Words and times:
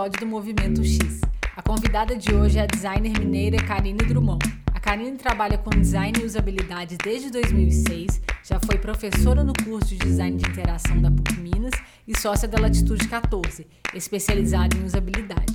episódio 0.00 0.20
do 0.20 0.26
Movimento 0.26 0.82
X. 0.82 1.20
A 1.54 1.60
convidada 1.60 2.16
de 2.16 2.34
hoje 2.34 2.58
é 2.58 2.62
a 2.62 2.66
designer 2.66 3.18
mineira 3.18 3.58
Karine 3.58 3.98
Drummond. 3.98 4.42
A 4.72 4.80
Karine 4.80 5.18
trabalha 5.18 5.58
com 5.58 5.68
design 5.68 6.18
e 6.18 6.24
usabilidade 6.24 6.96
desde 6.96 7.30
2006, 7.30 8.22
já 8.42 8.58
foi 8.60 8.78
professora 8.78 9.44
no 9.44 9.52
curso 9.62 9.88
de 9.88 9.98
design 9.98 10.38
de 10.38 10.48
interação 10.48 10.98
da 11.02 11.10
PUC 11.10 11.38
Minas 11.40 11.72
e 12.08 12.18
sócia 12.18 12.48
da 12.48 12.58
Latitude 12.58 13.06
14, 13.08 13.66
especializada 13.92 14.74
em 14.74 14.84
usabilidade. 14.84 15.52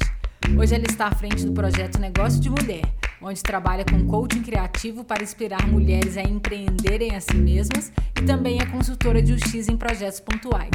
Hoje 0.56 0.76
ela 0.76 0.86
está 0.88 1.08
à 1.08 1.16
frente 1.16 1.44
do 1.44 1.52
projeto 1.52 1.98
Negócio 1.98 2.40
de 2.40 2.50
Mulher, 2.52 2.84
onde 3.26 3.42
trabalha 3.42 3.84
com 3.84 4.06
coaching 4.06 4.44
criativo 4.44 5.04
para 5.04 5.24
inspirar 5.24 5.68
mulheres 5.68 6.16
a 6.16 6.22
empreenderem 6.22 7.16
a 7.16 7.20
si 7.20 7.36
mesmas 7.36 7.92
e 8.22 8.24
também 8.24 8.62
é 8.62 8.66
consultora 8.68 9.20
de 9.20 9.34
UX 9.34 9.68
em 9.68 9.76
projetos 9.76 10.20
pontuais. 10.20 10.70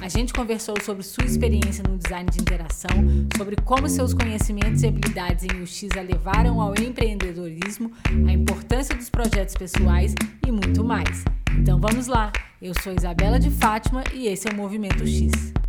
A 0.00 0.08
gente 0.08 0.32
conversou 0.32 0.74
sobre 0.82 1.02
sua 1.02 1.26
experiência 1.26 1.84
no 1.86 1.98
design 1.98 2.28
de 2.30 2.40
interação, 2.40 2.90
sobre 3.36 3.54
como 3.56 3.86
seus 3.86 4.14
conhecimentos 4.14 4.82
e 4.82 4.86
habilidades 4.86 5.44
em 5.44 5.62
UX 5.62 5.94
a 5.96 6.00
levaram 6.00 6.58
ao 6.58 6.72
empreendedorismo, 6.74 7.92
a 8.26 8.32
importância 8.32 8.96
dos 8.96 9.10
projetos 9.10 9.54
pessoais 9.54 10.14
e 10.46 10.50
muito 10.50 10.82
mais. 10.82 11.22
Então 11.58 11.78
vamos 11.78 12.06
lá! 12.06 12.32
Eu 12.62 12.72
sou 12.82 12.94
Isabela 12.94 13.38
de 13.38 13.50
Fátima 13.50 14.04
e 14.14 14.26
esse 14.26 14.48
é 14.48 14.52
o 14.52 14.56
Movimento 14.56 15.06
X. 15.06 15.59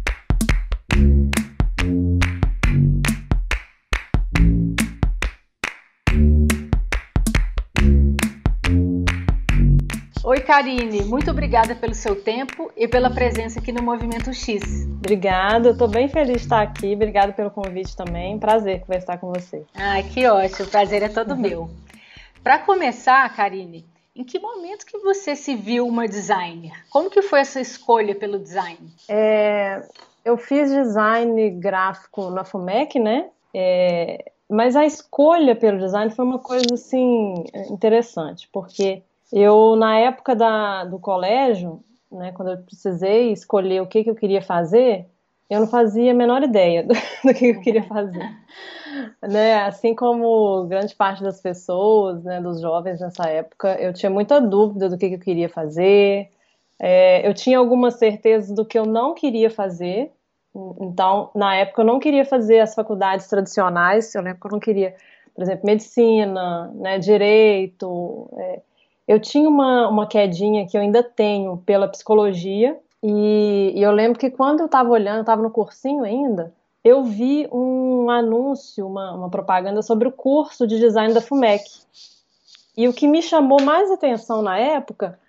Oi, 10.42 10.48
Karine, 10.48 11.04
muito 11.04 11.30
obrigada 11.30 11.76
pelo 11.76 11.94
seu 11.94 12.20
tempo 12.20 12.72
e 12.76 12.88
pela 12.88 13.12
presença 13.12 13.60
aqui 13.60 13.72
no 13.72 13.84
Movimento 13.84 14.34
X. 14.34 14.88
Obrigada, 14.98 15.68
eu 15.68 15.74
estou 15.74 15.88
bem 15.88 16.08
feliz 16.08 16.38
de 16.38 16.42
estar 16.42 16.64
aqui. 16.64 16.96
Obrigada 16.96 17.32
pelo 17.32 17.52
convite 17.52 17.96
também. 17.96 18.40
Prazer 18.40 18.80
conversar 18.80 19.20
com 19.20 19.32
você. 19.32 19.64
Ai, 19.76 20.02
que 20.02 20.26
ótimo, 20.26 20.68
o 20.68 20.72
prazer 20.72 21.04
é 21.04 21.10
todo 21.10 21.38
meu. 21.38 21.70
Para 22.44 22.58
começar, 22.58 23.32
Karine, 23.36 23.86
em 24.16 24.24
que 24.24 24.40
momento 24.40 24.84
que 24.84 24.98
você 24.98 25.36
se 25.36 25.56
viu 25.56 25.86
uma 25.86 26.08
designer? 26.08 26.74
Como 26.90 27.12
que 27.12 27.22
foi 27.22 27.42
essa 27.42 27.62
escolha 27.62 28.16
pelo 28.16 28.40
design? 28.40 28.80
É, 29.08 29.80
eu 30.26 30.38
fiz 30.38 30.72
design 30.72 31.52
gráfico 31.52 32.32
na 32.32 32.44
FUMEC, 32.44 32.98
né? 32.98 33.30
É, 33.54 34.32
mas 34.50 34.76
a 34.76 34.88
escolha 34.88 35.56
pelo 35.56 35.78
design 35.78 36.10
foi 36.10 36.26
uma 36.26 36.40
coisa 36.40 36.74
assim 36.74 37.36
interessante, 37.70 38.50
porque 38.52 39.04
eu, 39.32 39.76
na 39.76 39.98
época 39.98 40.36
da, 40.36 40.86
do 40.86 41.00
colégio, 41.00 41.84
né, 42.12 42.32
quando 42.34 42.52
eu 42.52 42.58
precisei 42.58 43.32
escolher 43.32 43.82
o 43.82 43.88
que, 43.88 44.04
que 44.04 44.10
eu 44.10 44.16
queria 44.16 44.42
fazer, 44.42 45.06
eu 45.50 45.60
não 45.60 45.68
fazia 45.68 46.12
a 46.12 46.16
menor 46.16 46.44
ideia 46.44 46.84
do, 46.84 46.94
do 46.94 47.34
que 47.34 47.48
eu 47.48 47.62
queria 47.62 47.84
fazer. 47.84 48.30
né, 49.22 49.64
assim 49.64 49.96
como 49.96 50.66
grande 50.66 50.96
parte 50.96 51.24
das 51.24 51.42
pessoas, 51.42 52.24
né, 52.24 52.42
dos 52.42 52.60
jovens 52.60 53.00
nessa 53.00 53.30
época, 53.30 53.76
eu 53.80 53.94
tinha 53.94 54.10
muita 54.10 54.40
dúvida 54.42 54.90
do 54.90 54.98
que, 54.98 55.10
que 55.10 55.16
eu 55.16 55.20
queria 55.20 55.50
fazer. 55.50 56.30
É, 56.80 57.28
eu 57.28 57.34
tinha 57.34 57.58
algumas 57.58 57.96
certezas 57.96 58.54
do 58.54 58.66
que 58.66 58.78
eu 58.78 58.86
não 58.86 59.14
queria 59.14 59.50
fazer. 59.50 60.12
Então, 60.82 61.30
na 61.34 61.56
época, 61.56 61.82
eu 61.82 61.86
não 61.86 62.00
queria 62.00 62.26
fazer 62.26 62.60
as 62.60 62.74
faculdades 62.74 63.28
tradicionais. 63.28 64.14
Eu 64.14 64.22
lembro 64.22 64.40
que 64.40 64.48
eu 64.48 64.52
não 64.52 64.60
queria, 64.60 64.96
por 65.34 65.44
exemplo, 65.44 65.66
medicina, 65.66 66.68
né, 66.76 66.98
direito. 66.98 68.30
É, 68.38 68.62
eu 69.12 69.20
tinha 69.20 69.50
uma, 69.50 69.90
uma 69.90 70.08
quedinha 70.08 70.66
que 70.66 70.78
eu 70.78 70.80
ainda 70.80 71.04
tenho 71.04 71.58
pela 71.66 71.86
psicologia, 71.86 72.80
e, 73.04 73.74
e 73.76 73.82
eu 73.82 73.92
lembro 73.92 74.18
que 74.18 74.30
quando 74.30 74.62
eu 74.62 74.68
estava 74.68 74.90
olhando, 74.90 75.18
eu 75.18 75.22
estava 75.22 75.42
no 75.42 75.52
cursinho 75.52 76.06
ainda, 76.06 76.54
eu 76.82 77.04
vi 77.04 77.46
um 77.52 78.10
anúncio, 78.10 78.88
uma, 78.88 79.12
uma 79.14 79.30
propaganda 79.30 79.82
sobre 79.82 80.08
o 80.08 80.14
curso 80.14 80.66
de 80.66 80.80
design 80.80 81.14
da 81.14 81.20
FUMEC. 81.20 81.62
E 82.78 82.88
o 82.88 82.94
que 82.94 83.06
me 83.06 83.22
chamou 83.22 83.62
mais 83.62 83.92
atenção 83.92 84.42
na 84.42 84.58
época 84.58 85.20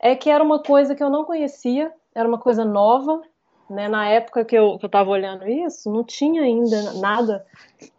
é 0.00 0.16
que 0.16 0.30
era 0.30 0.42
uma 0.42 0.60
coisa 0.60 0.94
que 0.94 1.04
eu 1.04 1.10
não 1.10 1.22
conhecia, 1.26 1.92
era 2.14 2.26
uma 2.26 2.38
coisa 2.38 2.64
nova. 2.64 3.20
Né? 3.68 3.86
Na 3.86 4.08
época 4.08 4.46
que 4.46 4.56
eu 4.56 4.78
estava 4.82 5.10
olhando 5.10 5.46
isso, 5.46 5.92
não 5.92 6.02
tinha 6.02 6.40
ainda 6.40 6.94
nada 6.94 7.44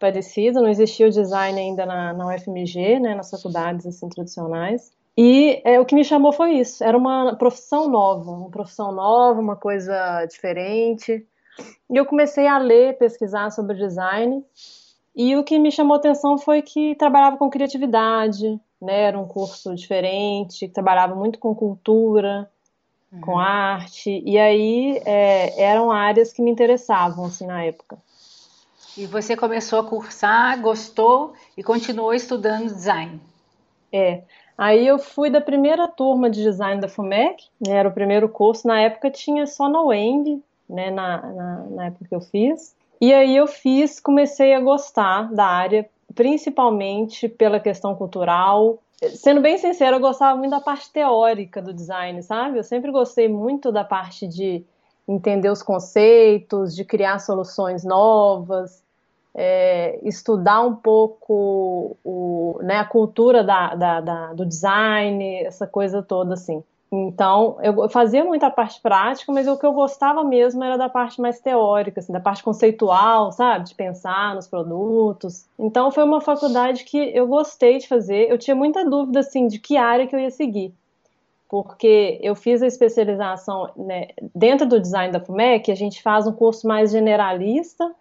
parecido, 0.00 0.60
não 0.60 0.68
existia 0.68 1.06
o 1.06 1.10
design 1.10 1.60
ainda 1.60 1.86
na, 1.86 2.12
na 2.12 2.26
UFMG, 2.26 2.98
né? 2.98 3.14
nas 3.14 3.30
faculdades 3.30 3.86
assim, 3.86 4.08
tradicionais. 4.08 4.97
E 5.20 5.60
é, 5.64 5.80
o 5.80 5.84
que 5.84 5.96
me 5.96 6.04
chamou 6.04 6.32
foi 6.32 6.52
isso. 6.52 6.84
Era 6.84 6.96
uma 6.96 7.34
profissão 7.34 7.88
nova, 7.88 8.30
uma 8.30 8.50
profissão 8.50 8.92
nova, 8.92 9.40
uma 9.40 9.56
coisa 9.56 10.24
diferente. 10.26 11.26
E 11.90 11.96
eu 11.96 12.06
comecei 12.06 12.46
a 12.46 12.56
ler, 12.56 12.96
pesquisar 12.98 13.50
sobre 13.50 13.76
design. 13.76 14.44
E 15.16 15.34
o 15.34 15.42
que 15.42 15.58
me 15.58 15.72
chamou 15.72 15.96
atenção 15.96 16.38
foi 16.38 16.62
que 16.62 16.94
trabalhava 16.94 17.36
com 17.36 17.50
criatividade, 17.50 18.60
né? 18.80 19.06
Era 19.06 19.18
um 19.18 19.26
curso 19.26 19.74
diferente, 19.74 20.68
trabalhava 20.68 21.16
muito 21.16 21.40
com 21.40 21.52
cultura, 21.52 22.48
uhum. 23.12 23.20
com 23.20 23.40
arte. 23.40 24.22
E 24.24 24.38
aí 24.38 25.02
é, 25.04 25.60
eram 25.60 25.90
áreas 25.90 26.32
que 26.32 26.40
me 26.40 26.52
interessavam 26.52 27.24
assim 27.24 27.44
na 27.44 27.64
época. 27.64 27.98
E 28.96 29.04
você 29.04 29.36
começou 29.36 29.80
a 29.80 29.84
cursar, 29.84 30.60
gostou 30.60 31.32
e 31.56 31.62
continuou 31.64 32.14
estudando 32.14 32.66
design? 32.66 33.20
É. 33.92 34.22
Aí 34.58 34.84
eu 34.84 34.98
fui 34.98 35.30
da 35.30 35.40
primeira 35.40 35.86
turma 35.86 36.28
de 36.28 36.42
design 36.42 36.80
da 36.80 36.88
FUMEC, 36.88 37.44
né, 37.64 37.76
era 37.76 37.88
o 37.88 37.92
primeiro 37.92 38.28
curso, 38.28 38.66
na 38.66 38.80
época 38.80 39.08
tinha 39.08 39.46
só 39.46 39.68
na 39.68 39.80
UENG, 39.80 40.42
né, 40.68 40.90
na, 40.90 41.22
na, 41.22 41.64
na 41.70 41.86
época 41.86 42.06
que 42.08 42.14
eu 42.14 42.20
fiz. 42.20 42.76
E 43.00 43.14
aí 43.14 43.36
eu 43.36 43.46
fiz, 43.46 44.00
comecei 44.00 44.52
a 44.52 44.60
gostar 44.60 45.32
da 45.32 45.46
área, 45.46 45.88
principalmente 46.12 47.28
pela 47.28 47.60
questão 47.60 47.94
cultural. 47.94 48.80
Sendo 49.14 49.40
bem 49.40 49.56
sincera, 49.58 49.94
eu 49.94 50.00
gostava 50.00 50.36
muito 50.36 50.50
da 50.50 50.60
parte 50.60 50.90
teórica 50.92 51.62
do 51.62 51.72
design, 51.72 52.20
sabe? 52.24 52.58
Eu 52.58 52.64
sempre 52.64 52.90
gostei 52.90 53.28
muito 53.28 53.70
da 53.70 53.84
parte 53.84 54.26
de 54.26 54.64
entender 55.06 55.48
os 55.50 55.62
conceitos, 55.62 56.74
de 56.74 56.84
criar 56.84 57.20
soluções 57.20 57.84
novas, 57.84 58.82
é, 59.40 60.00
estudar 60.02 60.62
um 60.62 60.74
pouco 60.74 61.96
o, 62.04 62.58
né, 62.60 62.78
a 62.78 62.84
cultura 62.84 63.44
da, 63.44 63.72
da, 63.76 64.00
da, 64.00 64.32
do 64.34 64.44
design, 64.44 65.44
essa 65.44 65.64
coisa 65.64 66.02
toda 66.02 66.34
assim. 66.34 66.60
Então, 66.90 67.56
eu 67.62 67.88
fazia 67.88 68.24
muita 68.24 68.50
parte 68.50 68.80
prática, 68.80 69.30
mas 69.30 69.46
o 69.46 69.56
que 69.56 69.64
eu 69.64 69.72
gostava 69.72 70.24
mesmo 70.24 70.64
era 70.64 70.76
da 70.76 70.88
parte 70.88 71.20
mais 71.20 71.38
teórica, 71.38 72.00
assim, 72.00 72.12
da 72.12 72.18
parte 72.18 72.42
conceitual, 72.42 73.30
sabe? 73.30 73.66
De 73.66 73.74
pensar 73.74 74.34
nos 74.34 74.48
produtos. 74.48 75.46
Então, 75.56 75.92
foi 75.92 76.02
uma 76.02 76.20
faculdade 76.20 76.84
que 76.84 76.96
eu 76.96 77.28
gostei 77.28 77.78
de 77.78 77.86
fazer. 77.86 78.28
Eu 78.28 78.38
tinha 78.38 78.56
muita 78.56 78.88
dúvida, 78.88 79.20
assim, 79.20 79.46
de 79.46 79.58
que 79.60 79.76
área 79.76 80.06
que 80.06 80.16
eu 80.16 80.20
ia 80.20 80.30
seguir. 80.30 80.72
Porque 81.46 82.18
eu 82.22 82.34
fiz 82.34 82.62
a 82.62 82.66
especialização 82.66 83.70
né, 83.76 84.08
dentro 84.34 84.66
do 84.66 84.80
design 84.80 85.12
da 85.12 85.20
FUMEC, 85.20 85.70
a 85.70 85.76
gente 85.76 86.02
faz 86.02 86.26
um 86.26 86.32
curso 86.32 86.66
mais 86.66 86.90
generalista 86.90 87.94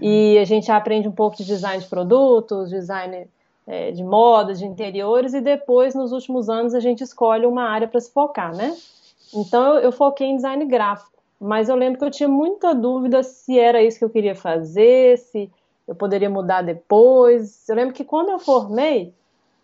E 0.00 0.38
a 0.38 0.44
gente 0.44 0.70
aprende 0.70 1.08
um 1.08 1.12
pouco 1.12 1.36
de 1.36 1.44
design 1.44 1.82
de 1.82 1.88
produtos, 1.88 2.68
design 2.68 3.26
é, 3.66 3.90
de 3.90 4.04
moda, 4.04 4.54
de 4.54 4.64
interiores, 4.64 5.32
e 5.32 5.40
depois, 5.40 5.94
nos 5.94 6.12
últimos 6.12 6.48
anos, 6.48 6.74
a 6.74 6.80
gente 6.80 7.02
escolhe 7.02 7.46
uma 7.46 7.62
área 7.62 7.88
para 7.88 8.00
se 8.00 8.12
focar, 8.12 8.54
né? 8.54 8.76
Então, 9.34 9.74
eu, 9.74 9.80
eu 9.80 9.92
foquei 9.92 10.26
em 10.26 10.36
design 10.36 10.64
gráfico, 10.66 11.18
mas 11.40 11.68
eu 11.68 11.76
lembro 11.76 11.98
que 11.98 12.04
eu 12.04 12.10
tinha 12.10 12.28
muita 12.28 12.74
dúvida 12.74 13.22
se 13.22 13.58
era 13.58 13.82
isso 13.82 13.98
que 13.98 14.04
eu 14.04 14.10
queria 14.10 14.34
fazer, 14.34 15.18
se 15.18 15.50
eu 15.86 15.94
poderia 15.94 16.28
mudar 16.28 16.62
depois. 16.62 17.66
Eu 17.68 17.76
lembro 17.76 17.94
que 17.94 18.04
quando 18.04 18.30
eu 18.30 18.38
formei, 18.38 19.12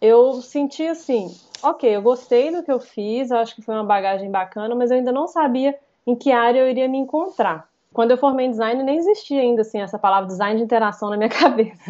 eu 0.00 0.40
senti 0.40 0.86
assim, 0.86 1.34
ok, 1.62 1.96
eu 1.96 2.02
gostei 2.02 2.50
do 2.50 2.62
que 2.62 2.72
eu 2.72 2.80
fiz, 2.80 3.30
eu 3.30 3.38
acho 3.38 3.54
que 3.54 3.62
foi 3.62 3.74
uma 3.74 3.84
bagagem 3.84 4.30
bacana, 4.30 4.74
mas 4.74 4.90
eu 4.90 4.96
ainda 4.96 5.12
não 5.12 5.26
sabia 5.26 5.78
em 6.06 6.14
que 6.14 6.32
área 6.32 6.60
eu 6.60 6.68
iria 6.68 6.88
me 6.88 6.98
encontrar 6.98 7.68
quando 7.94 8.10
eu 8.10 8.18
formei 8.18 8.46
em 8.46 8.50
design, 8.50 8.82
nem 8.82 8.98
existia 8.98 9.40
ainda 9.40 9.62
assim 9.62 9.80
essa 9.80 9.98
palavra 9.98 10.26
design 10.26 10.58
de 10.58 10.64
interação 10.64 11.08
na 11.08 11.16
minha 11.16 11.28
cabeça. 11.30 11.80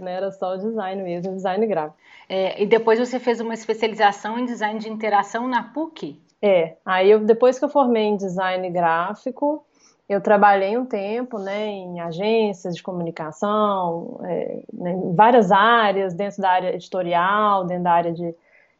né? 0.00 0.14
Era 0.14 0.32
só 0.32 0.54
o 0.54 0.58
design 0.58 1.02
mesmo, 1.02 1.32
design 1.32 1.64
gráfico. 1.66 1.96
É, 2.28 2.60
e 2.60 2.66
depois 2.66 2.98
você 2.98 3.20
fez 3.20 3.40
uma 3.40 3.54
especialização 3.54 4.36
em 4.36 4.44
design 4.44 4.80
de 4.80 4.90
interação 4.90 5.46
na 5.46 5.62
PUC? 5.62 6.20
É, 6.42 6.74
aí 6.84 7.08
eu, 7.08 7.20
depois 7.20 7.56
que 7.56 7.64
eu 7.64 7.68
formei 7.68 8.02
em 8.02 8.16
design 8.16 8.68
gráfico, 8.68 9.64
eu 10.08 10.20
trabalhei 10.20 10.76
um 10.76 10.84
tempo 10.84 11.38
né, 11.38 11.66
em 11.66 12.00
agências 12.00 12.74
de 12.74 12.82
comunicação, 12.82 14.20
é, 14.24 14.62
né, 14.72 14.90
em 14.92 15.14
várias 15.14 15.52
áreas, 15.52 16.14
dentro 16.14 16.42
da 16.42 16.50
área 16.50 16.74
editorial, 16.74 17.64
dentro 17.64 17.84
da 17.84 17.92
área 17.92 18.12
de, 18.12 18.34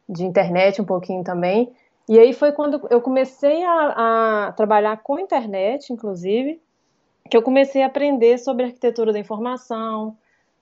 de 0.09 0.25
internet 0.25 0.81
um 0.81 0.85
pouquinho 0.85 1.23
também. 1.23 1.71
E 2.07 2.17
aí 2.17 2.33
foi 2.33 2.51
quando 2.51 2.87
eu 2.89 3.01
comecei 3.01 3.63
a, 3.63 4.47
a 4.47 4.51
trabalhar 4.53 4.97
com 4.97 5.19
internet, 5.19 5.91
inclusive, 5.91 6.61
que 7.29 7.35
eu 7.35 7.41
comecei 7.41 7.83
a 7.83 7.87
aprender 7.87 8.37
sobre 8.37 8.65
arquitetura 8.65 9.11
da 9.11 9.19
informação, 9.19 10.15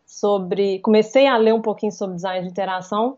sobre 0.06 0.80
comecei 0.80 1.28
a 1.28 1.38
ler 1.38 1.54
um 1.54 1.62
pouquinho 1.62 1.92
sobre 1.92 2.16
design 2.16 2.44
de 2.46 2.52
interação 2.52 3.18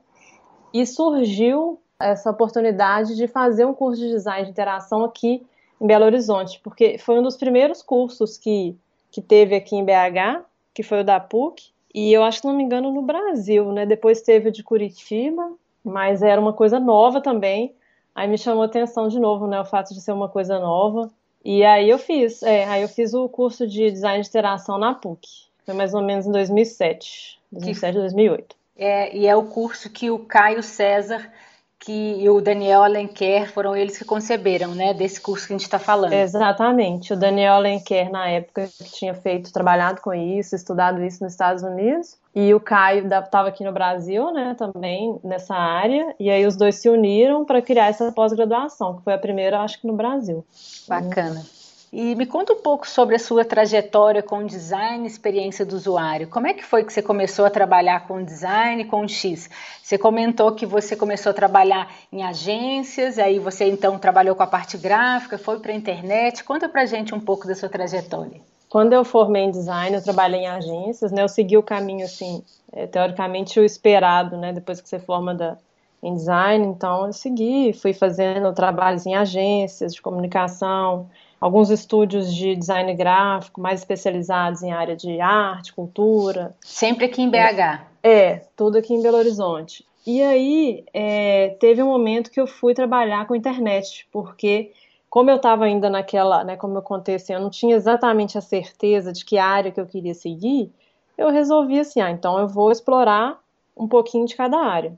e 0.74 0.85
surgiu 0.85 1.79
essa 2.00 2.29
oportunidade 2.29 3.15
de 3.15 3.27
fazer 3.27 3.65
um 3.65 3.74
curso 3.74 4.01
de 4.01 4.09
design 4.09 4.45
de 4.45 4.51
interação 4.51 5.03
aqui 5.03 5.45
em 5.80 5.88
Belo 5.88 6.06
Horizonte, 6.06 6.59
porque 6.63 6.97
foi 6.97 7.19
um 7.19 7.23
dos 7.23 7.38
primeiros 7.38 7.81
cursos 7.81 8.38
que, 8.38 8.75
que 9.12 9.21
teve 9.21 9.56
aqui 9.56 9.75
em 9.75 9.85
BH, 9.85 10.44
que 10.73 10.83
foi 10.83 11.01
o 11.01 11.03
da 11.03 11.19
PUC, 11.19 11.71
e 11.94 12.13
eu 12.13 12.23
acho 12.23 12.41
que 12.41 12.47
não 12.47 12.56
me 12.56 12.63
engano 12.63 12.91
no 12.91 13.01
Brasil, 13.01 13.71
né? 13.71 13.85
Depois 13.85 14.21
teve 14.21 14.50
o 14.50 14.51
de 14.51 14.63
Curitiba, 14.63 15.51
mas 15.83 16.21
era 16.21 16.39
uma 16.39 16.53
coisa 16.53 16.80
nova 16.80 17.21
também. 17.21 17.73
Aí 18.17 18.27
me 18.27 18.35
chamou 18.35 18.63
atenção 18.63 19.07
de 19.07 19.19
novo, 19.19 19.45
né? 19.45 19.61
O 19.61 19.65
fato 19.65 19.93
de 19.93 20.01
ser 20.01 20.11
uma 20.11 20.27
coisa 20.27 20.57
nova. 20.57 21.07
E 21.45 21.63
aí 21.63 21.87
eu 21.87 21.99
fiz, 21.99 22.41
é, 22.41 22.65
aí 22.65 22.81
eu 22.81 22.89
fiz 22.89 23.13
o 23.13 23.29
curso 23.29 23.67
de 23.67 23.91
design 23.91 24.23
de 24.23 24.27
interação 24.27 24.79
na 24.79 24.95
PUC. 24.95 25.27
Foi 25.63 25.75
mais 25.75 25.93
ou 25.93 26.01
menos 26.01 26.25
em 26.25 26.31
2007, 26.31 27.39
2007, 27.51 27.93
que, 27.93 27.99
2008. 27.99 28.55
É, 28.75 29.15
e 29.15 29.27
é 29.27 29.35
o 29.35 29.43
curso 29.43 29.87
que 29.91 30.09
o 30.09 30.17
Caio 30.17 30.63
César 30.63 31.31
que 31.79 31.91
e 31.91 32.27
o 32.27 32.41
Daniel 32.41 32.83
Alenquer 32.83 33.53
foram 33.53 33.75
eles 33.75 33.97
que 33.97 34.03
conceberam, 34.03 34.73
né, 34.73 34.95
desse 34.95 35.21
curso 35.21 35.45
que 35.45 35.53
a 35.53 35.57
gente 35.57 35.65
está 35.65 35.77
falando. 35.77 36.11
Exatamente. 36.11 37.13
O 37.13 37.15
Daniel 37.15 37.53
Alenquer, 37.53 38.11
na 38.11 38.27
época, 38.27 38.67
que 38.67 38.91
tinha 38.91 39.13
feito, 39.13 39.53
trabalhado 39.53 40.01
com 40.01 40.11
isso, 40.11 40.55
estudado 40.55 41.03
isso 41.03 41.23
nos 41.23 41.33
Estados 41.33 41.61
Unidos, 41.61 42.17
e 42.39 42.53
o 42.53 42.59
Caio 42.59 43.07
estava 43.07 43.47
aqui 43.47 43.63
no 43.63 43.71
Brasil, 43.71 44.31
né, 44.31 44.55
também 44.55 45.19
nessa 45.23 45.55
área, 45.55 46.13
e 46.19 46.29
aí 46.29 46.45
os 46.45 46.55
dois 46.55 46.75
se 46.75 46.87
uniram 46.87 47.43
para 47.43 47.63
criar 47.63 47.87
essa 47.87 48.11
pós-graduação, 48.11 48.97
que 48.97 49.03
foi 49.03 49.15
a 49.15 49.17
primeira, 49.17 49.61
acho 49.61 49.81
que 49.81 49.87
no 49.87 49.93
Brasil. 49.93 50.45
Bacana. 50.87 51.43
E 51.91 52.13
me 52.13 52.27
conta 52.27 52.53
um 52.53 52.61
pouco 52.61 52.87
sobre 52.87 53.15
a 53.15 53.19
sua 53.19 53.43
trajetória 53.43 54.21
com 54.21 54.45
design 54.45 55.03
e 55.03 55.07
experiência 55.07 55.65
do 55.65 55.75
usuário. 55.75 56.27
Como 56.27 56.45
é 56.45 56.53
que 56.53 56.63
foi 56.63 56.83
que 56.83 56.93
você 56.93 57.01
começou 57.01 57.43
a 57.43 57.49
trabalhar 57.49 58.05
com 58.07 58.23
design 58.23 58.85
com 58.85 59.07
X? 59.07 59.49
Você 59.81 59.97
comentou 59.97 60.51
que 60.51 60.65
você 60.65 60.95
começou 60.95 61.31
a 61.31 61.33
trabalhar 61.33 61.91
em 62.11 62.21
agências, 62.21 63.17
aí 63.17 63.39
você 63.39 63.65
então 63.65 63.97
trabalhou 63.97 64.35
com 64.35 64.43
a 64.43 64.47
parte 64.47 64.77
gráfica, 64.77 65.39
foi 65.39 65.59
para 65.59 65.71
a 65.71 65.75
internet. 65.75 66.43
Conta 66.43 66.69
pra 66.69 66.85
gente 66.85 67.15
um 67.15 67.19
pouco 67.19 67.47
da 67.47 67.55
sua 67.55 67.67
trajetória. 67.67 68.41
Quando 68.69 68.93
eu 68.93 69.05
formei 69.05 69.43
em 69.43 69.51
design, 69.51 69.95
eu 69.95 70.03
trabalhei 70.03 70.41
em 70.41 70.47
agências, 70.47 71.11
né? 71.11 71.23
Eu 71.23 71.29
segui 71.29 71.57
o 71.57 71.63
caminho 71.63 72.05
assim, 72.05 72.43
é, 72.71 72.85
teoricamente 72.85 73.59
o 73.59 73.63
esperado, 73.63 74.37
né? 74.37 74.51
Depois 74.51 74.81
que 74.81 74.89
você 74.89 74.99
forma 74.99 75.33
da, 75.33 75.57
em 76.03 76.13
design, 76.13 76.65
então 76.67 77.07
eu 77.07 77.13
segui, 77.13 77.73
fui 77.73 77.93
fazendo 77.93 78.53
trabalhos 78.53 79.05
em 79.05 79.15
agências 79.15 79.93
de 79.93 80.01
comunicação, 80.01 81.09
alguns 81.39 81.69
estúdios 81.69 82.33
de 82.33 82.55
design 82.55 82.93
gráfico 82.93 83.61
mais 83.61 83.79
especializados 83.79 84.61
em 84.63 84.71
área 84.71 84.95
de 84.95 85.19
arte, 85.21 85.73
cultura. 85.73 86.55
Sempre 86.61 87.05
aqui 87.05 87.21
em 87.21 87.29
BH? 87.29 87.81
É, 88.03 88.41
tudo 88.55 88.77
aqui 88.77 88.93
em 88.93 89.01
Belo 89.01 89.17
Horizonte. 89.17 89.85
E 90.05 90.21
aí 90.23 90.85
é, 90.93 91.55
teve 91.59 91.83
um 91.83 91.87
momento 91.87 92.31
que 92.31 92.39
eu 92.39 92.47
fui 92.47 92.73
trabalhar 92.73 93.27
com 93.27 93.35
internet, 93.35 94.07
porque 94.11 94.71
como 95.09 95.30
eu 95.30 95.38
estava 95.38 95.65
ainda 95.65 95.89
naquela, 95.89 96.44
né, 96.44 96.57
como 96.57 96.77
eu 96.77 96.81
contei 96.81 97.15
assim, 97.15 97.33
eu 97.33 97.39
não 97.39 97.50
tinha 97.50 97.75
exatamente 97.75 98.38
a 98.38 98.42
certeza 98.42 99.13
de 99.13 99.24
que 99.24 99.38
área 99.38 99.71
que 99.71 99.80
eu 99.80 99.86
queria 99.86 100.13
seguir, 100.13 100.71
eu 101.18 101.30
resolvi 101.30 101.80
assim, 101.80 102.01
ah, 102.01 102.12
então 102.12 102.38
eu 102.39 102.48
vou 102.48 102.71
explorar 102.71 103.39
um 103.75 103.88
pouquinho 103.88 104.25
de 104.25 104.36
cada 104.36 104.57
área. 104.57 104.98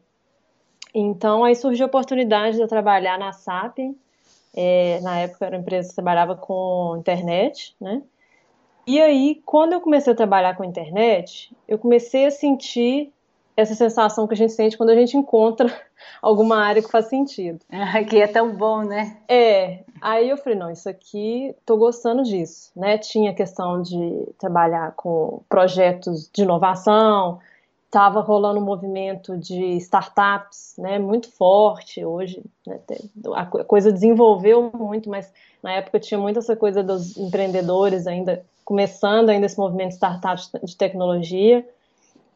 Então 0.93 1.43
aí 1.43 1.55
surgiu 1.55 1.85
a 1.85 1.87
oportunidade 1.87 2.55
de 2.55 2.61
eu 2.61 2.67
trabalhar 2.67 3.17
na 3.17 3.31
SAP, 3.31 3.79
é, 4.55 4.99
na 5.01 5.19
época 5.19 5.45
era 5.45 5.55
uma 5.55 5.61
empresa 5.61 5.89
que 5.89 5.95
trabalhava 5.95 6.35
com 6.35 6.95
internet, 6.97 7.75
né? 7.79 8.01
E 8.87 8.99
aí, 8.99 9.39
quando 9.45 9.73
eu 9.73 9.81
comecei 9.81 10.11
a 10.11 10.15
trabalhar 10.15 10.57
com 10.57 10.63
internet, 10.63 11.55
eu 11.67 11.77
comecei 11.77 12.25
a 12.25 12.31
sentir 12.31 13.13
essa 13.59 13.75
sensação 13.75 14.27
que 14.27 14.33
a 14.33 14.37
gente 14.37 14.53
sente 14.53 14.77
quando 14.77 14.89
a 14.89 14.95
gente 14.95 15.17
encontra 15.17 15.71
alguma 16.21 16.57
área 16.57 16.81
que 16.81 16.91
faz 16.91 17.05
sentido. 17.05 17.59
Que 18.09 18.21
é 18.21 18.27
tão 18.27 18.55
bom, 18.55 18.83
né? 18.83 19.17
É. 19.27 19.79
Aí 20.01 20.29
eu 20.29 20.37
falei, 20.37 20.57
não, 20.57 20.71
isso 20.71 20.87
aqui, 20.87 21.53
tô 21.65 21.77
gostando 21.77 22.23
disso, 22.23 22.71
né? 22.75 22.97
Tinha 22.97 23.33
questão 23.33 23.81
de 23.81 24.27
trabalhar 24.37 24.93
com 24.95 25.41
projetos 25.49 26.29
de 26.33 26.43
inovação, 26.43 27.39
estava 27.89 28.21
rolando 28.21 28.59
um 28.59 28.63
movimento 28.63 29.35
de 29.35 29.75
startups, 29.77 30.75
né, 30.77 30.99
muito 30.99 31.29
forte. 31.31 32.05
Hoje 32.05 32.41
né, 32.65 32.79
a 33.33 33.45
coisa 33.45 33.91
desenvolveu 33.91 34.71
muito, 34.73 35.09
mas 35.09 35.33
na 35.61 35.73
época 35.73 35.99
tinha 35.99 36.19
muito 36.19 36.39
essa 36.39 36.55
coisa 36.55 36.83
dos 36.83 37.17
empreendedores 37.17 38.07
ainda 38.07 38.45
começando 38.63 39.29
ainda 39.29 39.47
esse 39.47 39.57
movimento 39.57 39.89
de 39.89 39.95
startups 39.95 40.51
de 40.63 40.77
tecnologia. 40.77 41.67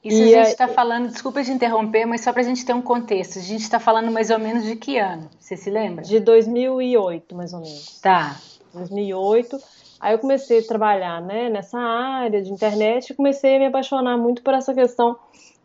Isso 0.03 0.21
e 0.21 0.35
a 0.35 0.43
gente 0.43 0.51
está 0.51 0.67
falando, 0.67 1.07
desculpa 1.07 1.41
de 1.41 1.51
interromper, 1.51 2.05
mas 2.05 2.21
só 2.21 2.33
para 2.33 2.41
a 2.41 2.45
gente 2.45 2.65
ter 2.65 2.73
um 2.73 2.81
contexto. 2.81 3.39
A 3.39 3.41
gente 3.41 3.61
está 3.61 3.79
falando 3.79 4.11
mais 4.11 4.29
ou 4.29 4.37
menos 4.37 4.65
de 4.65 4.75
que 4.75 4.97
ano? 4.97 5.29
Você 5.39 5.55
se 5.55 5.69
lembra? 5.69 6.03
De 6.03 6.19
2008, 6.19 7.33
mais 7.33 7.53
ou 7.53 7.61
menos. 7.61 7.99
Tá. 8.01 8.35
2008. 8.73 9.57
Aí 10.01 10.13
eu 10.13 10.19
comecei 10.19 10.59
a 10.59 10.67
trabalhar 10.67 11.21
né, 11.21 11.49
nessa 11.49 11.79
área 11.79 12.41
de 12.41 12.51
internet 12.51 13.11
e 13.11 13.13
comecei 13.13 13.55
a 13.55 13.59
me 13.59 13.67
apaixonar 13.67 14.17
muito 14.17 14.41
por 14.41 14.53
essa 14.53 14.73
questão 14.73 15.17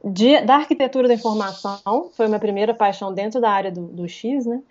de, 0.05 0.41
da 0.43 0.55
arquitetura 0.55 1.09
da 1.09 1.15
informação. 1.15 2.09
Foi 2.13 2.27
a 2.27 2.29
minha 2.29 2.39
primeira 2.39 2.73
paixão 2.73 3.13
dentro 3.13 3.41
da 3.41 3.51
área 3.51 3.73
do, 3.73 3.83
do 3.89 4.09
X, 4.09 4.47
né? 4.47 4.63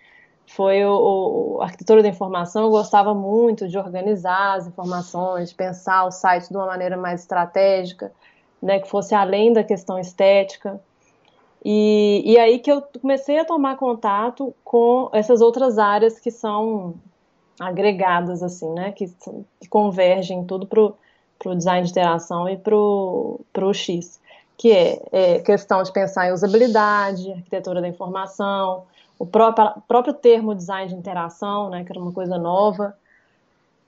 Foi 0.46 0.86
o, 0.86 1.58
o, 1.58 1.62
a 1.62 1.66
arquitetura 1.66 2.02
da 2.02 2.08
informação. 2.08 2.64
Eu 2.64 2.70
gostava 2.70 3.14
muito 3.14 3.68
de 3.68 3.78
organizar 3.78 4.56
as 4.56 4.68
informações, 4.68 5.50
de 5.50 5.56
pensar 5.56 6.06
o 6.06 6.12
site 6.12 6.48
de 6.48 6.56
uma 6.56 6.66
maneira 6.66 6.96
mais 6.96 7.20
estratégica, 7.20 8.14
né, 8.68 8.80
que 8.80 8.88
fosse 8.90 9.16
além 9.16 9.54
da 9.54 9.64
questão 9.64 9.98
estética. 9.98 10.80
E, 11.66 12.22
e 12.26 12.38
aí 12.38 12.60
que 12.60 12.72
eu 12.72 12.84
comecei 13.02 13.40
a 13.40 13.46
tomar 13.46 13.78
contato 13.78 14.54
com 14.64 15.10
essas 15.12 15.42
outras 15.42 15.78
áreas 15.80 16.20
que 16.20 16.30
são 16.30 16.94
agregadas, 17.60 18.44
assim, 18.44 18.70
né? 18.74 18.92
Que, 18.92 19.08
que 19.60 19.68
convergem 19.68 20.46
tudo 20.46 20.68
para 20.68 20.82
o 21.52 21.56
design 21.56 21.84
de 21.84 21.92
interação 21.92 22.48
e 22.48 22.58
para 22.58 22.76
o 22.76 23.74
X, 23.74 24.20
que 24.56 24.72
é, 24.72 25.02
é, 25.12 25.40
questão 25.40 25.82
de 25.82 25.92
pensar 25.92 26.28
em 26.28 26.34
usabilidade, 26.34 27.32
arquitetura 27.32 27.82
da 27.82 27.88
informação, 27.88 28.84
o 29.18 29.26
próprio, 29.26 29.82
próprio 29.88 30.14
termo 30.14 30.54
design 30.54 30.90
de 30.90 30.96
interação, 30.96 31.70
né? 31.70 31.84
Que 31.84 31.92
era 31.92 32.00
uma 32.00 32.12
coisa 32.12 32.38
nova. 32.38 32.96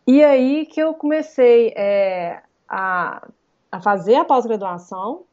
E 0.08 0.24
aí 0.24 0.66
que 0.66 0.82
eu 0.82 0.96
comecei 0.96 1.72
é, 1.78 2.42
a, 2.68 3.28
a 3.72 3.82
fazer 3.82 4.16
a 4.16 4.26
pós-graduação, 4.26 5.24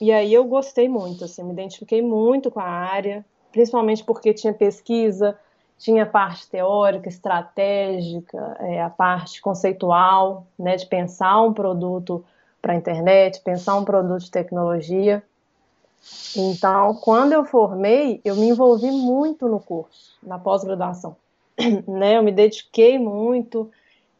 e 0.00 0.10
aí 0.10 0.32
eu 0.32 0.44
gostei 0.44 0.88
muito, 0.88 1.24
assim, 1.24 1.44
me 1.44 1.52
identifiquei 1.52 2.02
muito 2.02 2.50
com 2.50 2.60
a 2.60 2.64
área, 2.64 3.24
principalmente 3.52 4.02
porque 4.02 4.34
tinha 4.34 4.52
pesquisa, 4.52 5.38
tinha 5.78 6.06
parte 6.06 6.48
teórica, 6.48 7.08
estratégica, 7.08 8.56
é, 8.60 8.82
a 8.82 8.90
parte 8.90 9.40
conceitual, 9.40 10.46
né, 10.58 10.76
de 10.76 10.86
pensar 10.86 11.40
um 11.40 11.52
produto 11.52 12.24
para 12.60 12.72
a 12.72 12.76
internet, 12.76 13.40
pensar 13.40 13.76
um 13.76 13.84
produto 13.84 14.22
de 14.22 14.30
tecnologia. 14.30 15.22
Então, 16.36 16.94
quando 16.94 17.32
eu 17.32 17.44
formei, 17.44 18.20
eu 18.24 18.36
me 18.36 18.48
envolvi 18.48 18.90
muito 18.90 19.48
no 19.48 19.60
curso, 19.60 20.16
na 20.22 20.38
pós-graduação. 20.38 21.16
né, 21.86 22.16
eu 22.16 22.22
me 22.22 22.32
dediquei 22.32 22.98
muito. 22.98 23.70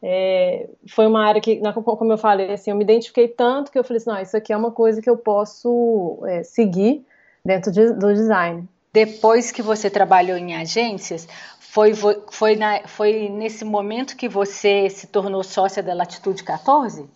É, 0.05 0.67
foi 0.89 1.07
uma 1.07 1.25
área 1.25 1.39
que, 1.39 1.61
como 1.81 2.11
eu 2.11 2.17
falei, 2.17 2.51
assim, 2.51 2.71
eu 2.71 2.75
me 2.75 2.83
identifiquei 2.83 3.25
tanto 3.29 3.71
que 3.71 3.79
eu 3.79 3.85
falei 3.85 3.97
assim, 3.97 4.09
não, 4.09 4.19
isso 4.19 4.35
aqui 4.35 4.51
é 4.51 4.57
uma 4.57 4.69
coisa 4.69 5.01
que 5.01 5.09
eu 5.09 5.15
posso 5.15 6.19
é, 6.25 6.43
seguir 6.43 7.05
dentro 7.43 7.71
de, 7.71 7.93
do 7.93 8.13
design. 8.13 8.67
Depois 8.91 9.49
que 9.49 9.61
você 9.61 9.89
trabalhou 9.89 10.37
em 10.37 10.55
agências, 10.55 11.25
foi, 11.57 11.93
foi, 12.29 12.55
na, 12.57 12.85
foi 12.85 13.29
nesse 13.29 13.63
momento 13.63 14.17
que 14.17 14.27
você 14.27 14.89
se 14.89 15.07
tornou 15.07 15.41
sócia 15.41 15.81
da 15.81 15.93
Latitude 15.93 16.43
14? 16.43 17.09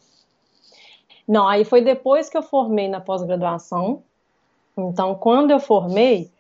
Não, 1.28 1.46
aí 1.46 1.66
foi 1.66 1.82
depois 1.82 2.30
que 2.30 2.38
eu 2.38 2.42
formei 2.42 2.88
na 2.88 3.02
pós-graduação. 3.02 4.02
Então, 4.78 5.14
quando 5.14 5.52
eu 5.52 5.60
formei, 5.60 6.32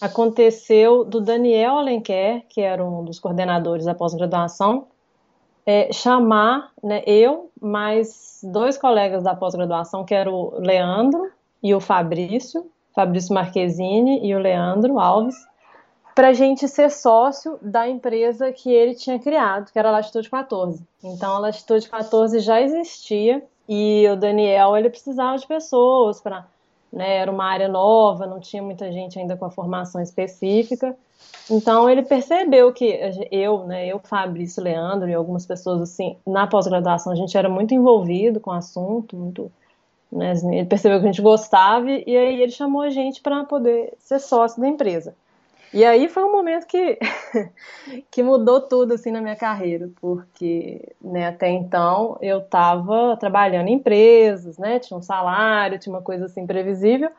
aconteceu 0.00 1.04
do 1.04 1.20
Daniel 1.20 1.78
Alenquer, 1.78 2.44
que 2.48 2.60
era 2.60 2.84
um 2.84 3.04
dos 3.04 3.18
coordenadores 3.18 3.84
da 3.84 3.94
pós-graduação, 3.94 4.86
é, 5.68 5.92
chamar 5.92 6.72
né, 6.82 7.02
eu, 7.06 7.50
mais 7.60 8.40
dois 8.42 8.78
colegas 8.78 9.22
da 9.22 9.34
pós-graduação, 9.34 10.02
que 10.02 10.14
era 10.14 10.30
o 10.30 10.58
Leandro 10.58 11.30
e 11.62 11.74
o 11.74 11.80
Fabrício, 11.80 12.70
Fabrício 12.94 13.34
Marquezine 13.34 14.26
e 14.26 14.34
o 14.34 14.38
Leandro 14.38 14.98
Alves, 14.98 15.36
para 16.14 16.28
a 16.28 16.32
gente 16.32 16.66
ser 16.66 16.90
sócio 16.90 17.58
da 17.60 17.86
empresa 17.86 18.50
que 18.50 18.72
ele 18.72 18.94
tinha 18.94 19.18
criado, 19.18 19.70
que 19.70 19.78
era 19.78 19.90
a 19.90 19.92
Latitude 19.92 20.30
14. 20.30 20.82
Então 21.04 21.36
a 21.36 21.38
Latitude 21.38 21.86
14 21.86 22.40
já 22.40 22.62
existia 22.62 23.44
e 23.68 24.08
o 24.10 24.16
Daniel 24.16 24.74
ele 24.74 24.88
precisava 24.88 25.36
de 25.36 25.46
pessoas 25.46 26.18
para, 26.18 26.46
né, 26.90 27.18
era 27.18 27.30
uma 27.30 27.44
área 27.44 27.68
nova, 27.68 28.26
não 28.26 28.40
tinha 28.40 28.62
muita 28.62 28.90
gente 28.90 29.18
ainda 29.18 29.36
com 29.36 29.44
a 29.44 29.50
formação 29.50 30.00
específica. 30.00 30.96
Então 31.50 31.88
ele 31.88 32.02
percebeu 32.02 32.72
que 32.72 32.98
eu, 33.30 33.64
né, 33.64 33.86
eu, 33.86 33.98
Fabrício, 33.98 34.62
Leandro 34.62 35.08
e 35.08 35.14
algumas 35.14 35.46
pessoas 35.46 35.80
assim, 35.80 36.16
na 36.26 36.46
pós-graduação 36.46 37.12
a 37.12 37.16
gente 37.16 37.36
era 37.36 37.48
muito 37.48 37.74
envolvido 37.74 38.38
com 38.38 38.50
o 38.50 38.54
assunto, 38.54 39.16
muito 39.16 39.50
né? 40.10 40.32
Ele 40.52 40.64
percebeu 40.64 40.98
que 40.98 41.06
a 41.06 41.12
gente 41.12 41.22
gostava 41.22 41.90
e 41.90 42.16
aí 42.16 42.42
ele 42.42 42.52
chamou 42.52 42.82
a 42.82 42.90
gente 42.90 43.20
para 43.20 43.44
poder 43.44 43.92
ser 43.98 44.18
sócio 44.18 44.60
da 44.60 44.68
empresa. 44.68 45.14
E 45.72 45.84
aí 45.84 46.08
foi 46.08 46.24
um 46.24 46.32
momento 46.32 46.66
que, 46.66 46.98
que 48.10 48.22
mudou 48.22 48.62
tudo 48.62 48.94
assim 48.94 49.10
na 49.10 49.20
minha 49.20 49.36
carreira, 49.36 49.90
porque 50.00 50.94
né, 51.00 51.28
até 51.28 51.50
então 51.50 52.16
eu 52.22 52.38
estava 52.38 53.16
trabalhando 53.18 53.68
em 53.68 53.74
empresas, 53.74 54.56
né, 54.56 54.78
tinha 54.78 54.96
um 54.96 55.02
salário, 55.02 55.78
tinha 55.78 55.94
uma 55.94 56.00
coisa 56.00 56.24
assim 56.24 56.46
previsível, 56.46 57.10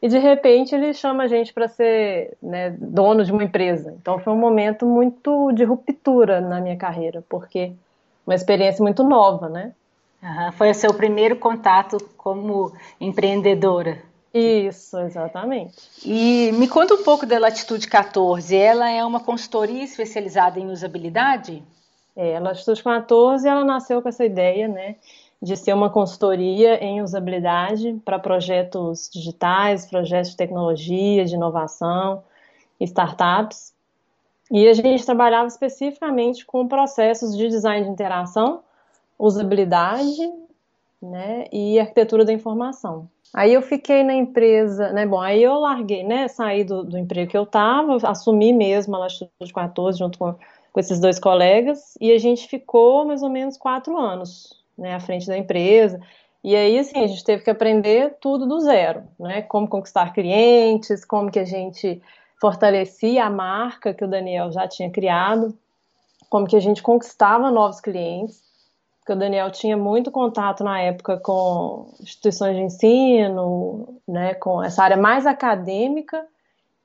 e 0.00 0.08
de 0.08 0.18
repente 0.18 0.74
ele 0.74 0.92
chama 0.92 1.24
a 1.24 1.28
gente 1.28 1.52
para 1.52 1.68
ser 1.68 2.36
né, 2.42 2.70
dono 2.78 3.24
de 3.24 3.32
uma 3.32 3.44
empresa. 3.44 3.94
Então 4.00 4.18
foi 4.18 4.32
um 4.32 4.38
momento 4.38 4.84
muito 4.86 5.52
de 5.52 5.64
ruptura 5.64 6.40
na 6.40 6.60
minha 6.60 6.76
carreira, 6.76 7.24
porque 7.28 7.72
uma 8.26 8.34
experiência 8.34 8.82
muito 8.82 9.02
nova, 9.02 9.48
né? 9.48 9.72
Uhum, 10.22 10.52
foi 10.52 10.70
o 10.70 10.74
seu 10.74 10.92
primeiro 10.92 11.36
contato 11.36 11.98
como 12.16 12.72
empreendedora. 13.00 13.98
Isso, 14.34 14.98
exatamente. 14.98 15.76
E 16.04 16.52
me 16.52 16.68
conta 16.68 16.94
um 16.94 17.02
pouco 17.02 17.24
da 17.24 17.38
Latitude 17.38 17.88
14. 17.88 18.54
Ela 18.54 18.90
é 18.90 19.02
uma 19.04 19.20
consultoria 19.20 19.82
especializada 19.82 20.60
em 20.60 20.70
usabilidade? 20.70 21.62
É, 22.14 22.36
a 22.36 22.40
Latitude 22.40 22.82
14 22.82 23.48
ela 23.48 23.64
nasceu 23.64 24.02
com 24.02 24.08
essa 24.08 24.24
ideia, 24.24 24.68
né, 24.68 24.96
de 25.46 25.56
ser 25.56 25.72
uma 25.72 25.88
consultoria 25.88 26.82
em 26.82 27.00
usabilidade 27.00 28.00
para 28.04 28.18
projetos 28.18 29.08
digitais, 29.08 29.86
projetos 29.86 30.32
de 30.32 30.36
tecnologia, 30.36 31.24
de 31.24 31.36
inovação, 31.36 32.24
startups. 32.80 33.72
E 34.50 34.66
a 34.66 34.72
gente 34.72 35.06
trabalhava 35.06 35.46
especificamente 35.46 36.44
com 36.44 36.66
processos 36.66 37.36
de 37.36 37.46
design 37.46 37.84
de 37.84 37.92
interação, 37.92 38.64
usabilidade, 39.16 40.18
né, 41.00 41.46
e 41.52 41.78
arquitetura 41.78 42.24
da 42.24 42.32
informação. 42.32 43.08
Aí 43.32 43.54
eu 43.54 43.62
fiquei 43.62 44.02
na 44.02 44.14
empresa, 44.14 44.90
né? 44.92 45.06
Bom, 45.06 45.20
aí 45.20 45.44
eu 45.44 45.60
larguei, 45.60 46.02
né? 46.02 46.26
Saí 46.26 46.64
do, 46.64 46.82
do 46.82 46.98
emprego 46.98 47.30
que 47.30 47.38
eu 47.38 47.44
estava, 47.44 47.96
assumi 48.02 48.52
mesmo 48.52 48.96
a 48.96 48.98
Latitude 48.98 49.52
14 49.52 49.96
junto 49.96 50.18
com, 50.18 50.34
com 50.72 50.80
esses 50.80 50.98
dois 50.98 51.20
colegas, 51.20 51.96
e 52.00 52.10
a 52.10 52.18
gente 52.18 52.48
ficou 52.48 53.04
mais 53.04 53.22
ou 53.22 53.30
menos 53.30 53.56
quatro 53.56 53.96
anos, 53.96 54.65
né? 54.76 54.94
À 54.94 55.00
frente 55.00 55.26
da 55.26 55.36
empresa. 55.36 56.00
E 56.42 56.54
aí, 56.54 56.78
assim, 56.78 57.02
a 57.02 57.06
gente 57.06 57.24
teve 57.24 57.42
que 57.42 57.50
aprender 57.50 58.16
tudo 58.20 58.46
do 58.46 58.60
zero, 58.60 59.04
né? 59.18 59.42
Como 59.42 59.68
conquistar 59.68 60.12
clientes, 60.12 61.04
como 61.04 61.30
que 61.30 61.38
a 61.38 61.44
gente 61.44 62.00
fortalecia 62.40 63.24
a 63.24 63.30
marca 63.30 63.94
que 63.94 64.04
o 64.04 64.08
Daniel 64.08 64.52
já 64.52 64.68
tinha 64.68 64.90
criado, 64.90 65.56
como 66.28 66.46
que 66.46 66.56
a 66.56 66.60
gente 66.60 66.82
conquistava 66.82 67.50
novos 67.50 67.80
clientes 67.80 68.46
porque 69.06 69.12
o 69.12 69.16
Daniel 69.16 69.52
tinha 69.52 69.76
muito 69.76 70.10
contato 70.10 70.64
na 70.64 70.80
época 70.80 71.16
com 71.16 71.94
instituições 72.00 72.56
de 72.56 72.62
ensino, 72.62 74.00
né, 74.06 74.34
com 74.34 74.60
essa 74.60 74.82
área 74.82 74.96
mais 74.96 75.24
acadêmica, 75.24 76.26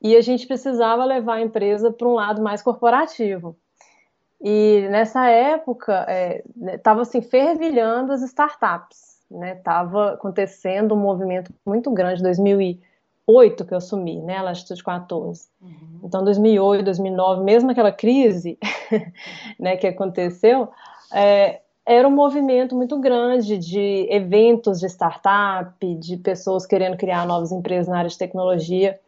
e 0.00 0.14
a 0.14 0.20
gente 0.20 0.46
precisava 0.46 1.04
levar 1.04 1.34
a 1.34 1.40
empresa 1.40 1.90
para 1.90 2.06
um 2.06 2.14
lado 2.14 2.40
mais 2.40 2.62
corporativo. 2.62 3.56
E 4.42 4.88
nessa 4.90 5.28
época 5.28 6.04
estava 6.74 7.00
é, 7.00 7.02
assim 7.02 7.22
fervilhando 7.22 8.12
as 8.12 8.22
startups, 8.22 9.18
né? 9.30 9.54
Tava 9.56 10.14
acontecendo 10.14 10.94
um 10.94 10.98
movimento 10.98 11.54
muito 11.64 11.92
grande, 11.92 12.22
2008 12.24 13.64
que 13.64 13.72
eu 13.72 13.78
assumi, 13.78 14.20
né? 14.20 14.38
A 14.38 14.42
Latitude 14.42 14.82
14. 14.82 15.46
Uhum. 15.60 16.00
Então 16.02 16.24
2008, 16.24 16.84
2009, 16.84 17.44
mesmo 17.44 17.70
aquela 17.70 17.92
crise, 17.92 18.58
né, 19.60 19.76
que 19.76 19.86
aconteceu, 19.86 20.68
é, 21.14 21.60
era 21.86 22.06
um 22.08 22.12
movimento 22.12 22.74
muito 22.74 22.98
grande 22.98 23.56
de 23.58 24.08
eventos 24.10 24.80
de 24.80 24.86
startup, 24.86 25.94
de 25.94 26.16
pessoas 26.16 26.66
querendo 26.66 26.96
criar 26.96 27.24
novas 27.26 27.52
empresas 27.52 27.86
na 27.86 27.98
área 27.98 28.10
de 28.10 28.18
tecnologia 28.18 28.98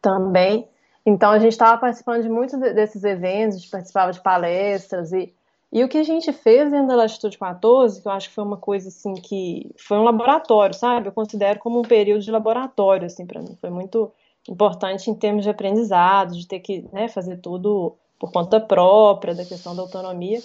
também. 0.00 0.66
Então 1.08 1.30
a 1.30 1.38
gente 1.38 1.52
estava 1.52 1.78
participando 1.78 2.22
de 2.22 2.28
muitos 2.28 2.60
desses 2.60 3.02
eventos, 3.02 3.56
a 3.56 3.60
gente 3.60 3.70
participava 3.70 4.12
de 4.12 4.20
palestras 4.20 5.10
e, 5.10 5.32
e 5.72 5.82
o 5.82 5.88
que 5.88 5.96
a 5.96 6.02
gente 6.02 6.30
fez 6.34 6.70
dentro 6.70 6.88
da 6.88 6.96
Latitude 6.96 7.38
14, 7.38 8.02
que 8.02 8.06
eu 8.06 8.12
acho 8.12 8.28
que 8.28 8.34
foi 8.34 8.44
uma 8.44 8.58
coisa 8.58 8.88
assim 8.88 9.14
que 9.14 9.74
foi 9.78 9.96
um 9.96 10.02
laboratório, 10.02 10.74
sabe? 10.74 11.08
Eu 11.08 11.12
considero 11.12 11.60
como 11.60 11.78
um 11.78 11.82
período 11.82 12.20
de 12.20 12.30
laboratório 12.30 13.06
assim 13.06 13.24
para 13.24 13.40
mim. 13.40 13.56
Foi 13.58 13.70
muito 13.70 14.12
importante 14.46 15.10
em 15.10 15.14
termos 15.14 15.44
de 15.44 15.48
aprendizado, 15.48 16.36
de 16.36 16.46
ter 16.46 16.60
que 16.60 16.84
né, 16.92 17.08
fazer 17.08 17.38
tudo 17.38 17.96
por 18.18 18.30
conta 18.30 18.60
própria, 18.60 19.34
da 19.34 19.46
questão 19.46 19.74
da 19.74 19.80
autonomia. 19.80 20.40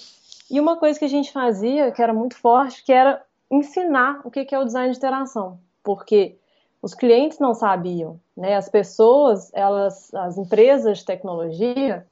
E 0.49 0.61
uma 0.61 0.77
coisa 0.77 0.97
que 0.97 1.03
a 1.03 1.09
gente 1.09 1.33
fazia, 1.33 1.91
que 1.91 2.01
era 2.01 2.13
muito 2.13 2.37
forte, 2.37 2.85
que 2.85 2.93
era 2.93 3.21
ensinar 3.51 4.21
o 4.23 4.31
que 4.31 4.47
é 4.49 4.57
o 4.57 4.63
design 4.63 4.91
de 4.91 4.97
interação, 4.97 5.59
porque 5.83 6.37
os 6.83 6.93
clientes 6.93 7.39
não 7.39 7.53
sabiam, 7.53 8.19
né? 8.35 8.57
As 8.57 8.67
pessoas, 8.67 9.49
elas, 9.53 10.13
as 10.13 10.37
empresas 10.37 10.97
de 10.97 11.05
tecnologia 11.05 12.05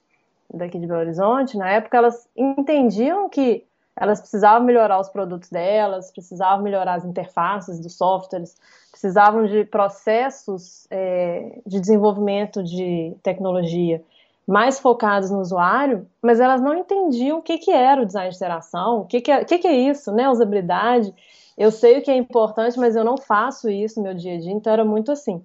daqui 0.52 0.80
de 0.80 0.88
Belo 0.88 1.02
Horizonte, 1.02 1.58
na 1.58 1.70
época, 1.70 1.98
elas 1.98 2.26
entendiam 2.36 3.28
que 3.28 3.66
elas 3.98 4.22
precisavam 4.22 4.66
melhorar 4.66 4.98
os 5.02 5.10
produtos 5.10 5.50
delas, 5.50 6.10
precisavam 6.10 6.64
melhorar 6.64 6.94
as 6.94 7.04
interfaces 7.04 7.82
dos 7.82 7.98
softwares, 7.98 8.56
precisavam 8.90 9.46
de 9.46 9.66
processos 9.66 10.88
é, 10.90 11.60
de 11.68 11.82
desenvolvimento 11.82 12.64
de 12.64 13.14
tecnologia 13.22 14.02
mais 14.48 14.80
focados 14.80 15.30
no 15.30 15.40
usuário, 15.40 16.08
mas 16.22 16.40
elas 16.40 16.62
não 16.62 16.76
entendiam 16.78 17.40
o 17.40 17.42
que, 17.42 17.58
que 17.58 17.72
era 17.72 18.02
o 18.02 18.06
design 18.06 18.30
de 18.30 18.36
interação, 18.38 19.02
o 19.02 19.06
que, 19.06 19.20
que, 19.20 19.32
é, 19.32 19.42
o 19.42 19.46
que, 19.46 19.58
que 19.60 19.68
é 19.68 19.74
isso, 19.74 20.14
né? 20.14 20.30
Usabilidade. 20.30 21.14
Eu 21.58 21.72
sei 21.72 21.98
o 21.98 22.02
que 22.02 22.10
é 22.10 22.16
importante, 22.16 22.80
mas 22.80 22.96
eu 22.96 23.04
não 23.04 23.18
faço 23.18 23.70
isso 23.70 24.00
no 24.00 24.04
meu 24.04 24.14
dia 24.14 24.36
a 24.36 24.40
dia, 24.40 24.52
então 24.52 24.72
era 24.72 24.86
muito 24.86 25.12
assim. 25.12 25.44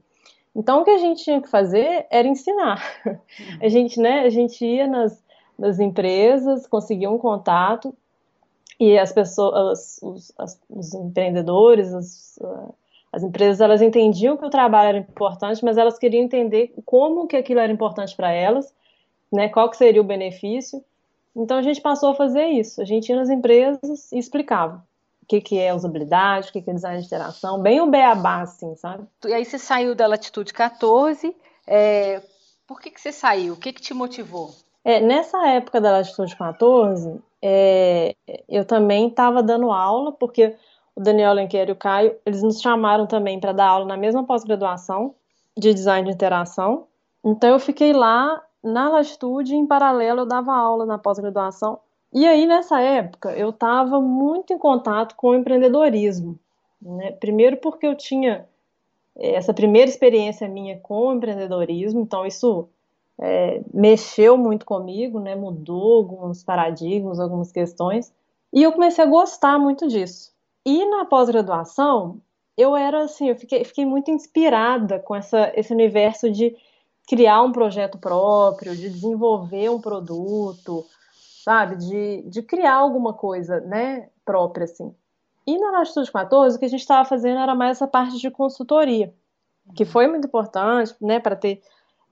Então 0.55 0.81
o 0.81 0.85
que 0.85 0.91
a 0.91 0.99
gente 0.99 1.23
tinha 1.23 1.41
que 1.41 1.49
fazer 1.49 2.07
era 2.11 2.27
ensinar. 2.27 2.83
Uhum. 3.05 3.17
A 3.61 3.69
gente, 3.69 4.01
né, 4.01 4.21
a 4.21 4.31
gente 4.31 4.65
ia 4.65 4.87
nas, 4.87 5.23
nas 5.59 5.79
empresas, 5.79 6.67
conseguia 6.67 7.11
um 7.11 7.19
contato 7.19 7.95
e 8.79 8.99
as 8.99 9.13
pessoas, 9.13 9.99
os, 10.03 10.33
as, 10.39 10.61
os 10.71 10.95
empreendedores, 10.95 11.93
as, 11.93 12.39
as 13.13 13.23
empresas, 13.23 13.61
elas 13.61 13.83
entendiam 13.83 14.37
que 14.37 14.45
o 14.45 14.51
trabalho 14.51 14.89
era 14.89 14.99
importante, 14.99 15.65
mas 15.65 15.77
elas 15.77 15.99
queriam 15.99 16.25
entender 16.25 16.75
como 16.85 17.27
que 17.27 17.37
aquilo 17.37 17.61
era 17.61 17.73
importante 17.73 18.15
para 18.17 18.31
elas 18.31 18.73
né, 19.33 19.49
qual 19.49 19.71
que 19.71 19.77
seria 19.77 20.01
o 20.01 20.05
benefício. 20.05 20.83
Então 21.35 21.59
a 21.59 21.63
gente 21.63 21.81
passou 21.81 22.11
a 22.11 22.15
fazer 22.15 22.47
isso. 22.47 22.81
A 22.81 22.85
gente 22.85 23.09
ia 23.09 23.17
nas 23.17 23.29
empresas 23.29 24.11
e 24.13 24.19
explicava 24.19 24.85
o 25.27 25.29
que, 25.29 25.41
que 25.41 25.59
é 25.59 25.75
usabilidade, 25.75 26.49
o 26.49 26.53
que, 26.53 26.63
que 26.63 26.71
é 26.71 26.73
design 26.73 27.01
de 27.01 27.07
interação, 27.07 27.61
bem 27.61 27.81
o 27.81 27.89
beabá, 27.89 28.43
assim, 28.43 28.77
sabe? 28.77 29.05
E 29.27 29.35
aí 29.35 29.45
você 29.45 29.59
saiu 29.59 29.93
da 29.93 30.07
Latitude 30.07 30.53
14, 30.53 31.37
é... 31.67 32.23
por 32.65 32.81
que, 32.81 32.93
que 32.93 33.01
você 33.01 33.11
saiu? 33.11 33.55
O 33.55 33.57
que, 33.57 33.73
que 33.73 33.83
te 33.83 33.93
motivou? 33.93 34.55
É, 34.85 35.01
nessa 35.01 35.49
época 35.49 35.81
da 35.81 35.91
Latitude 35.91 36.37
14, 36.37 37.21
é, 37.43 38.15
eu 38.49 38.65
também 38.65 39.09
estava 39.09 39.43
dando 39.43 39.73
aula, 39.73 40.13
porque 40.13 40.55
o 40.95 41.01
Daniel 41.01 41.33
Lenqueiro 41.33 41.73
e 41.73 41.73
o 41.73 41.77
Caio, 41.77 42.17
eles 42.25 42.41
nos 42.41 42.61
chamaram 42.61 43.05
também 43.05 43.41
para 43.41 43.51
dar 43.51 43.67
aula 43.67 43.85
na 43.85 43.97
mesma 43.97 44.25
pós-graduação 44.25 45.13
de 45.59 45.75
design 45.75 46.07
de 46.07 46.15
interação. 46.15 46.87
Então 47.25 47.51
eu 47.51 47.59
fiquei 47.59 47.93
lá 47.93 48.41
na 48.63 48.89
Latitude, 48.89 49.57
em 49.57 49.67
paralelo, 49.67 50.21
eu 50.21 50.27
dava 50.27 50.55
aula 50.55 50.87
na 50.87 50.99
pós-graduação. 50.99 51.81
E 52.13 52.27
aí, 52.27 52.47
nessa 52.47 52.81
época, 52.81 53.33
eu 53.33 53.51
estava 53.51 54.01
muito 54.01 54.53
em 54.53 54.59
contato 54.59 55.15
com 55.17 55.31
o 55.31 55.35
empreendedorismo. 55.35 56.39
Né? 56.81 57.13
Primeiro, 57.13 57.57
porque 57.59 57.87
eu 57.87 57.97
tinha 57.97 58.47
eh, 59.17 59.35
essa 59.35 59.53
primeira 59.53 59.91
experiência 59.91 60.49
minha 60.49 60.79
com 60.79 61.09
o 61.09 61.15
empreendedorismo, 61.15 62.01
então 62.01 62.27
isso 62.27 62.69
é, 63.19 63.63
mexeu 63.73 64.37
muito 64.37 64.65
comigo, 64.67 65.19
né? 65.21 65.35
mudou 65.35 65.99
alguns 65.99 66.45
paradigmas, 66.45 67.19
algumas 67.19 67.51
questões, 67.51 68.13
e 68.53 68.63
eu 68.63 68.73
comecei 68.73 69.05
a 69.05 69.09
gostar 69.09 69.59
muito 69.59 69.89
disso. 69.89 70.33
E 70.65 70.85
na 70.87 71.05
pós-graduação, 71.05 72.21
eu 72.57 72.77
era 72.77 73.05
assim, 73.05 73.29
eu 73.29 73.37
fiquei, 73.37 73.65
fiquei 73.65 73.85
muito 73.85 74.11
inspirada 74.11 74.99
com 74.99 75.15
essa, 75.15 75.53
esse 75.55 75.73
universo 75.73 76.31
de 76.31 76.57
criar 77.07 77.43
um 77.43 77.53
projeto 77.53 77.99
próprio, 77.99 78.75
de 78.75 78.91
desenvolver 78.91 79.71
um 79.71 79.81
produto, 79.81 80.85
sabe? 81.47 81.77
De, 81.77 82.23
de 82.23 82.43
criar 82.43 82.75
alguma 82.75 83.13
coisa, 83.13 83.61
né, 83.61 84.09
própria, 84.25 84.65
assim. 84.65 84.93
E 85.47 85.57
na 85.57 85.71
Latitude 85.71 86.11
14, 86.11 86.57
o 86.57 86.59
que 86.59 86.65
a 86.65 86.69
gente 86.69 86.81
estava 86.81 87.09
fazendo 87.09 87.39
era 87.39 87.55
mais 87.55 87.77
essa 87.77 87.87
parte 87.87 88.19
de 88.19 88.29
consultoria, 88.33 89.15
que 89.77 89.85
uhum. 89.85 89.89
foi 89.89 90.09
muito 90.09 90.27
importante, 90.27 90.93
né, 91.01 91.21
para 91.21 91.37
ter. 91.37 91.63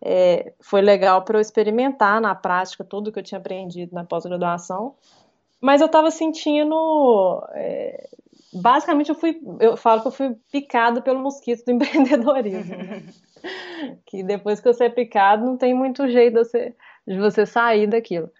É, 0.00 0.52
foi 0.60 0.82
legal 0.82 1.22
para 1.22 1.38
eu 1.38 1.40
experimentar 1.40 2.20
na 2.20 2.32
prática 2.34 2.84
tudo 2.84 3.10
que 3.10 3.18
eu 3.18 3.22
tinha 3.24 3.38
aprendido 3.38 3.92
na 3.92 4.04
pós-graduação, 4.04 4.94
mas 5.60 5.80
eu 5.80 5.86
estava 5.86 6.12
sentindo. 6.12 7.42
É, 7.54 8.08
basicamente, 8.52 9.08
eu 9.08 9.16
fui. 9.16 9.40
Eu 9.58 9.76
falo 9.76 10.02
que 10.02 10.08
eu 10.08 10.12
fui 10.12 10.36
picado 10.52 11.02
pelo 11.02 11.18
mosquito 11.18 11.64
do 11.64 11.72
empreendedorismo. 11.72 12.76
Né? 12.76 13.02
que 14.06 14.22
depois 14.22 14.60
que 14.60 14.72
você 14.72 14.84
é 14.84 14.90
picado, 14.90 15.44
não 15.44 15.56
tem 15.56 15.74
muito 15.74 16.08
jeito 16.08 16.34
de 16.34 16.38
você, 16.38 16.74
de 17.04 17.18
você 17.18 17.44
sair 17.44 17.88
daquilo. 17.88 18.30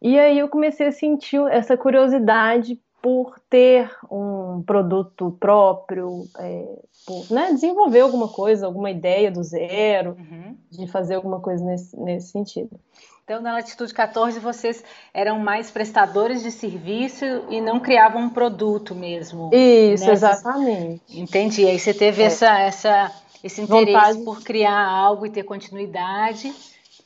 E 0.00 0.18
aí 0.18 0.38
eu 0.38 0.48
comecei 0.48 0.86
a 0.86 0.92
sentir 0.92 1.40
essa 1.50 1.76
curiosidade 1.76 2.78
por 3.02 3.38
ter 3.48 3.90
um 4.10 4.62
produto 4.66 5.36
próprio, 5.40 6.24
é, 6.38 6.78
por 7.06 7.30
né, 7.30 7.52
desenvolver 7.52 8.00
alguma 8.00 8.28
coisa, 8.28 8.66
alguma 8.66 8.90
ideia 8.90 9.30
do 9.30 9.42
zero, 9.42 10.16
uhum. 10.18 10.56
de 10.70 10.86
fazer 10.86 11.14
alguma 11.14 11.40
coisa 11.40 11.64
nesse, 11.64 11.96
nesse 11.98 12.28
sentido. 12.28 12.78
Então, 13.24 13.40
na 13.40 13.52
Latitude 13.52 13.94
14, 13.94 14.40
vocês 14.40 14.82
eram 15.14 15.38
mais 15.38 15.70
prestadores 15.70 16.42
de 16.42 16.50
serviço 16.50 17.24
e 17.48 17.60
não 17.60 17.78
criavam 17.78 18.22
um 18.22 18.30
produto 18.30 18.92
mesmo. 18.92 19.50
Isso, 19.52 20.04
nessas... 20.04 20.40
exatamente. 20.40 21.00
Entendi. 21.08 21.64
Aí 21.64 21.78
você 21.78 21.94
teve 21.94 22.22
é. 22.22 22.26
essa, 22.26 22.58
essa, 22.58 23.12
esse 23.44 23.62
interesse 23.62 23.92
Vontade. 23.92 24.24
por 24.24 24.42
criar 24.42 24.84
algo 24.84 25.24
e 25.26 25.30
ter 25.30 25.44
continuidade. 25.44 26.52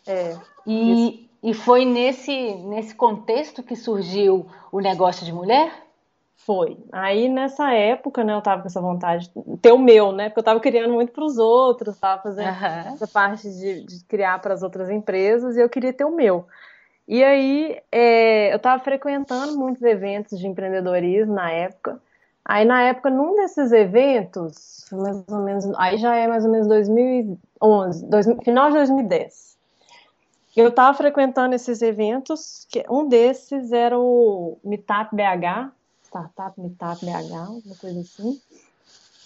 É. 0.06 0.34
E, 0.66 1.28
e 1.44 1.52
foi 1.52 1.84
nesse, 1.84 2.54
nesse 2.54 2.94
contexto 2.94 3.62
que 3.62 3.76
surgiu 3.76 4.46
o 4.72 4.80
negócio 4.80 5.26
de 5.26 5.32
mulher? 5.32 5.70
Foi. 6.38 6.78
Aí 6.90 7.28
nessa 7.28 7.70
época, 7.70 8.24
né, 8.24 8.32
eu 8.32 8.40
tava 8.40 8.62
com 8.62 8.68
essa 8.68 8.80
vontade 8.80 9.30
de 9.30 9.58
ter 9.58 9.70
o 9.70 9.78
meu, 9.78 10.10
né? 10.10 10.30
Porque 10.30 10.40
eu 10.40 10.44
tava 10.44 10.58
criando 10.58 10.94
muito 10.94 11.12
para 11.12 11.22
os 11.22 11.36
outros, 11.36 11.98
tava 11.98 12.22
fazendo 12.22 12.48
uhum. 12.48 12.94
essa 12.94 13.06
parte 13.06 13.50
de, 13.50 13.84
de 13.84 14.04
criar 14.06 14.40
para 14.40 14.54
as 14.54 14.62
outras 14.62 14.88
empresas 14.88 15.54
e 15.54 15.60
eu 15.60 15.68
queria 15.68 15.92
ter 15.92 16.06
o 16.06 16.16
meu. 16.16 16.46
E 17.06 17.22
aí 17.22 17.78
é, 17.92 18.54
eu 18.54 18.58
tava 18.58 18.82
frequentando 18.82 19.54
muitos 19.58 19.82
eventos 19.82 20.38
de 20.38 20.46
empreendedorismo 20.46 21.34
na 21.34 21.50
época. 21.50 22.00
Aí 22.42 22.64
na 22.64 22.84
época, 22.84 23.10
num 23.10 23.36
desses 23.36 23.70
eventos, 23.70 24.86
mais 24.90 25.22
ou 25.28 25.40
menos, 25.40 25.70
aí 25.76 25.98
já 25.98 26.16
é 26.16 26.26
mais 26.26 26.46
ou 26.46 26.50
menos 26.50 26.66
2011, 26.68 28.06
dois, 28.06 28.26
final 28.42 28.68
de 28.68 28.76
2010. 28.76 29.53
Eu 30.56 30.68
estava 30.68 30.96
frequentando 30.96 31.54
esses 31.54 31.82
eventos, 31.82 32.68
um 32.88 33.08
desses 33.08 33.72
era 33.72 33.98
o 33.98 34.56
Meetup 34.62 35.10
BH, 35.12 35.72
Startup 36.04 36.60
Meetup 36.60 37.04
BH, 37.04 37.66
uma 37.66 37.76
coisa 37.76 38.00
assim. 38.00 38.40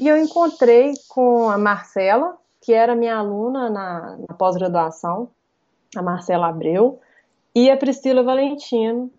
E 0.01 0.09
eu 0.09 0.17
encontrei 0.17 0.95
com 1.07 1.51
a 1.51 1.59
Marcela, 1.59 2.39
que 2.63 2.73
era 2.73 2.95
minha 2.95 3.17
aluna 3.17 3.69
na, 3.69 4.17
na 4.27 4.35
pós-graduação, 4.35 5.29
a 5.95 6.01
Marcela 6.01 6.49
Abreu, 6.49 6.99
e 7.55 7.71
a 7.71 7.77
Priscila 7.77 8.23
Valentino, 8.23 9.11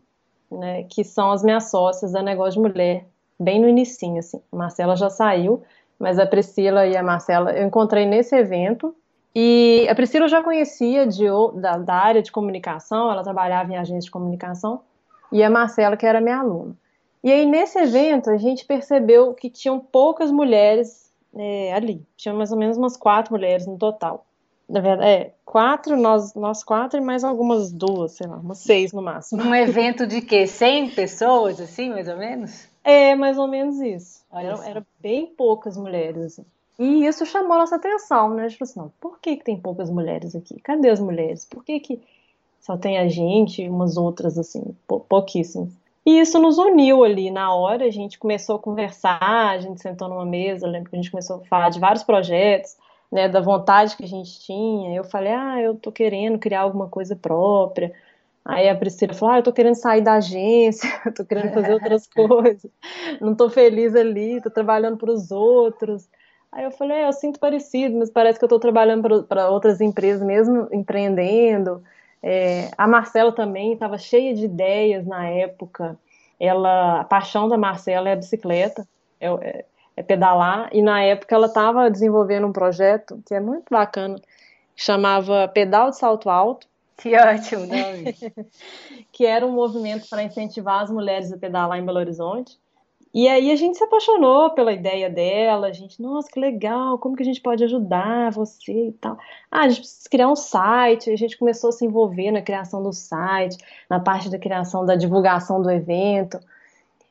né, 0.51 0.83
que 0.83 1.03
são 1.03 1.31
as 1.31 1.43
minhas 1.43 1.69
sócias 1.69 2.11
da 2.11 2.23
Negócio 2.23 2.53
de 2.53 2.67
Mulher, 2.67 3.05
bem 3.39 3.61
no 3.61 3.67
inicinho, 3.67 4.19
assim. 4.19 4.41
A 4.51 4.55
Marcela 4.55 4.95
já 4.95 5.09
saiu, 5.11 5.61
mas 5.99 6.17
a 6.17 6.25
Priscila 6.25 6.87
e 6.87 6.97
a 6.97 7.03
Marcela 7.03 7.51
eu 7.51 7.67
encontrei 7.67 8.05
nesse 8.05 8.35
evento, 8.35 8.95
e 9.35 9.87
a 9.89 9.95
Priscila 9.95 10.25
eu 10.25 10.29
já 10.29 10.43
conhecia 10.43 11.05
de, 11.05 11.25
da, 11.55 11.77
da 11.77 11.95
área 11.95 12.21
de 12.21 12.31
comunicação, 12.31 13.11
ela 13.11 13.23
trabalhava 13.23 13.71
em 13.71 13.77
agência 13.77 14.05
de 14.05 14.11
comunicação, 14.11 14.81
e 15.31 15.43
a 15.43 15.49
Marcela, 15.49 15.95
que 15.95 16.05
era 16.05 16.19
minha 16.19 16.39
aluna. 16.39 16.75
E 17.23 17.31
aí, 17.31 17.45
nesse 17.45 17.77
evento, 17.77 18.29
a 18.29 18.37
gente 18.37 18.65
percebeu 18.65 19.33
que 19.33 19.49
tinham 19.49 19.79
poucas 19.79 20.31
mulheres 20.31 21.11
é, 21.35 21.73
ali. 21.73 22.05
Tinha 22.15 22.33
mais 22.33 22.51
ou 22.51 22.57
menos 22.57 22.77
umas 22.77 22.95
quatro 22.95 23.33
mulheres 23.33 23.67
no 23.67 23.77
total. 23.77 24.25
Na 24.67 24.79
verdade, 24.79 25.09
é, 25.09 25.33
quatro, 25.43 25.97
nós, 25.97 26.33
nós 26.33 26.63
quatro 26.63 26.99
e 26.99 27.01
mais 27.01 27.23
algumas 27.23 27.71
duas, 27.71 28.13
sei 28.13 28.27
lá, 28.27 28.37
umas 28.37 28.59
seis 28.59 28.93
no 28.93 29.01
máximo. 29.01 29.41
Um 29.41 29.53
evento 29.53 30.05
de 30.05 30.21
quê? 30.21 30.45
100 30.45 30.91
pessoas, 30.91 31.59
assim, 31.59 31.89
mais 31.89 32.07
ou 32.07 32.17
menos? 32.17 32.67
É, 32.83 33.15
mais 33.15 33.37
ou 33.37 33.47
menos 33.47 33.79
isso. 33.81 34.23
Era, 34.31 34.65
era, 34.65 34.87
bem 34.99 35.25
poucas 35.25 35.75
mulheres, 35.75 36.23
assim. 36.23 36.45
E 36.79 37.05
isso 37.05 37.25
chamou 37.25 37.53
a 37.53 37.59
nossa 37.59 37.75
atenção, 37.75 38.33
né? 38.33 38.45
A 38.45 38.47
gente 38.47 38.57
falou 38.57 38.71
assim, 38.71 38.79
não, 38.79 38.93
por 39.01 39.19
que, 39.19 39.35
que 39.35 39.43
tem 39.43 39.59
poucas 39.59 39.89
mulheres 39.89 40.33
aqui? 40.33 40.61
Cadê 40.61 40.89
as 40.89 40.99
mulheres? 41.01 41.43
Por 41.43 41.61
que, 41.61 41.77
que 41.81 42.01
só 42.61 42.77
tem 42.77 42.97
a 42.97 43.09
gente 43.09 43.61
e 43.61 43.69
umas 43.69 43.97
outras, 43.97 44.37
assim, 44.37 44.63
pouquíssimas? 45.09 45.69
E 46.05 46.21
isso 46.21 46.39
nos 46.39 46.57
uniu 46.57 47.03
ali 47.03 47.29
na 47.29 47.53
hora, 47.53 47.85
a 47.85 47.91
gente 47.91 48.17
começou 48.17 48.55
a 48.55 48.59
conversar, 48.59 49.19
a 49.21 49.59
gente 49.59 49.81
sentou 49.81 50.07
numa 50.07 50.25
mesa, 50.25 50.65
eu 50.65 50.71
lembro 50.71 50.89
que 50.89 50.95
a 50.95 50.99
gente 51.01 51.11
começou 51.11 51.35
a 51.37 51.45
falar 51.45 51.69
de 51.69 51.79
vários 51.79 52.03
projetos, 52.03 52.77
né, 53.11 53.27
da 53.27 53.41
vontade 53.41 53.97
que 53.97 54.05
a 54.05 54.07
gente 54.07 54.39
tinha. 54.39 54.95
Eu 54.95 55.03
falei, 55.03 55.33
ah, 55.33 55.61
eu 55.61 55.75
tô 55.75 55.91
querendo 55.91 56.39
criar 56.39 56.61
alguma 56.61 56.87
coisa 56.87 57.13
própria. 57.15 57.91
Aí 58.45 58.69
a 58.69 58.75
Priscila 58.75 59.13
falou, 59.13 59.35
ah, 59.35 59.39
eu 59.39 59.43
tô 59.43 59.51
querendo 59.51 59.75
sair 59.75 60.01
da 60.01 60.13
agência, 60.13 60.89
tô 61.13 61.25
querendo 61.25 61.53
fazer 61.53 61.73
outras 61.73 62.07
coisas, 62.15 62.71
não 63.19 63.35
tô 63.35 63.49
feliz 63.49 63.93
ali, 63.95 64.41
tô 64.41 64.49
trabalhando 64.49 64.97
para 64.97 65.11
os 65.11 65.29
outros. 65.29 66.07
Aí 66.51 66.63
eu 66.63 66.71
falei, 66.71 66.97
é, 66.97 67.07
eu 67.07 67.13
sinto 67.13 67.39
parecido, 67.39 67.97
mas 67.97 68.09
parece 68.09 68.39
que 68.39 68.45
eu 68.45 68.49
tô 68.49 68.59
trabalhando 68.59 69.23
para 69.23 69.49
outras 69.49 69.79
empresas 69.79 70.21
mesmo, 70.21 70.67
empreendendo. 70.71 71.83
É, 72.23 72.71
a 72.77 72.87
Marcela 72.87 73.31
também 73.31 73.73
estava 73.73 73.97
cheia 73.97 74.33
de 74.33 74.45
ideias 74.45 75.05
na 75.05 75.27
época. 75.27 75.97
Ela, 76.39 77.01
a 77.01 77.03
paixão 77.03 77.47
da 77.47 77.57
Marcela 77.57 78.09
é 78.09 78.13
a 78.13 78.15
bicicleta, 78.15 78.87
é, 79.19 79.27
é, 79.27 79.65
é 79.97 80.03
pedalar. 80.03 80.69
E 80.73 80.81
na 80.81 81.01
época 81.03 81.35
ela 81.35 81.47
estava 81.47 81.89
desenvolvendo 81.89 82.47
um 82.47 82.53
projeto 82.53 83.21
que 83.27 83.33
é 83.33 83.39
muito 83.39 83.65
bacana, 83.69 84.15
que 84.75 84.83
chamava 84.83 85.47
Pedal 85.47 85.91
de 85.91 85.97
Salto 85.97 86.29
Alto. 86.29 86.67
Que 86.97 87.15
ótimo 87.15 87.67
nome! 87.67 88.15
que 89.13 89.25
era 89.25 89.45
um 89.45 89.51
movimento 89.51 90.09
para 90.09 90.23
incentivar 90.23 90.81
as 90.81 90.89
mulheres 90.89 91.31
a 91.31 91.37
pedalar 91.37 91.77
em 91.77 91.85
Belo 91.85 91.99
Horizonte. 91.99 92.57
E 93.13 93.27
aí 93.27 93.51
a 93.51 93.55
gente 93.55 93.77
se 93.77 93.83
apaixonou 93.83 94.51
pela 94.51 94.71
ideia 94.71 95.09
dela, 95.09 95.67
a 95.67 95.71
gente, 95.71 95.99
nossa, 95.99 96.29
que 96.31 96.39
legal, 96.39 96.99
como 96.99 97.15
que 97.15 97.23
a 97.23 97.25
gente 97.25 97.41
pode 97.41 97.63
ajudar 97.63 98.31
você 98.31 98.89
e 98.89 98.91
tal. 98.91 99.17
Ah, 99.49 99.61
a 99.61 99.69
gente 99.69 99.79
precisa 99.81 100.09
criar 100.09 100.27
um 100.27 100.35
site, 100.35 101.09
a 101.09 101.15
gente 101.15 101.37
começou 101.37 101.69
a 101.69 101.73
se 101.73 101.83
envolver 101.83 102.29
na 102.29 102.41
criação 102.41 102.83
do 102.83 102.93
site, 102.93 103.57
na 103.89 103.99
parte 103.99 104.29
da 104.29 104.37
criação 104.37 104.85
da 104.85 104.95
divulgação 104.95 105.59
do 105.59 105.71
evento. 105.71 106.39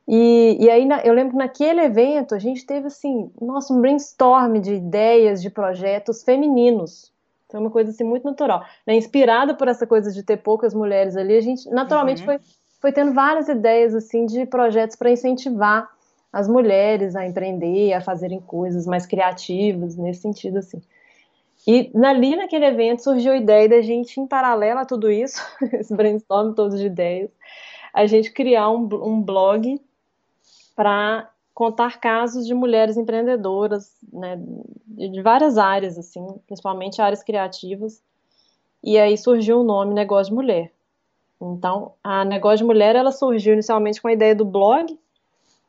E, 0.06 0.56
e 0.61 0.70
aí 0.70 0.88
eu 1.04 1.12
lembro 1.12 1.32
que 1.32 1.38
naquele 1.38 1.80
evento 1.80 2.34
a 2.34 2.38
gente 2.38 2.64
teve 2.64 2.87
assim, 2.87 3.30
nossa, 3.40 3.74
um 3.74 3.80
brainstorm 3.80 4.61
de 4.61 4.74
ideias, 4.74 5.42
de 5.42 5.50
projetos 5.50 6.22
femininos. 6.22 7.12
Foi 7.50 7.58
uma 7.58 7.70
coisa 7.70 7.90
assim 7.90 8.04
muito 8.04 8.24
natural. 8.24 8.64
Né? 8.87 8.94
Inspirada 8.94 9.54
por 9.54 9.68
essa 9.68 9.87
coisa 9.87 10.12
de 10.12 10.22
ter 10.22 10.37
poucas 10.38 10.72
mulheres 10.72 11.16
ali, 11.16 11.37
a 11.37 11.40
gente 11.40 11.68
naturalmente 11.70 12.20
uhum. 12.20 12.26
foi 12.26 12.40
foi 12.80 12.92
tendo 12.92 13.12
várias 13.12 13.48
ideias 13.48 13.94
assim 13.94 14.26
de 14.26 14.46
projetos 14.46 14.96
para 14.96 15.10
incentivar 15.10 15.88
as 16.32 16.46
mulheres 16.46 17.16
a 17.16 17.26
empreender, 17.26 17.92
a 17.92 18.00
fazerem 18.00 18.40
coisas 18.40 18.86
mais 18.86 19.06
criativas 19.06 19.96
nesse 19.96 20.22
sentido 20.22 20.58
assim. 20.58 20.80
E 21.66 21.90
ali 22.04 22.36
naquele 22.36 22.66
evento 22.66 23.02
surgiu 23.02 23.32
a 23.32 23.36
ideia 23.36 23.68
da 23.68 23.82
gente, 23.82 24.20
em 24.20 24.26
paralelo 24.26 24.80
a 24.80 24.84
tudo 24.84 25.10
isso, 25.10 25.40
esse 25.72 25.94
brainstorm 25.94 26.54
todo 26.54 26.76
de 26.76 26.86
ideias, 26.86 27.30
a 27.92 28.06
gente 28.06 28.32
criar 28.32 28.70
um, 28.70 28.88
um 29.02 29.20
blog 29.20 29.80
para 30.76 31.28
contar 31.52 31.98
casos 31.98 32.46
de 32.46 32.54
mulheres 32.54 32.96
empreendedoras, 32.96 33.92
né, 34.12 34.38
de 34.86 35.20
várias 35.20 35.58
áreas, 35.58 35.98
assim, 35.98 36.24
principalmente 36.46 37.02
áreas 37.02 37.22
criativas. 37.24 38.00
E 38.82 38.96
aí 38.96 39.18
surgiu 39.18 39.60
o 39.60 39.64
nome 39.64 39.92
Negócio 39.92 40.30
de 40.30 40.36
Mulher. 40.36 40.72
Então, 41.40 41.92
a 42.03 42.24
Negócio 42.24 42.59
de 42.59 42.64
Mulher 42.64 42.96
ela 42.96 43.12
surgiu 43.12 43.53
inicialmente 43.53 44.03
com 44.03 44.09
a 44.09 44.12
ideia 44.12 44.35
do 44.35 44.44
blog 44.44 44.98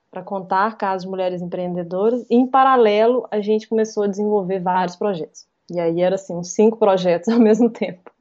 para 0.09 0.23
contar 0.23 0.77
casos 0.77 1.03
de 1.03 1.09
mulheres 1.09 1.41
empreendedoras. 1.41 2.25
E, 2.29 2.35
em 2.35 2.47
paralelo, 2.47 3.27
a 3.29 3.39
gente 3.39 3.67
começou 3.67 4.03
a 4.03 4.07
desenvolver 4.07 4.59
vários 4.59 4.95
projetos. 4.95 5.45
E 5.69 5.79
aí 5.79 6.01
era 6.01 6.15
assim, 6.15 6.35
uns 6.35 6.51
cinco 6.51 6.77
projetos 6.77 7.29
ao 7.29 7.37
mesmo 7.39 7.69
tempo. 7.69 8.11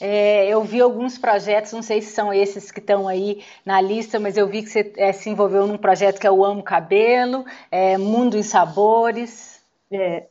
É, 0.00 0.48
eu 0.48 0.62
vi 0.62 0.80
alguns 0.80 1.18
projetos, 1.18 1.72
não 1.72 1.82
sei 1.82 2.00
se 2.02 2.12
são 2.12 2.32
esses 2.32 2.70
que 2.70 2.80
estão 2.80 3.06
aí 3.06 3.42
na 3.64 3.80
lista, 3.80 4.18
mas 4.18 4.36
eu 4.36 4.48
vi 4.48 4.62
que 4.62 4.68
você 4.68 4.92
é, 4.96 5.12
se 5.12 5.30
envolveu 5.30 5.66
num 5.66 5.78
projeto 5.78 6.18
que 6.18 6.26
é 6.26 6.30
o 6.30 6.44
Amo 6.44 6.62
Cabelo, 6.62 7.44
é, 7.70 7.96
Mundo 7.96 8.36
em 8.36 8.42
Sabores. 8.42 9.62
É, 9.90 10.24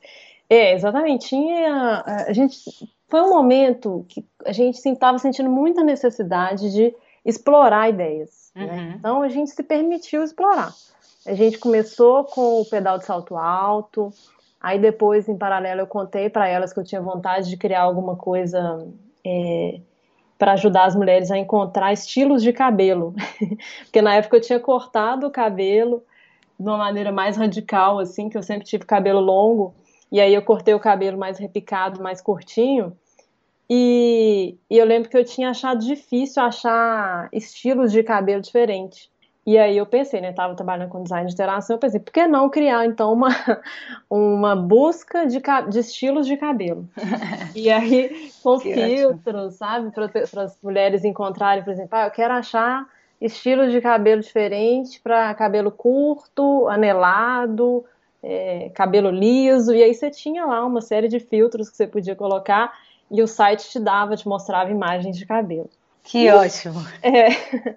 é 0.49 0.73
exatamente. 0.73 1.29
Tinha, 1.29 2.03
a 2.05 2.33
gente 2.33 2.59
foi 3.07 3.21
um 3.21 3.29
momento 3.29 4.05
que 4.09 4.25
a 4.45 4.51
gente 4.51 4.77
estava 4.77 5.17
sentindo 5.19 5.49
muita 5.49 5.83
necessidade 5.83 6.71
de 6.71 6.95
explorar 7.25 7.89
ideias. 7.89 8.51
Né? 8.55 8.63
Uhum. 8.63 8.75
Né? 8.75 8.95
Então 8.97 9.21
a 9.21 9.29
gente 9.29 9.51
se 9.51 9.63
permitiu 9.63 10.23
explorar. 10.23 10.73
A 11.25 11.33
gente 11.33 11.57
começou 11.57 12.25
com 12.25 12.61
o 12.61 12.65
pedal 12.65 12.97
de 12.97 13.05
salto 13.05 13.37
alto, 13.37 14.11
aí 14.59 14.77
depois, 14.77 15.29
em 15.29 15.37
paralelo, 15.37 15.81
eu 15.81 15.87
contei 15.87 16.29
para 16.29 16.47
elas 16.47 16.73
que 16.73 16.79
eu 16.79 16.83
tinha 16.83 17.01
vontade 17.01 17.49
de 17.49 17.55
criar 17.55 17.81
alguma 17.81 18.17
coisa 18.17 18.85
é, 19.25 19.79
para 20.37 20.53
ajudar 20.53 20.85
as 20.85 20.95
mulheres 20.95 21.31
a 21.31 21.37
encontrar 21.37 21.93
estilos 21.93 22.43
de 22.43 22.51
cabelo. 22.51 23.13
Porque 23.83 24.01
na 24.01 24.15
época 24.15 24.37
eu 24.37 24.41
tinha 24.41 24.59
cortado 24.59 25.27
o 25.27 25.31
cabelo 25.31 26.03
de 26.59 26.67
uma 26.67 26.77
maneira 26.77 27.11
mais 27.11 27.37
radical, 27.37 27.99
assim, 27.99 28.29
que 28.29 28.37
eu 28.37 28.43
sempre 28.43 28.65
tive 28.65 28.85
cabelo 28.85 29.21
longo, 29.21 29.73
e 30.13 30.21
aí 30.21 30.31
eu 30.31 30.43
cortei 30.43 30.75
o 30.75 30.79
cabelo 30.79 31.17
mais 31.17 31.39
repicado, 31.39 32.03
mais 32.03 32.21
curtinho. 32.21 32.95
E, 33.67 34.55
e, 34.69 34.77
eu 34.77 34.85
lembro 34.85 35.09
que 35.09 35.17
eu 35.17 35.25
tinha 35.25 35.49
achado 35.49 35.83
difícil 35.83 36.43
achar 36.43 37.27
estilos 37.33 37.91
de 37.91 38.03
cabelo 38.03 38.39
diferentes. 38.39 39.09
E 39.43 39.57
aí 39.57 39.75
eu 39.75 39.87
pensei, 39.87 40.21
né? 40.21 40.31
Tava 40.31 40.53
trabalhando 40.55 40.89
com 40.89 41.01
design 41.01 41.25
de 41.25 41.33
interação, 41.33 41.75
eu 41.75 41.79
pensei, 41.79 41.99
por 41.99 42.13
que 42.13 42.27
não 42.27 42.47
criar 42.47 42.85
então 42.85 43.11
uma, 43.11 43.29
uma 44.07 44.55
busca 44.55 45.25
de, 45.25 45.41
de 45.69 45.79
estilos 45.79 46.27
de 46.27 46.37
cabelo? 46.37 46.87
e 47.55 47.71
aí, 47.71 48.31
com 48.43 48.59
que 48.59 48.71
filtros, 48.71 49.55
sabe? 49.55 49.91
Para 49.91 50.43
as 50.43 50.61
mulheres 50.61 51.03
encontrarem, 51.03 51.63
por 51.63 51.71
exemplo, 51.71 51.97
ah, 51.97 52.05
eu 52.05 52.11
quero 52.11 52.35
achar 52.35 52.87
estilos 53.19 53.71
de 53.71 53.81
cabelo 53.81 54.21
diferentes 54.21 54.99
para 54.99 55.33
cabelo 55.33 55.71
curto, 55.71 56.67
anelado, 56.67 57.83
é, 58.23 58.69
cabelo 58.73 59.09
liso, 59.09 59.75
e 59.75 59.83
aí 59.83 59.93
você 59.93 60.09
tinha 60.09 60.45
lá 60.45 60.65
uma 60.65 60.79
série 60.79 61.09
de 61.09 61.19
filtros 61.19 61.69
que 61.69 61.75
você 61.75 61.85
podia 61.85 62.15
colocar 62.15 62.73
e 63.11 63.21
o 63.21 63.27
site 63.27 63.69
te 63.69 63.79
dava, 63.79 64.15
te 64.15 64.27
mostrava 64.27 64.71
imagens 64.71 65.17
de 65.17 65.25
cabelo. 65.25 65.69
Que 66.03 66.29
ótimo! 66.31 66.81
É, 67.03 67.75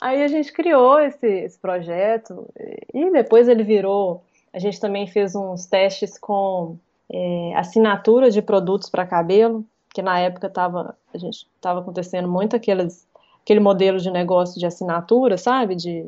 aí 0.00 0.22
a 0.22 0.28
gente 0.28 0.52
criou 0.52 1.00
esse, 1.00 1.26
esse 1.26 1.58
projeto 1.58 2.46
e 2.92 3.10
depois 3.10 3.48
ele 3.48 3.62
virou. 3.62 4.22
A 4.52 4.58
gente 4.58 4.80
também 4.80 5.06
fez 5.06 5.34
uns 5.34 5.66
testes 5.66 6.18
com 6.18 6.76
é, 7.10 7.52
assinatura 7.54 8.30
de 8.30 8.40
produtos 8.40 8.88
para 8.88 9.06
cabelo, 9.06 9.64
que 9.92 10.02
na 10.02 10.18
época 10.18 10.48
tava, 10.48 10.96
a 11.12 11.18
gente 11.18 11.46
estava 11.54 11.80
acontecendo 11.80 12.28
muito 12.28 12.54
aqueles, 12.54 13.06
aquele 13.42 13.60
modelo 13.60 13.98
de 13.98 14.10
negócio 14.10 14.58
de 14.58 14.66
assinatura, 14.66 15.36
sabe? 15.36 15.74
De 15.74 16.06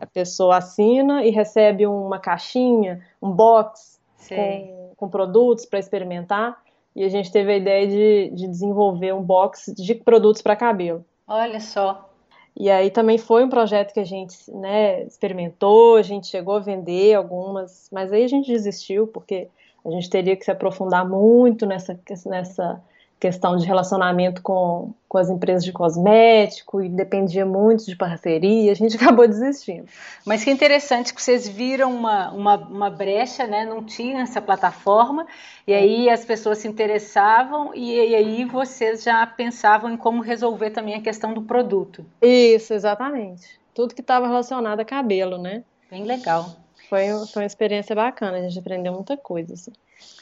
a 0.00 0.06
pessoa 0.06 0.58
assina 0.58 1.24
e 1.24 1.30
recebe 1.30 1.86
uma 1.86 2.18
caixinha, 2.18 3.04
um 3.20 3.30
box 3.30 4.00
com, 4.28 4.92
com, 4.96 5.08
produtos 5.08 5.64
para 5.66 5.78
experimentar. 5.78 6.62
E 6.94 7.04
a 7.04 7.08
gente 7.08 7.30
teve 7.30 7.52
a 7.52 7.56
ideia 7.56 7.86
de, 7.86 8.30
de 8.34 8.48
desenvolver 8.48 9.12
um 9.12 9.22
box 9.22 9.72
de 9.74 9.94
produtos 9.94 10.42
para 10.42 10.56
cabelo. 10.56 11.04
Olha 11.26 11.60
só. 11.60 12.08
E 12.56 12.68
aí 12.68 12.90
também 12.90 13.18
foi 13.18 13.44
um 13.44 13.48
projeto 13.48 13.92
que 13.92 14.00
a 14.00 14.04
gente 14.04 14.36
né, 14.52 15.04
experimentou, 15.04 15.94
a 15.94 16.02
gente 16.02 16.26
chegou 16.26 16.56
a 16.56 16.60
vender 16.60 17.14
algumas, 17.14 17.88
mas 17.92 18.12
aí 18.12 18.24
a 18.24 18.28
gente 18.28 18.50
desistiu 18.50 19.06
porque 19.06 19.48
a 19.84 19.90
gente 19.90 20.10
teria 20.10 20.34
que 20.34 20.44
se 20.44 20.50
aprofundar 20.50 21.08
muito 21.08 21.64
nessa, 21.64 21.98
nessa 22.26 22.82
questão 23.18 23.56
de 23.56 23.66
relacionamento 23.66 24.40
com, 24.42 24.92
com 25.08 25.18
as 25.18 25.28
empresas 25.28 25.64
de 25.64 25.72
cosmético 25.72 26.80
e 26.80 26.88
dependia 26.88 27.44
muito 27.44 27.84
de 27.84 27.96
parceria, 27.96 28.70
a 28.70 28.74
gente 28.74 28.94
acabou 29.00 29.26
desistindo. 29.26 29.86
Mas 30.24 30.44
que 30.44 30.50
interessante 30.50 31.12
que 31.12 31.20
vocês 31.20 31.48
viram 31.48 31.94
uma, 31.94 32.30
uma, 32.30 32.56
uma 32.56 32.90
brecha, 32.90 33.46
né? 33.46 33.64
não 33.64 33.82
tinha 33.82 34.22
essa 34.22 34.40
plataforma, 34.40 35.26
e 35.66 35.74
aí 35.74 36.08
as 36.08 36.24
pessoas 36.24 36.58
se 36.58 36.68
interessavam 36.68 37.74
e, 37.74 37.92
e 37.92 38.14
aí 38.14 38.44
vocês 38.44 39.02
já 39.02 39.26
pensavam 39.26 39.90
em 39.90 39.96
como 39.96 40.22
resolver 40.22 40.70
também 40.70 40.94
a 40.94 41.02
questão 41.02 41.34
do 41.34 41.42
produto. 41.42 42.06
Isso, 42.22 42.72
exatamente. 42.72 43.58
Tudo 43.74 43.94
que 43.94 44.00
estava 44.00 44.26
relacionado 44.26 44.80
a 44.80 44.84
cabelo, 44.84 45.38
né? 45.38 45.64
Bem 45.90 46.04
legal. 46.04 46.56
Foi, 46.88 47.06
foi 47.32 47.42
uma 47.42 47.46
experiência 47.46 47.94
bacana, 47.94 48.38
a 48.38 48.40
gente 48.40 48.58
aprendeu 48.58 48.92
muita 48.92 49.16
coisa. 49.16 49.54
Assim. 49.54 49.72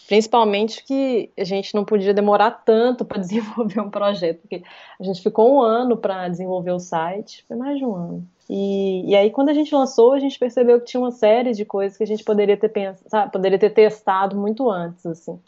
Principalmente 0.07 0.85
que 0.85 1.31
a 1.37 1.45
gente 1.45 1.75
não 1.75 1.85
podia 1.85 2.15
demorar 2.15 2.51
tanto 2.51 3.05
para 3.05 3.19
desenvolver 3.21 3.81
um 3.81 3.91
projeto, 3.91 4.41
porque 4.41 4.63
a 4.99 5.03
gente 5.03 5.23
ficou 5.23 5.57
um 5.57 5.61
ano 5.61 5.97
para 5.97 6.29
desenvolver 6.29 6.73
o 6.73 6.79
site, 6.79 7.45
foi 7.49 7.57
mais 7.57 7.79
de 7.79 7.85
um 7.85 7.95
ano. 7.95 8.29
E, 8.49 9.11
e, 9.11 9.17
aí, 9.17 9.31
quando 9.31 9.49
a 9.49 9.55
gente 9.55 9.75
lançou, 9.75 10.13
a 10.13 10.21
gente 10.21 10.39
percebeu 10.39 10.79
que 10.79 10.87
tinha 10.87 11.01
uma 11.01 11.11
série 11.11 11.53
de 11.53 11.65
coisas 11.65 11.99
que 11.99 12.05
a 12.05 12.07
gente 12.07 12.23
poderia 12.23 12.57
ter 12.57 12.69
pensado, 12.69 13.31
poderia 13.33 13.59
ter 13.59 13.71
testado 13.71 14.37
muito 14.37 14.71
antes, 14.71 15.05
assim 15.05 15.41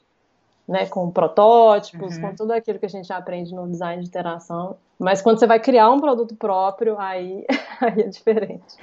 né, 0.68 0.84
com 0.84 1.10
protótipos, 1.10 2.16
uhum. 2.16 2.22
com 2.22 2.36
tudo 2.36 2.52
aquilo 2.52 2.78
que 2.78 2.84
a 2.84 2.90
gente 2.90 3.10
aprende 3.10 3.54
no 3.54 3.66
design 3.66 4.02
de 4.02 4.08
interação. 4.08 4.76
Mas 4.98 5.22
quando 5.22 5.38
você 5.38 5.46
vai 5.46 5.58
criar 5.58 5.90
um 5.90 5.98
produto 5.98 6.36
próprio, 6.36 6.98
aí, 6.98 7.46
aí 7.80 8.02
é 8.02 8.08
diferente. 8.08 8.76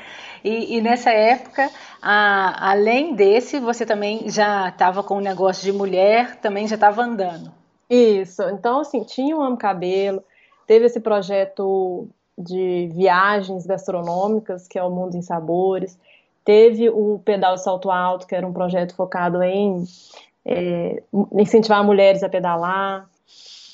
E, 0.44 0.78
e 0.78 0.82
nessa 0.82 1.12
época, 1.12 1.70
a, 2.02 2.72
além 2.72 3.14
desse, 3.14 3.60
você 3.60 3.86
também 3.86 4.28
já 4.30 4.70
estava 4.70 5.04
com 5.04 5.16
o 5.16 5.18
um 5.18 5.22
negócio 5.22 5.64
de 5.64 5.72
mulher, 5.72 6.38
também 6.38 6.68
já 6.68 6.76
estava 6.76 7.04
andando. 7.04 7.52
Isso. 7.88 8.42
Então, 8.44 8.80
assim, 8.80 9.04
tinha 9.04 9.38
o 9.38 9.42
Amo 9.42 9.58
Cabelo, 9.58 10.24
teve 10.66 10.88
esse 10.88 11.00
projeto 11.00 12.08
de 12.36 12.90
viagens 12.94 13.66
gastronômicas, 13.66 14.68
que 14.68 14.80
é 14.80 14.84
o 14.84 14.90
Mundo 14.90 15.16
em 15.16 15.22
Sabores, 15.22 16.00
teve 16.44 16.90
o 16.90 17.20
Pedal 17.24 17.58
Salto 17.58 17.92
Alto, 17.92 18.26
que 18.26 18.36
era 18.36 18.46
um 18.46 18.54
projeto 18.54 18.96
focado 18.96 19.42
em 19.44 19.84
é, 20.46 21.02
incentivar 21.34 21.84
mulheres 21.84 22.24
a 22.24 22.30
pedalar. 22.30 23.10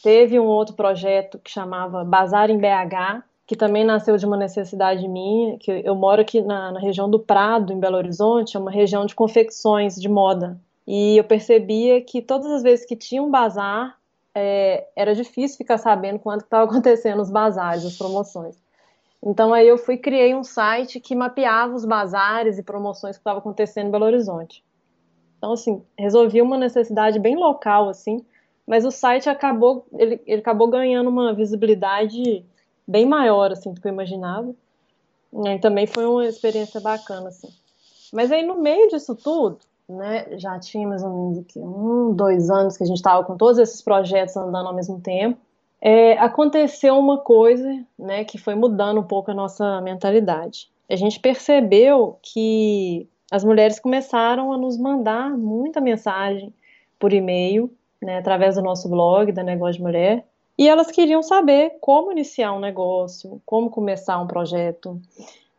Teve 0.01 0.39
um 0.39 0.45
outro 0.45 0.75
projeto 0.75 1.37
que 1.37 1.51
chamava 1.51 2.03
Bazar 2.03 2.49
em 2.49 2.57
BH, 2.57 3.23
que 3.45 3.55
também 3.55 3.83
nasceu 3.83 4.15
de 4.17 4.25
uma 4.25 4.37
necessidade 4.37 5.07
minha, 5.07 5.57
que 5.57 5.69
eu 5.83 5.93
moro 5.93 6.21
aqui 6.21 6.41
na, 6.41 6.71
na 6.71 6.79
região 6.79 7.09
do 7.09 7.19
Prado, 7.19 7.73
em 7.73 7.79
Belo 7.79 7.97
Horizonte, 7.97 8.55
é 8.55 8.59
uma 8.59 8.71
região 8.71 9.05
de 9.05 9.13
confecções 9.13 9.95
de 9.95 10.07
moda. 10.07 10.57
E 10.87 11.17
eu 11.17 11.23
percebia 11.23 12.01
que 12.01 12.21
todas 12.21 12.47
as 12.47 12.63
vezes 12.63 12.85
que 12.85 12.95
tinha 12.95 13.21
um 13.21 13.29
bazar, 13.29 13.97
é, 14.33 14.87
era 14.95 15.13
difícil 15.13 15.57
ficar 15.57 15.77
sabendo 15.77 16.19
quando 16.19 16.41
estava 16.41 16.63
acontecendo 16.69 17.21
os 17.21 17.29
bazares, 17.29 17.85
as 17.85 17.97
promoções. 17.97 18.55
Então 19.23 19.53
aí 19.53 19.67
eu 19.67 19.77
fui 19.77 19.97
criei 19.97 20.33
um 20.33 20.43
site 20.43 20.99
que 20.99 21.15
mapeava 21.15 21.75
os 21.75 21.85
bazares 21.85 22.57
e 22.57 22.63
promoções 22.63 23.17
que 23.17 23.21
estavam 23.21 23.39
acontecendo 23.39 23.87
em 23.87 23.91
Belo 23.91 24.05
Horizonte. 24.05 24.63
Então, 25.41 25.53
assim, 25.53 25.81
resolvi 25.97 26.39
uma 26.39 26.55
necessidade 26.55 27.17
bem 27.17 27.35
local, 27.35 27.89
assim, 27.89 28.23
mas 28.67 28.85
o 28.85 28.91
site 28.91 29.27
acabou, 29.27 29.87
ele, 29.97 30.21
ele 30.27 30.39
acabou 30.39 30.67
ganhando 30.67 31.09
uma 31.09 31.33
visibilidade 31.33 32.45
bem 32.87 33.07
maior, 33.07 33.51
assim, 33.51 33.73
do 33.73 33.81
que 33.81 33.87
eu 33.87 33.91
imaginava. 33.91 34.53
E 35.33 35.57
também 35.57 35.87
foi 35.87 36.05
uma 36.05 36.27
experiência 36.27 36.79
bacana, 36.79 37.29
assim. 37.29 37.47
Mas 38.13 38.31
aí, 38.31 38.45
no 38.45 38.61
meio 38.61 38.87
disso 38.89 39.15
tudo, 39.15 39.57
né, 39.89 40.37
já 40.37 40.59
tinha 40.59 40.87
mais 40.87 41.01
ou 41.01 41.09
menos 41.09 41.45
um, 41.55 42.13
dois 42.13 42.51
anos 42.51 42.77
que 42.77 42.83
a 42.83 42.85
gente 42.85 42.97
estava 42.97 43.23
com 43.23 43.35
todos 43.35 43.57
esses 43.57 43.81
projetos 43.81 44.37
andando 44.37 44.67
ao 44.67 44.75
mesmo 44.75 45.01
tempo, 45.01 45.39
é, 45.81 46.19
aconteceu 46.19 46.99
uma 46.99 47.17
coisa, 47.17 47.83
né, 47.97 48.23
que 48.25 48.37
foi 48.37 48.53
mudando 48.53 48.99
um 48.99 49.07
pouco 49.07 49.31
a 49.31 49.33
nossa 49.33 49.81
mentalidade. 49.81 50.69
A 50.87 50.95
gente 50.95 51.19
percebeu 51.19 52.19
que 52.21 53.09
as 53.31 53.45
mulheres 53.45 53.79
começaram 53.79 54.51
a 54.51 54.57
nos 54.57 54.77
mandar 54.77 55.29
muita 55.31 55.79
mensagem 55.79 56.53
por 56.99 57.13
e-mail, 57.13 57.71
né, 58.01 58.17
através 58.17 58.55
do 58.55 58.61
nosso 58.61 58.89
blog, 58.89 59.31
da 59.31 59.41
Negócio 59.41 59.75
de 59.75 59.83
Mulher, 59.83 60.25
e 60.57 60.67
elas 60.67 60.91
queriam 60.91 61.23
saber 61.23 61.77
como 61.79 62.11
iniciar 62.11 62.53
um 62.53 62.59
negócio, 62.59 63.41
como 63.45 63.69
começar 63.69 64.19
um 64.19 64.27
projeto, 64.27 64.99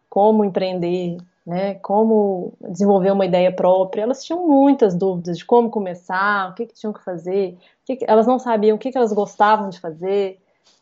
como 0.09 0.45
empreender, 0.45 1.17
né, 1.47 1.75
como 1.77 2.53
desenvolver 2.61 3.11
uma 3.11 3.25
ideia 3.27 3.51
própria. 3.51 4.03
Elas 4.03 4.23
tinham 4.23 4.47
muitas 4.47 4.95
dúvidas 4.95 5.39
de 5.39 5.45
como 5.45 5.71
começar, 5.71 6.51
o 6.51 6.55
que, 6.55 6.67
que 6.67 6.75
tinham 6.75 6.93
que 6.93 7.03
fazer, 7.03 7.57
que 7.85 7.97
que, 7.97 8.05
elas 8.07 8.27
não 8.27 8.39
sabiam 8.39 8.77
o 8.77 8.79
que, 8.79 8.93
que 8.93 8.99
elas 8.99 9.13
gostavam 9.13 9.71
de 9.71 9.81
fazer, 9.81 10.39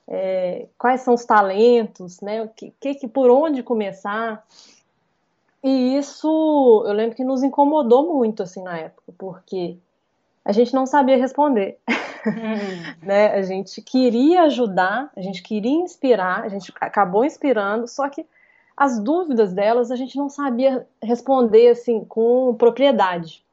é, 0.08 0.66
quais 0.76 1.02
são 1.02 1.14
os 1.14 1.24
talentos, 1.24 2.20
né, 2.20 2.42
o 2.42 2.48
que, 2.48 2.72
que, 2.80 3.08
por 3.08 3.30
onde 3.30 3.62
começar. 3.62 4.44
E 5.62 5.96
isso, 5.96 6.84
eu 6.86 6.92
lembro 6.92 7.14
que 7.14 7.24
nos 7.24 7.42
incomodou 7.42 8.14
muito, 8.14 8.42
assim, 8.42 8.62
na 8.62 8.78
época, 8.78 9.12
porque 9.18 9.76
a 10.44 10.52
gente 10.52 10.72
não 10.72 10.86
sabia 10.86 11.16
responder. 11.16 11.78
Hum. 11.88 12.94
né? 13.06 13.28
A 13.28 13.42
gente 13.42 13.80
queria 13.82 14.42
ajudar, 14.42 15.10
a 15.16 15.20
gente 15.20 15.42
queria 15.42 15.72
inspirar, 15.72 16.44
a 16.44 16.48
gente 16.48 16.72
acabou 16.80 17.24
inspirando, 17.24 17.86
só 17.86 18.08
que 18.08 18.26
as 18.76 18.98
dúvidas 18.98 19.52
delas 19.52 19.90
a 19.90 19.96
gente 19.96 20.16
não 20.16 20.30
sabia 20.30 20.86
responder 21.02 21.68
assim 21.68 22.02
com 22.04 22.54
propriedade. 22.54 23.44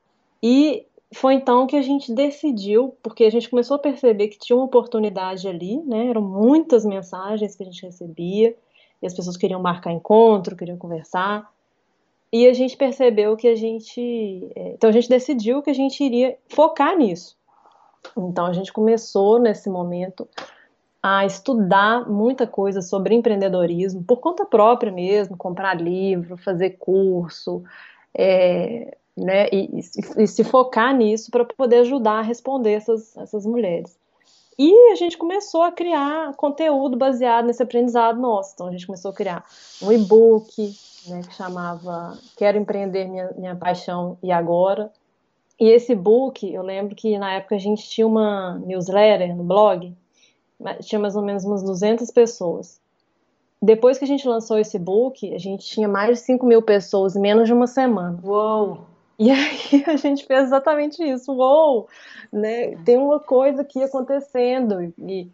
E 0.42 0.86
foi 1.14 1.34
então 1.34 1.68
que 1.68 1.76
a 1.76 1.82
gente 1.82 2.14
decidiu, 2.14 2.96
porque 3.02 3.26
a 3.26 3.30
gente 3.30 3.50
começou 3.50 3.76
a 3.76 3.80
perceber 3.80 4.30
que 4.30 4.40
tinha 4.40 4.56
uma 4.56 4.66
oportunidade 4.66 5.48
ali, 5.48 5.82
né? 5.84 6.08
Eram 6.08 6.22
muitas 6.22 6.86
mensagens 6.86 7.56
que 7.56 7.64
a 7.64 7.66
gente 7.66 7.86
recebia, 7.86 8.56
e 9.02 9.06
as 9.06 9.14
pessoas 9.14 9.38
queriam 9.38 9.62
marcar 9.62 9.92
encontro, 9.92 10.56
queriam 10.56 10.78
conversar. 10.78 11.52
E 12.32 12.48
a 12.48 12.54
gente 12.54 12.76
percebeu 12.76 13.38
que 13.38 13.48
a 13.48 13.56
gente. 13.56 14.50
É, 14.56 14.70
então 14.70 14.90
a 14.90 14.94
gente 14.94 15.10
decidiu 15.10 15.62
que 15.62 15.70
a 15.70 15.74
gente 15.74 16.04
iria 16.04 16.38
focar 16.50 16.98
nisso. 16.98 17.38
Então 18.18 18.46
a 18.46 18.54
gente 18.54 18.72
começou 18.72 19.40
nesse 19.40 19.70
momento 19.70 20.28
a 21.02 21.26
estudar 21.26 22.10
muita 22.10 22.46
coisa 22.46 22.82
sobre 22.82 23.16
empreendedorismo, 23.16 24.04
por 24.04 24.18
conta 24.18 24.46
própria 24.46 24.92
mesmo, 24.92 25.38
comprar 25.38 25.80
livro, 25.80 26.36
fazer 26.38 26.72
curso, 26.72 27.64
é, 28.14 28.98
né, 29.16 29.48
e, 29.52 29.80
e, 29.80 30.24
e, 30.24 30.28
se 30.28 30.44
focar 30.44 30.96
nisso 30.96 31.32
para 31.32 31.46
poder 31.46 31.78
ajudar 31.78 32.20
a 32.20 32.22
responder 32.22 32.74
essas, 32.74 33.16
essas 33.18 33.46
mulheres. 33.46 33.98
E 34.60 34.92
a 34.92 34.96
gente 34.96 35.18
começou 35.18 35.62
a 35.62 35.72
criar 35.72 36.34
conteúdo 36.36 36.98
baseado 36.98 37.46
nesse 37.46 37.62
aprendizado 37.62 38.20
nosso. 38.20 38.54
Então 38.54 38.68
a 38.68 38.72
gente 38.72 38.88
começou 38.88 39.12
a 39.12 39.14
criar 39.14 39.46
um 39.84 39.92
e-book, 39.92 40.76
né, 41.08 41.22
que 41.22 41.36
chamava 41.36 42.18
Quero 42.36 42.58
Empreender 42.58 43.08
Minha, 43.08 43.32
Minha 43.38 43.56
Paixão 43.56 44.18
e 44.24 44.32
Agora. 44.32 44.92
E 45.60 45.70
esse 45.70 45.94
book, 45.94 46.52
eu 46.52 46.64
lembro 46.64 46.96
que 46.96 47.18
na 47.20 47.34
época 47.34 47.56
a 47.56 47.60
gente 47.60 47.88
tinha 47.88 48.08
uma 48.08 48.60
newsletter 48.66 49.36
no 49.36 49.44
blog, 49.44 49.96
tinha 50.82 51.00
mais 51.00 51.16
ou 51.16 51.22
menos 51.22 51.46
umas 51.46 51.62
200 51.62 52.10
pessoas. 52.10 52.80
Depois 53.62 53.98
que 53.98 54.06
a 54.06 54.08
gente 54.08 54.28
lançou 54.28 54.58
esse 54.58 54.78
book, 54.78 55.34
a 55.34 55.40
gente 55.40 55.66
tinha 55.68 55.88
mais 55.88 56.18
de 56.18 56.26
5 56.26 56.46
mil 56.46 56.62
pessoas 56.62 57.16
em 57.16 57.20
menos 57.20 57.48
de 57.48 57.54
uma 57.54 57.68
semana. 57.68 58.20
Uou! 58.24 58.97
E 59.20 59.32
aí 59.32 59.84
a 59.88 59.96
gente 59.96 60.26
fez 60.26 60.44
exatamente 60.44 61.04
isso. 61.04 61.32
Uou! 61.34 61.88
Né? 62.32 62.76
Tem 62.84 62.98
uma 62.98 63.20
coisa 63.20 63.62
aqui 63.62 63.82
acontecendo. 63.84 64.94
E, 65.00 65.30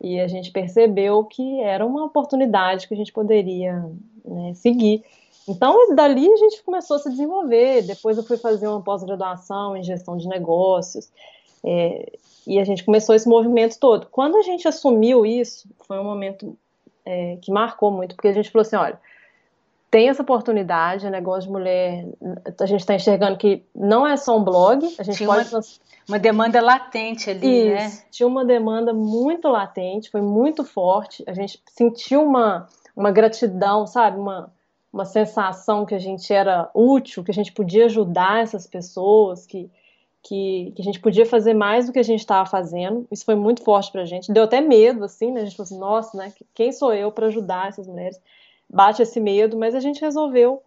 e 0.00 0.20
a 0.20 0.28
gente 0.28 0.50
percebeu 0.50 1.24
que 1.24 1.60
era 1.60 1.84
uma 1.84 2.04
oportunidade 2.04 2.86
que 2.86 2.94
a 2.94 2.96
gente 2.96 3.12
poderia 3.12 3.84
né, 4.24 4.54
seguir. 4.54 5.04
Então, 5.46 5.94
dali 5.94 6.26
a 6.30 6.36
gente 6.36 6.62
começou 6.62 6.96
a 6.96 7.00
se 7.00 7.10
desenvolver. 7.10 7.82
Depois 7.82 8.16
eu 8.16 8.24
fui 8.24 8.36
fazer 8.36 8.66
uma 8.66 8.82
pós-graduação 8.82 9.76
em 9.76 9.82
gestão 9.82 10.16
de 10.16 10.28
negócios. 10.28 11.10
É, 11.62 12.12
e 12.46 12.58
a 12.58 12.64
gente 12.64 12.84
começou 12.84 13.14
esse 13.14 13.28
movimento 13.28 13.78
todo. 13.78 14.06
Quando 14.10 14.36
a 14.36 14.42
gente 14.42 14.68
assumiu 14.68 15.24
isso, 15.24 15.68
foi 15.86 15.98
um 15.98 16.04
momento 16.04 16.56
é, 17.04 17.36
que 17.40 17.50
marcou 17.50 17.90
muito, 17.90 18.14
porque 18.14 18.28
a 18.28 18.32
gente 18.32 18.50
falou 18.50 18.62
assim: 18.62 18.76
olha, 18.76 19.00
tem 19.94 20.08
essa 20.08 20.22
oportunidade, 20.22 21.08
negócio 21.08 21.42
de 21.42 21.50
mulher, 21.50 22.04
a 22.60 22.66
gente 22.66 22.80
está 22.80 22.96
enxergando 22.96 23.36
que 23.36 23.62
não 23.72 24.04
é 24.04 24.16
só 24.16 24.36
um 24.36 24.42
blog, 24.42 24.84
a 24.98 25.04
gente 25.04 25.18
Tinha 25.18 25.28
pode. 25.28 25.54
Uma, 25.54 25.62
uma 26.08 26.18
demanda 26.18 26.60
latente 26.60 27.30
ali, 27.30 27.68
né? 27.68 27.86
Isso, 27.86 27.98
né? 27.98 28.02
Tinha 28.10 28.26
uma 28.26 28.44
demanda 28.44 28.92
muito 28.92 29.46
latente, 29.46 30.10
foi 30.10 30.20
muito 30.20 30.64
forte, 30.64 31.22
a 31.28 31.32
gente 31.32 31.62
sentiu 31.68 32.24
uma, 32.24 32.66
uma 32.96 33.12
gratidão, 33.12 33.86
sabe? 33.86 34.18
Uma, 34.18 34.52
uma 34.92 35.04
sensação 35.04 35.86
que 35.86 35.94
a 35.94 36.00
gente 36.00 36.32
era 36.32 36.68
útil, 36.74 37.22
que 37.22 37.30
a 37.30 37.34
gente 37.34 37.52
podia 37.52 37.84
ajudar 37.84 38.42
essas 38.42 38.66
pessoas, 38.66 39.46
que, 39.46 39.70
que, 40.24 40.72
que 40.74 40.82
a 40.82 40.84
gente 40.84 40.98
podia 40.98 41.24
fazer 41.24 41.54
mais 41.54 41.86
do 41.86 41.92
que 41.92 42.00
a 42.00 42.04
gente 42.04 42.18
estava 42.18 42.50
fazendo. 42.50 43.06
Isso 43.12 43.24
foi 43.24 43.36
muito 43.36 43.62
forte 43.62 43.92
para 43.92 44.02
a 44.02 44.06
gente. 44.06 44.32
Deu 44.32 44.42
até 44.42 44.60
medo, 44.60 45.04
assim, 45.04 45.30
né? 45.30 45.42
A 45.42 45.44
gente 45.44 45.56
falou 45.56 45.66
assim, 45.66 45.78
nossa, 45.78 46.18
né? 46.18 46.32
Quem 46.52 46.72
sou 46.72 46.92
eu 46.92 47.12
para 47.12 47.28
ajudar 47.28 47.68
essas 47.68 47.86
mulheres? 47.86 48.20
Bate 48.74 49.02
esse 49.02 49.20
medo, 49.20 49.56
mas 49.56 49.74
a 49.74 49.80
gente 49.80 50.00
resolveu 50.00 50.62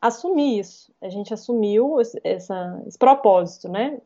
assumir 0.00 0.60
isso. 0.60 0.92
A 1.02 1.08
gente 1.08 1.34
assumiu 1.34 2.00
esse, 2.00 2.20
essa, 2.22 2.80
esse 2.86 2.96
propósito, 2.96 3.68
né? 3.68 3.98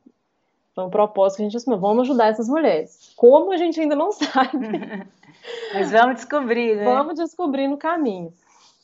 Foi 0.74 0.84
um 0.84 0.90
propósito 0.90 1.36
que 1.36 1.42
a 1.42 1.46
gente 1.46 1.56
assumiu. 1.56 1.78
Vamos 1.78 2.02
ajudar 2.02 2.28
essas 2.28 2.48
mulheres. 2.48 3.12
Como 3.14 3.52
a 3.52 3.56
gente 3.56 3.78
ainda 3.78 3.94
não 3.94 4.10
sabe. 4.12 4.58
mas 5.74 5.90
vamos 5.90 6.16
descobrir, 6.16 6.76
né? 6.76 6.84
Vamos 6.84 7.14
descobrir 7.14 7.68
no 7.68 7.76
caminho. 7.76 8.32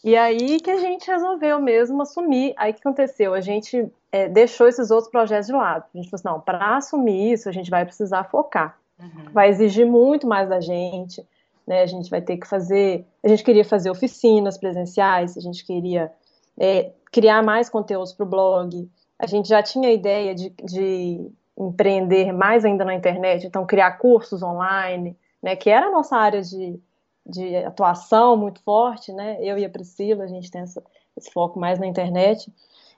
E 0.05 0.17
aí 0.17 0.61
que 0.61 0.71
a 0.71 0.79
gente 0.79 1.11
resolveu 1.11 1.59
mesmo 1.61 2.03
assumir. 2.03 2.53
Aí 2.57 2.73
o 2.73 2.75
que 2.75 2.81
aconteceu? 2.81 3.33
A 3.33 3.41
gente 3.41 3.91
é, 4.11 4.29
deixou 4.29 4.69
esses 4.69 4.91
outros 4.91 5.11
projetos 5.11 5.47
de 5.47 5.53
lado. 5.53 5.85
A 5.95 5.97
gente 5.97 6.11
falou 6.11 6.21
assim, 6.21 6.29
não, 6.29 6.41
para 6.41 6.77
assumir 6.77 7.33
isso, 7.33 7.49
a 7.49 7.53
gente 7.53 7.71
vai 7.71 7.85
precisar 7.87 8.25
focar. 8.25 8.79
Uhum. 8.99 9.33
Vai 9.33 9.49
exigir 9.49 9.87
muito 9.87 10.27
mais 10.27 10.49
da 10.49 10.61
gente 10.61 11.25
né? 11.67 11.83
A 11.83 11.87
gente 11.87 12.11
vai 12.11 12.21
ter 12.21 12.37
que 12.37 12.47
fazer. 12.47 13.05
A 13.23 13.29
gente 13.29 13.45
queria 13.45 13.65
fazer 13.65 13.91
oficinas 13.91 14.59
presenciais, 14.59 15.37
a 15.37 15.41
gente 15.41 15.65
queria 15.65 16.13
é, 16.59 16.93
criar 17.11 17.43
mais 17.43 17.69
conteúdos 17.69 18.13
para 18.13 18.25
o 18.25 18.29
blog. 18.29 18.89
A 19.19 19.27
gente 19.27 19.49
já 19.49 19.63
tinha 19.63 19.89
a 19.89 19.93
ideia 19.93 20.35
de, 20.35 20.51
de 20.65 21.31
empreender 21.57 22.33
mais 22.33 22.65
ainda 22.65 22.85
na 22.85 22.95
internet, 22.95 23.47
então 23.47 23.67
criar 23.67 23.93
cursos 23.93 24.43
online, 24.43 25.17
né? 25.43 25.57
Que 25.57 25.71
era 25.71 25.87
a 25.87 25.91
nossa 25.91 26.17
área 26.17 26.43
de, 26.43 26.81
de 27.27 27.57
atuação 27.57 28.37
muito 28.37 28.63
forte, 28.63 29.13
né? 29.13 29.39
Eu 29.41 29.59
e 29.59 29.65
a 29.65 29.71
Priscila, 29.71 30.25
a 30.25 30.29
gente 30.29 30.51
tem 30.51 30.63
essa, 30.63 30.83
esse 31.17 31.31
foco 31.31 31.59
mais 31.59 31.79
na 31.79 31.87
internet. 31.87 32.53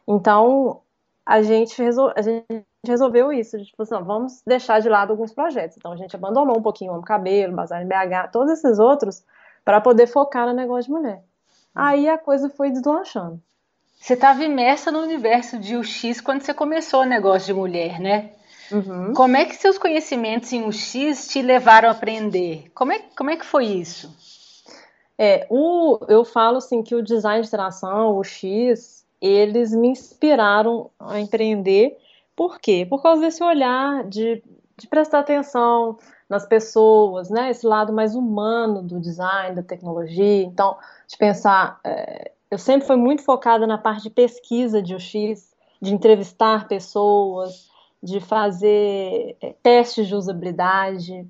Então, 0.06 0.80
a 1.24 1.42
gente, 1.42 1.80
resol... 1.82 2.12
a 2.14 2.22
gente 2.22 2.64
resolveu 2.90 3.32
isso. 3.32 3.56
A 3.56 3.58
gente 3.58 3.74
falou 3.76 3.96
assim, 3.96 4.06
vamos 4.06 4.42
deixar 4.46 4.80
de 4.80 4.88
lado 4.88 5.10
alguns 5.10 5.32
projetos. 5.32 5.76
Então 5.76 5.92
a 5.92 5.96
gente 5.96 6.14
abandonou 6.14 6.58
um 6.58 6.62
pouquinho 6.62 6.92
o 6.92 6.94
Amo 6.94 7.04
Cabelo, 7.04 7.54
Bazar 7.54 7.82
em 7.82 7.86
BH, 7.86 8.30
todos 8.32 8.52
esses 8.52 8.78
outros, 8.78 9.22
para 9.64 9.80
poder 9.80 10.06
focar 10.06 10.46
no 10.46 10.52
negócio 10.52 10.84
de 10.84 10.90
mulher. 10.90 11.22
Aí 11.74 12.08
a 12.08 12.16
coisa 12.16 12.48
foi 12.48 12.70
deslanchando. 12.70 13.40
Você 14.00 14.14
estava 14.14 14.44
imersa 14.44 14.92
no 14.92 15.00
universo 15.00 15.58
de 15.58 15.76
UX 15.76 16.20
quando 16.20 16.42
você 16.42 16.52
começou 16.52 17.00
o 17.00 17.06
negócio 17.06 17.46
de 17.46 17.54
mulher, 17.54 17.98
né? 17.98 18.30
Uhum. 18.70 19.12
Como 19.14 19.36
é 19.36 19.44
que 19.44 19.56
seus 19.56 19.78
conhecimentos 19.78 20.52
em 20.52 20.66
UX 20.66 21.28
te 21.28 21.40
levaram 21.40 21.88
a 21.88 21.92
aprender? 21.92 22.70
Como 22.74 22.92
é, 22.92 23.00
como 23.16 23.30
é 23.30 23.36
que 23.36 23.44
foi 23.44 23.64
isso? 23.66 24.14
É, 25.18 25.46
o, 25.48 25.98
eu 26.08 26.24
falo 26.24 26.58
assim 26.58 26.82
que 26.82 26.94
o 26.94 27.02
design 27.02 27.40
de 27.40 27.48
interação, 27.48 28.12
o 28.12 28.20
UX, 28.20 29.04
eles 29.20 29.72
me 29.72 29.88
inspiraram 29.88 30.90
a 30.98 31.20
empreender. 31.20 31.96
Por 32.36 32.58
quê? 32.58 32.86
Por 32.88 33.02
causa 33.02 33.20
desse 33.20 33.42
olhar 33.42 34.04
de, 34.04 34.42
de 34.76 34.88
prestar 34.88 35.20
atenção 35.20 35.98
nas 36.28 36.46
pessoas, 36.46 37.30
né? 37.30 37.50
Esse 37.50 37.66
lado 37.66 37.92
mais 37.92 38.14
humano 38.14 38.82
do 38.82 39.00
design, 39.00 39.54
da 39.54 39.62
tecnologia. 39.62 40.42
Então, 40.42 40.76
de 41.06 41.16
pensar, 41.16 41.78
é, 41.84 42.32
eu 42.50 42.58
sempre 42.58 42.86
fui 42.86 42.96
muito 42.96 43.22
focada 43.22 43.66
na 43.66 43.78
parte 43.78 44.04
de 44.04 44.10
pesquisa 44.10 44.82
de 44.82 44.94
UX, 44.94 45.54
de 45.80 45.94
entrevistar 45.94 46.66
pessoas, 46.66 47.68
de 48.02 48.20
fazer 48.20 49.36
é, 49.40 49.54
testes 49.62 50.08
de 50.08 50.14
usabilidade, 50.14 51.26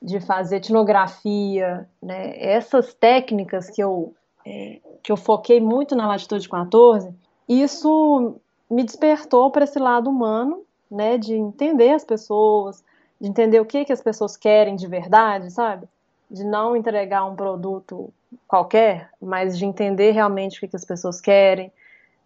de 0.00 0.20
fazer 0.20 0.56
etnografia, 0.56 1.88
né? 2.02 2.34
Essas 2.36 2.92
técnicas 2.92 3.70
que 3.70 3.82
eu 3.82 4.14
é, 4.44 4.80
que 5.02 5.10
eu 5.10 5.16
foquei 5.16 5.60
muito 5.60 5.94
na 5.94 6.06
Latitude 6.06 6.48
14, 6.48 7.14
isso 7.48 8.40
me 8.72 8.82
despertou 8.84 9.50
para 9.50 9.64
esse 9.64 9.78
lado 9.78 10.08
humano, 10.08 10.64
né, 10.90 11.18
de 11.18 11.34
entender 11.34 11.90
as 11.90 12.04
pessoas, 12.04 12.82
de 13.20 13.28
entender 13.28 13.60
o 13.60 13.66
que 13.66 13.84
que 13.84 13.92
as 13.92 14.00
pessoas 14.00 14.36
querem 14.36 14.76
de 14.76 14.86
verdade, 14.86 15.50
sabe? 15.50 15.86
De 16.30 16.42
não 16.42 16.74
entregar 16.74 17.24
um 17.26 17.36
produto 17.36 18.12
qualquer, 18.48 19.10
mas 19.20 19.58
de 19.58 19.66
entender 19.66 20.12
realmente 20.12 20.56
o 20.56 20.60
que, 20.60 20.68
que 20.68 20.76
as 20.76 20.84
pessoas 20.84 21.20
querem, 21.20 21.70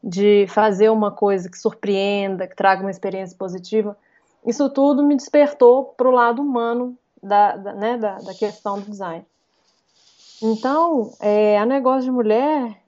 de 0.02 0.46
fazer 0.48 0.88
uma 0.88 1.10
coisa 1.10 1.50
que 1.50 1.58
surpreenda, 1.58 2.46
que 2.46 2.54
traga 2.54 2.80
uma 2.80 2.90
experiência 2.90 3.36
positiva. 3.36 3.96
Isso 4.46 4.70
tudo 4.70 5.02
me 5.02 5.16
despertou 5.16 5.86
para 5.96 6.08
o 6.08 6.12
lado 6.12 6.40
humano 6.40 6.96
da, 7.20 7.56
da, 7.56 7.72
né, 7.72 7.98
da, 7.98 8.18
da, 8.18 8.34
questão 8.34 8.78
do 8.78 8.88
design. 8.88 9.26
Então, 10.40 11.12
é, 11.18 11.58
a 11.58 11.66
negócio 11.66 12.04
de 12.04 12.10
mulher, 12.12 12.80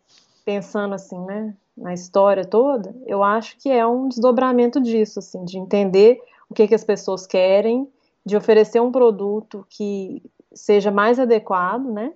pensando 0.45 0.95
assim, 0.95 1.19
né, 1.25 1.55
na 1.81 1.95
história 1.95 2.45
toda, 2.45 2.95
eu 3.07 3.23
acho 3.23 3.57
que 3.59 3.71
é 3.71 3.87
um 3.87 4.09
desdobramento 4.09 4.81
disso, 4.81 5.19
assim, 5.19 5.45
de 5.45 5.59
entender 5.59 6.21
o 6.51 6.55
que, 6.55 6.67
que 6.67 6.75
as 6.75 6.85
pessoas 6.85 7.27
querem, 7.27 7.89
de 8.25 8.37
oferecer 8.37 8.81
um 8.81 8.91
produto 8.91 9.67
que 9.69 10.23
seja 10.53 10.91
mais 10.91 11.19
adequado, 11.19 11.91
né? 11.91 12.13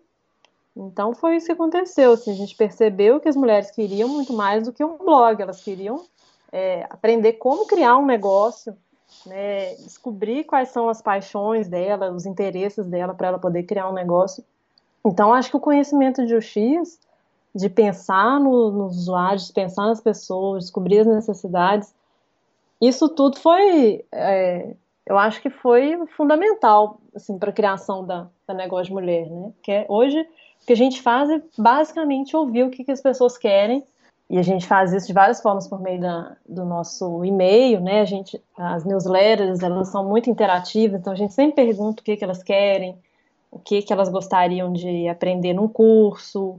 Então 0.76 1.14
foi 1.14 1.36
isso 1.36 1.46
que 1.46 1.52
aconteceu, 1.52 2.12
assim, 2.12 2.32
a 2.32 2.34
gente 2.34 2.56
percebeu 2.56 3.20
que 3.20 3.28
as 3.28 3.36
mulheres 3.36 3.70
queriam 3.70 4.08
muito 4.08 4.32
mais 4.32 4.64
do 4.64 4.72
que 4.72 4.84
um 4.84 4.96
blog, 4.96 5.40
elas 5.40 5.62
queriam 5.62 6.02
é, 6.50 6.86
aprender 6.88 7.34
como 7.34 7.66
criar 7.66 7.98
um 7.98 8.06
negócio, 8.06 8.76
né, 9.26 9.74
descobrir 9.76 10.44
quais 10.44 10.70
são 10.70 10.88
as 10.88 11.02
paixões 11.02 11.68
dela, 11.68 12.10
os 12.10 12.24
interesses 12.24 12.86
dela 12.86 13.12
para 13.14 13.28
ela 13.28 13.38
poder 13.38 13.64
criar 13.64 13.88
um 13.88 13.92
negócio. 13.92 14.42
Então 15.04 15.34
acho 15.34 15.50
que 15.50 15.56
o 15.56 15.60
conhecimento 15.60 16.24
de 16.24 16.34
UX 16.34 16.98
de 17.54 17.68
pensar 17.68 18.40
no, 18.40 18.70
nos 18.70 18.96
usuários, 18.96 19.50
pensar 19.50 19.86
nas 19.86 20.00
pessoas, 20.00 20.64
descobrir 20.64 21.00
as 21.00 21.06
necessidades. 21.06 21.94
Isso 22.80 23.08
tudo 23.08 23.38
foi, 23.38 24.04
é, 24.10 24.74
eu 25.06 25.18
acho 25.18 25.40
que 25.42 25.50
foi 25.50 25.98
fundamental 26.16 26.98
assim, 27.14 27.38
para 27.38 27.50
a 27.50 27.52
criação 27.52 28.04
da, 28.04 28.26
da 28.46 28.54
negócio 28.54 28.86
de 28.86 28.92
mulher, 28.92 29.28
né? 29.28 29.52
Que 29.62 29.72
é, 29.72 29.86
hoje 29.88 30.20
o 30.20 30.66
que 30.66 30.72
a 30.72 30.76
gente 30.76 31.02
faz 31.02 31.28
é 31.28 31.42
basicamente 31.58 32.36
ouvir 32.36 32.64
o 32.64 32.70
que, 32.70 32.84
que 32.84 32.92
as 32.92 33.00
pessoas 33.00 33.36
querem 33.36 33.84
e 34.32 34.38
a 34.38 34.42
gente 34.42 34.66
faz 34.66 34.94
isso 34.94 35.06
de 35.06 35.12
várias 35.12 35.42
formas 35.42 35.68
por 35.68 35.78
meio 35.78 36.00
da, 36.00 36.34
do 36.48 36.64
nosso 36.64 37.22
e-mail, 37.22 37.82
né? 37.82 38.00
A 38.00 38.04
gente, 38.06 38.42
as 38.56 38.82
newsletters 38.82 39.60
elas 39.62 39.88
são 39.88 40.08
muito 40.08 40.30
interativas, 40.30 40.98
então 40.98 41.12
a 41.12 41.16
gente 41.16 41.34
sempre 41.34 41.66
pergunta 41.66 42.00
o 42.00 42.04
que, 42.04 42.16
que 42.16 42.24
elas 42.24 42.42
querem, 42.42 42.96
o 43.50 43.58
que, 43.58 43.82
que 43.82 43.92
elas 43.92 44.08
gostariam 44.08 44.72
de 44.72 45.06
aprender 45.06 45.52
num 45.52 45.68
curso, 45.68 46.58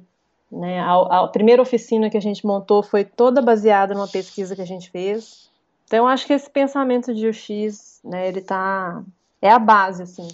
né? 0.54 0.80
A, 0.80 1.24
a, 1.24 1.28
primeira 1.28 1.62
oficina 1.62 2.10
que 2.10 2.18
a 2.18 2.22
gente 2.22 2.46
montou 2.46 2.84
foi 2.84 3.04
toda 3.04 3.42
baseada 3.42 3.94
numa 3.94 4.08
pesquisa 4.08 4.56
que 4.56 4.62
a 4.62 4.68
gente 4.68 4.90
fez. 4.90 5.50
Então, 5.86 6.08
acho 6.08 6.28
que 6.28 6.34
esse 6.34 6.50
pensamento 6.50 7.14
de 7.14 7.28
UX, 7.28 8.00
né, 8.04 8.28
ele 8.28 8.42
tá, 8.42 9.04
é 9.42 9.50
a 9.50 9.60
base, 9.60 10.04
assim, 10.04 10.28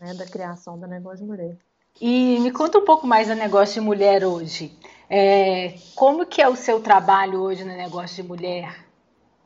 né, 0.00 0.14
da 0.14 0.26
criação 0.26 0.78
do 0.78 0.86
negócio 0.86 1.18
de 1.18 1.24
mulher. 1.24 1.56
E 2.00 2.38
me 2.40 2.50
conta 2.50 2.78
um 2.78 2.84
pouco 2.84 3.06
mais 3.06 3.28
do 3.28 3.34
negócio 3.34 3.74
de 3.74 3.80
mulher 3.80 4.24
hoje. 4.24 4.76
É, 5.08 5.74
como 5.94 6.26
que 6.26 6.42
é 6.42 6.48
o 6.48 6.56
seu 6.56 6.80
trabalho 6.80 7.40
hoje 7.40 7.64
no 7.64 7.74
negócio 7.74 8.22
de 8.22 8.28
mulher? 8.28 8.84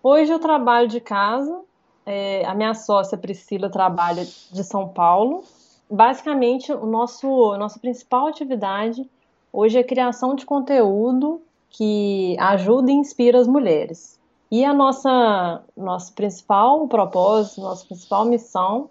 Hoje 0.03 0.33
eu 0.33 0.39
trabalho 0.39 0.89
de 0.89 1.01
casa. 1.01 1.61
É, 2.07 2.45
a 2.47 2.55
minha 2.55 2.75
sócia 2.75 3.19
Priscila 3.19 3.69
trabalha 3.71 4.25
de 4.25 4.65
São 4.65 4.89
Paulo. 4.89 5.45
Basicamente, 5.91 6.73
o 6.73 6.87
nosso, 6.87 7.53
a 7.53 7.59
nossa 7.59 7.79
principal 7.79 8.27
atividade 8.27 9.09
Hoje 9.53 9.79
é 9.79 9.83
criação 9.83 10.35
de 10.35 10.45
conteúdo 10.45 11.41
que 11.71 12.37
ajuda 12.39 12.91
e 12.91 12.95
inspira 12.95 13.39
as 13.39 13.47
mulheres. 13.47 14.19
E 14.51 14.65
a 14.65 14.73
nossa 14.73 15.63
nosso 15.77 16.13
principal 16.15 16.87
propósito, 16.89 17.61
nossa 17.61 17.85
principal 17.85 18.25
missão 18.25 18.91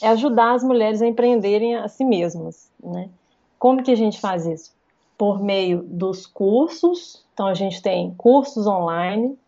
é 0.00 0.08
ajudar 0.08 0.54
as 0.54 0.64
mulheres 0.64 1.00
a 1.00 1.06
empreenderem 1.06 1.76
a 1.76 1.88
si 1.88 2.04
mesmas, 2.04 2.68
né? 2.82 3.08
Como 3.58 3.82
que 3.82 3.92
a 3.92 3.96
gente 3.96 4.20
faz 4.20 4.44
isso? 4.44 4.72
Por 5.16 5.40
meio 5.40 5.82
dos 5.84 6.26
cursos. 6.26 7.24
Então 7.32 7.46
a 7.46 7.54
gente 7.54 7.80
tem 7.80 8.12
cursos 8.14 8.66
online, 8.66 9.38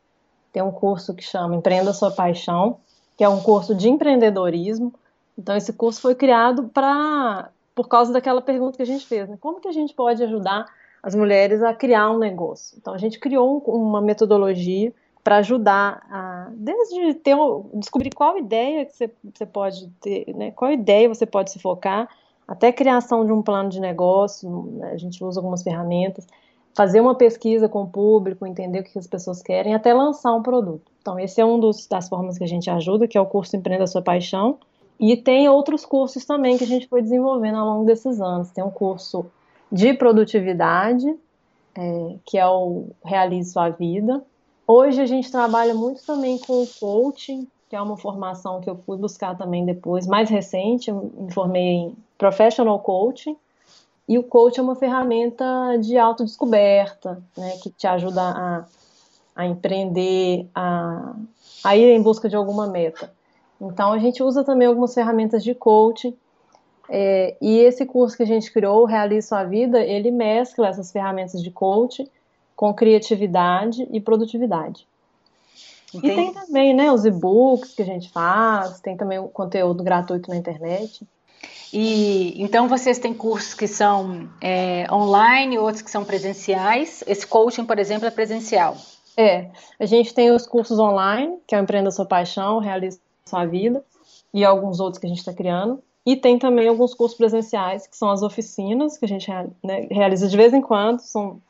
tem 0.53 0.63
um 0.63 0.71
curso 0.71 1.13
que 1.15 1.25
chama 1.25 1.57
Empreenda 1.57 1.93
Sua 1.93 2.13
Paixão, 2.13 2.79
que 3.17 3.25
é 3.25 3.29
um 3.29 3.41
curso 3.41 3.75
de 3.75 3.89
empreendedorismo, 3.89 4.93
Então 5.37 5.57
esse 5.57 5.73
curso 5.73 6.01
foi 6.01 6.15
criado 6.15 6.71
para 6.73 7.51
por 7.75 7.89
causa 7.89 8.13
daquela 8.13 8.41
pergunta 8.41 8.77
que 8.77 8.83
a 8.83 8.87
gente 8.87 9.07
fez, 9.07 9.29
né? 9.29 9.37
Como 9.41 9.61
que 9.61 9.69
a 9.69 9.73
gente 9.73 9.95
pode 9.95 10.23
ajudar 10.23 10.67
as 11.03 11.15
mulheres 11.15 11.63
a 11.63 11.75
criar 11.75 12.11
um 12.11 12.19
negócio? 12.19 12.77
Então 12.81 12.95
a 12.95 12.99
gente 12.99 13.19
criou 13.19 13.59
uma 13.67 14.01
metodologia 14.01 14.93
para 15.23 15.37
ajudar 15.37 16.03
a 16.11 16.49
desde 16.53 17.15
ter 17.15 17.35
descobrir 17.73 18.11
qual 18.11 18.37
ideia 18.37 18.85
que 18.85 18.95
você, 18.95 19.11
você 19.35 19.47
pode 19.47 19.89
ter, 20.01 20.35
né? 20.37 20.51
Qual 20.51 20.71
ideia 20.71 21.09
você 21.09 21.27
pode 21.27 21.51
se 21.51 21.59
focar, 21.59 22.09
até 22.47 22.71
criação 22.71 23.25
de 23.25 23.33
um 23.33 23.43
plano 23.43 23.71
de 23.71 23.81
negócio, 23.81 24.51
né? 24.73 24.93
a 24.93 24.97
gente 24.97 25.25
usa 25.25 25.41
algumas 25.41 25.63
ferramentas, 25.63 26.27
fazer 26.75 27.01
uma 27.01 27.15
pesquisa 27.15 27.69
com 27.69 27.83
o 27.83 27.89
público, 27.89 28.47
entender 28.47 28.81
o 28.81 28.85
que 28.85 28.99
as 28.99 29.07
pessoas 29.07 29.41
querem, 29.41 29.75
até 29.75 29.95
lançar 29.95 30.35
um 30.35 30.43
produto. 30.43 30.91
Então, 31.01 31.19
esse 31.19 31.41
é 31.41 31.45
um 31.45 31.59
dos, 31.59 31.87
das 31.87 32.09
formas 32.09 32.37
que 32.37 32.45
a 32.45 32.49
gente 32.49 32.69
ajuda, 32.69 33.07
que 33.07 33.17
é 33.17 33.21
o 33.21 33.27
curso 33.27 33.57
Empreenda 33.57 33.85
a 33.85 33.87
Sua 33.87 34.03
Paixão. 34.03 34.59
E 34.99 35.17
tem 35.17 35.49
outros 35.49 35.85
cursos 35.85 36.25
também 36.25 36.57
que 36.57 36.65
a 36.65 36.67
gente 36.67 36.89
foi 36.89 37.03
desenvolvendo 37.03 37.59
ao 37.59 37.67
longo 37.67 37.85
desses 37.85 38.21
anos. 38.21 38.51
Tem 38.51 38.63
um 38.63 38.71
curso 38.71 39.27
de 39.71 39.93
produtividade, 39.95 41.13
é, 41.75 42.17
que 42.25 42.39
é 42.39 42.47
o 42.47 42.87
Realize 43.05 43.53
Sua 43.53 43.71
Vida. 43.71 44.25
Hoje 44.67 45.01
a 45.01 45.07
gente 45.07 45.31
trabalha 45.31 45.75
muito 45.75 46.05
também 46.07 46.39
com 46.39 46.63
o 46.63 46.67
coaching, 46.67 47.47
que 47.69 47.77
é 47.77 47.83
uma 47.83 47.97
formação 47.97 48.61
que 48.61 48.71
eu 48.71 48.77
fui 48.77 48.97
buscar 48.97 49.37
também 49.37 49.65
depois, 49.65 50.07
mais 50.07 50.31
recente, 50.31 50.93
me 50.93 51.33
formei 51.33 51.63
em 51.63 51.97
Professional 52.17 52.79
Coaching, 52.79 53.37
e 54.09 54.19
o 54.19 54.23
coach 54.23 54.61
é 54.61 54.63
uma 54.63 54.77
ferramenta 54.77 55.45
de 55.81 55.97
autodescoberta, 55.99 57.23
né, 57.37 57.57
que 57.63 57.71
te 57.71 57.87
ajuda 57.87 58.21
a, 58.23 58.65
a 59.35 59.47
empreender, 59.47 60.47
a, 60.55 61.15
a 61.65 61.77
ir 61.77 61.91
em 61.91 62.03
busca 62.03 62.29
de 62.29 62.37
alguma 62.37 62.67
meta. 62.67 63.13
Então, 63.71 63.93
a 63.93 63.99
gente 63.99 64.23
usa 64.23 64.45
também 64.45 64.67
algumas 64.67 64.95
ferramentas 64.95 65.43
de 65.43 65.55
coaching, 65.55 66.17
é, 66.89 67.37
e 67.41 67.59
esse 67.59 67.87
curso 67.87 68.17
que 68.17 68.23
a 68.23 68.27
gente 68.27 68.53
criou, 68.53 68.85
Realize 68.85 69.29
Sua 69.29 69.45
Vida, 69.45 69.81
ele 69.81 70.11
mescla 70.11 70.69
essas 70.69 70.93
ferramentas 70.93 71.43
de 71.43 71.51
coaching 71.51 72.09
com 72.55 72.73
criatividade 72.75 73.87
e 73.91 74.01
produtividade. 74.01 74.87
Entendi. 75.93 76.13
E 76.13 76.15
tem 76.15 76.33
também 76.33 76.75
né, 76.75 76.91
os 76.91 77.05
e-books 77.05 77.75
que 77.75 77.83
a 77.83 77.87
gente 77.87 78.11
faz, 78.11 78.81
tem 78.81 78.97
também 78.97 79.19
o 79.19 79.29
conteúdo 79.29 79.83
gratuito 79.83 80.29
na 80.29 80.37
internet. 80.37 81.07
E 81.73 82.41
então 82.43 82.69
vocês 82.69 82.99
têm 82.99 83.13
cursos 83.15 83.55
que 83.55 83.67
são 83.67 84.29
é, 84.41 84.87
online, 84.93 85.59
outros 85.59 85.83
que 85.83 85.91
são 85.91 86.05
presenciais. 86.05 87.03
Esse 87.07 87.27
coaching, 87.27 87.65
por 87.65 87.79
exemplo, 87.79 88.07
é 88.07 88.11
presencial. 88.11 88.77
É, 89.17 89.51
a 89.79 89.87
gente 89.87 90.13
tem 90.13 90.31
os 90.31 90.47
cursos 90.47 90.79
online, 90.79 91.39
que 91.47 91.55
é 91.55 91.59
o 91.59 91.63
Empreenda 91.63 91.91
Sua 91.91 92.05
Paixão, 92.05 92.59
Realize 92.59 93.01
Sua 93.35 93.47
Vida, 93.47 93.85
e 94.33 94.45
alguns 94.45 94.81
outros 94.81 94.99
que 95.01 95.07
a 95.07 95.09
gente 95.09 95.19
está 95.19 95.33
criando. 95.33 95.83
E 96.07 96.17
tem 96.17 96.39
também 96.39 96.69
alguns 96.69 96.95
cursos 96.95 97.17
presenciais, 97.17 97.87
que 97.87 97.97
são 97.97 98.11
as 98.11 98.23
oficinas, 98.23 98.99
que 98.99 99.05
a 99.05 99.09
gente 99.09 99.31
né, 99.63 99.89
realiza 99.91 100.29
de 100.29 100.37
vez 100.37 100.53
em 100.53 100.61
quando, 100.61 101.01
são 101.01 101.41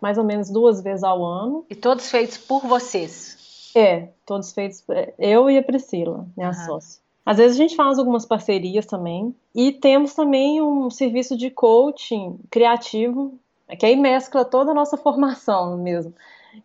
mais 0.00 0.18
ou 0.18 0.24
menos 0.24 0.50
duas 0.50 0.82
vezes 0.82 1.04
ao 1.04 1.24
ano. 1.24 1.64
E 1.70 1.76
todos 1.76 2.10
feitos 2.10 2.36
por 2.36 2.66
vocês? 2.66 3.70
É, 3.74 4.08
todos 4.26 4.52
feitos, 4.52 4.82
eu 5.18 5.48
e 5.48 5.56
a 5.56 5.62
Priscila, 5.62 6.26
minha 6.36 6.48
uhum. 6.48 6.66
sócia. 6.66 7.00
Às 7.24 7.36
vezes 7.36 7.56
a 7.56 7.62
gente 7.62 7.76
faz 7.76 7.98
algumas 7.98 8.26
parcerias 8.26 8.84
também. 8.84 9.34
E 9.54 9.70
temos 9.70 10.12
também 10.14 10.60
um 10.60 10.90
serviço 10.90 11.36
de 11.36 11.50
coaching 11.50 12.40
criativo, 12.50 13.38
que 13.78 13.86
aí 13.86 13.94
mescla 13.94 14.44
toda 14.44 14.72
a 14.72 14.74
nossa 14.74 14.96
formação 14.98 15.78
mesmo. 15.78 16.12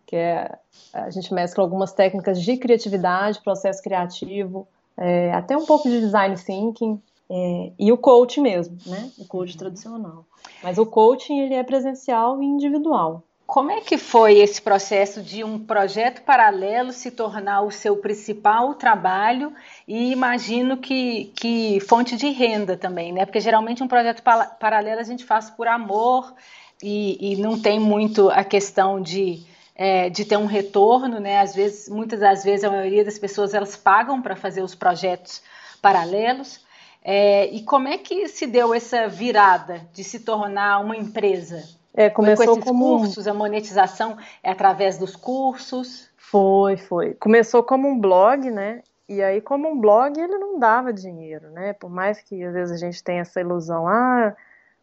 Que 0.06 0.16
é, 0.16 0.58
a 0.92 1.10
gente 1.10 1.32
mescla 1.32 1.62
algumas 1.64 1.92
técnicas 1.92 2.40
de 2.42 2.56
criatividade, 2.56 3.40
processo 3.42 3.82
criativo, 3.82 4.66
é, 4.96 5.32
até 5.32 5.56
um 5.56 5.64
pouco 5.64 5.88
de 5.88 6.00
design 6.00 6.36
thinking. 6.36 7.00
É, 7.30 7.72
e 7.78 7.92
o 7.92 7.98
coaching 7.98 8.40
mesmo, 8.40 8.78
né? 8.86 9.10
O 9.18 9.26
coaching 9.26 9.58
tradicional. 9.58 10.24
Mas 10.62 10.78
o 10.78 10.86
coaching 10.86 11.40
ele 11.40 11.54
é 11.54 11.62
presencial 11.62 12.42
e 12.42 12.46
individual. 12.46 13.22
Como 13.48 13.70
é 13.70 13.80
que 13.80 13.96
foi 13.96 14.40
esse 14.40 14.60
processo 14.60 15.22
de 15.22 15.42
um 15.42 15.58
projeto 15.58 16.20
paralelo 16.20 16.92
se 16.92 17.10
tornar 17.10 17.62
o 17.62 17.70
seu 17.70 17.96
principal 17.96 18.74
trabalho 18.74 19.54
e 19.86 20.12
imagino 20.12 20.76
que, 20.76 21.32
que 21.34 21.80
fonte 21.80 22.14
de 22.14 22.28
renda 22.28 22.76
também, 22.76 23.10
né? 23.10 23.24
Porque 23.24 23.40
geralmente 23.40 23.82
um 23.82 23.88
projeto 23.88 24.22
paralelo 24.22 25.00
a 25.00 25.04
gente 25.04 25.24
faz 25.24 25.48
por 25.48 25.66
amor 25.66 26.34
e, 26.82 27.32
e 27.32 27.36
não 27.36 27.58
tem 27.58 27.80
muito 27.80 28.28
a 28.28 28.44
questão 28.44 29.00
de, 29.00 29.42
é, 29.78 30.10
de 30.10 30.24
ter 30.24 30.36
um 30.36 30.46
retorno, 30.46 31.20
né? 31.20 31.38
Às 31.38 31.54
vezes, 31.54 31.88
muitas 31.88 32.18
das 32.18 32.42
vezes 32.42 32.64
a 32.64 32.70
maioria 32.70 33.04
das 33.04 33.16
pessoas 33.16 33.54
elas 33.54 33.76
pagam 33.76 34.20
para 34.20 34.34
fazer 34.34 34.60
os 34.60 34.74
projetos 34.74 35.40
paralelos. 35.80 36.66
É, 37.02 37.46
e 37.46 37.62
como 37.62 37.86
é 37.86 37.96
que 37.96 38.26
se 38.26 38.44
deu 38.44 38.74
essa 38.74 39.06
virada 39.06 39.80
de 39.94 40.02
se 40.02 40.18
tornar 40.18 40.80
uma 40.80 40.96
empresa? 40.96 41.62
É, 41.94 42.10
começou 42.10 42.44
foi 42.44 42.54
com 42.54 42.60
esses 42.60 42.70
como 42.70 42.98
cursos, 42.98 43.28
a 43.28 43.32
monetização 43.32 44.18
é 44.42 44.50
através 44.50 44.98
dos 44.98 45.14
cursos? 45.14 46.10
Foi, 46.16 46.76
foi. 46.76 47.14
Começou 47.14 47.62
como 47.62 47.88
um 47.88 47.98
blog, 47.98 48.50
né? 48.50 48.82
E 49.08 49.22
aí, 49.22 49.40
como 49.40 49.68
um 49.68 49.80
blog, 49.80 50.20
ele 50.20 50.36
não 50.38 50.58
dava 50.58 50.92
dinheiro, 50.92 51.50
né? 51.50 51.72
Por 51.72 51.88
mais 51.88 52.20
que 52.20 52.44
às 52.44 52.52
vezes 52.52 52.74
a 52.74 52.86
gente 52.86 53.02
tenha 53.02 53.22
essa 53.22 53.40
ilusão, 53.40 53.86
ah, 53.88 54.36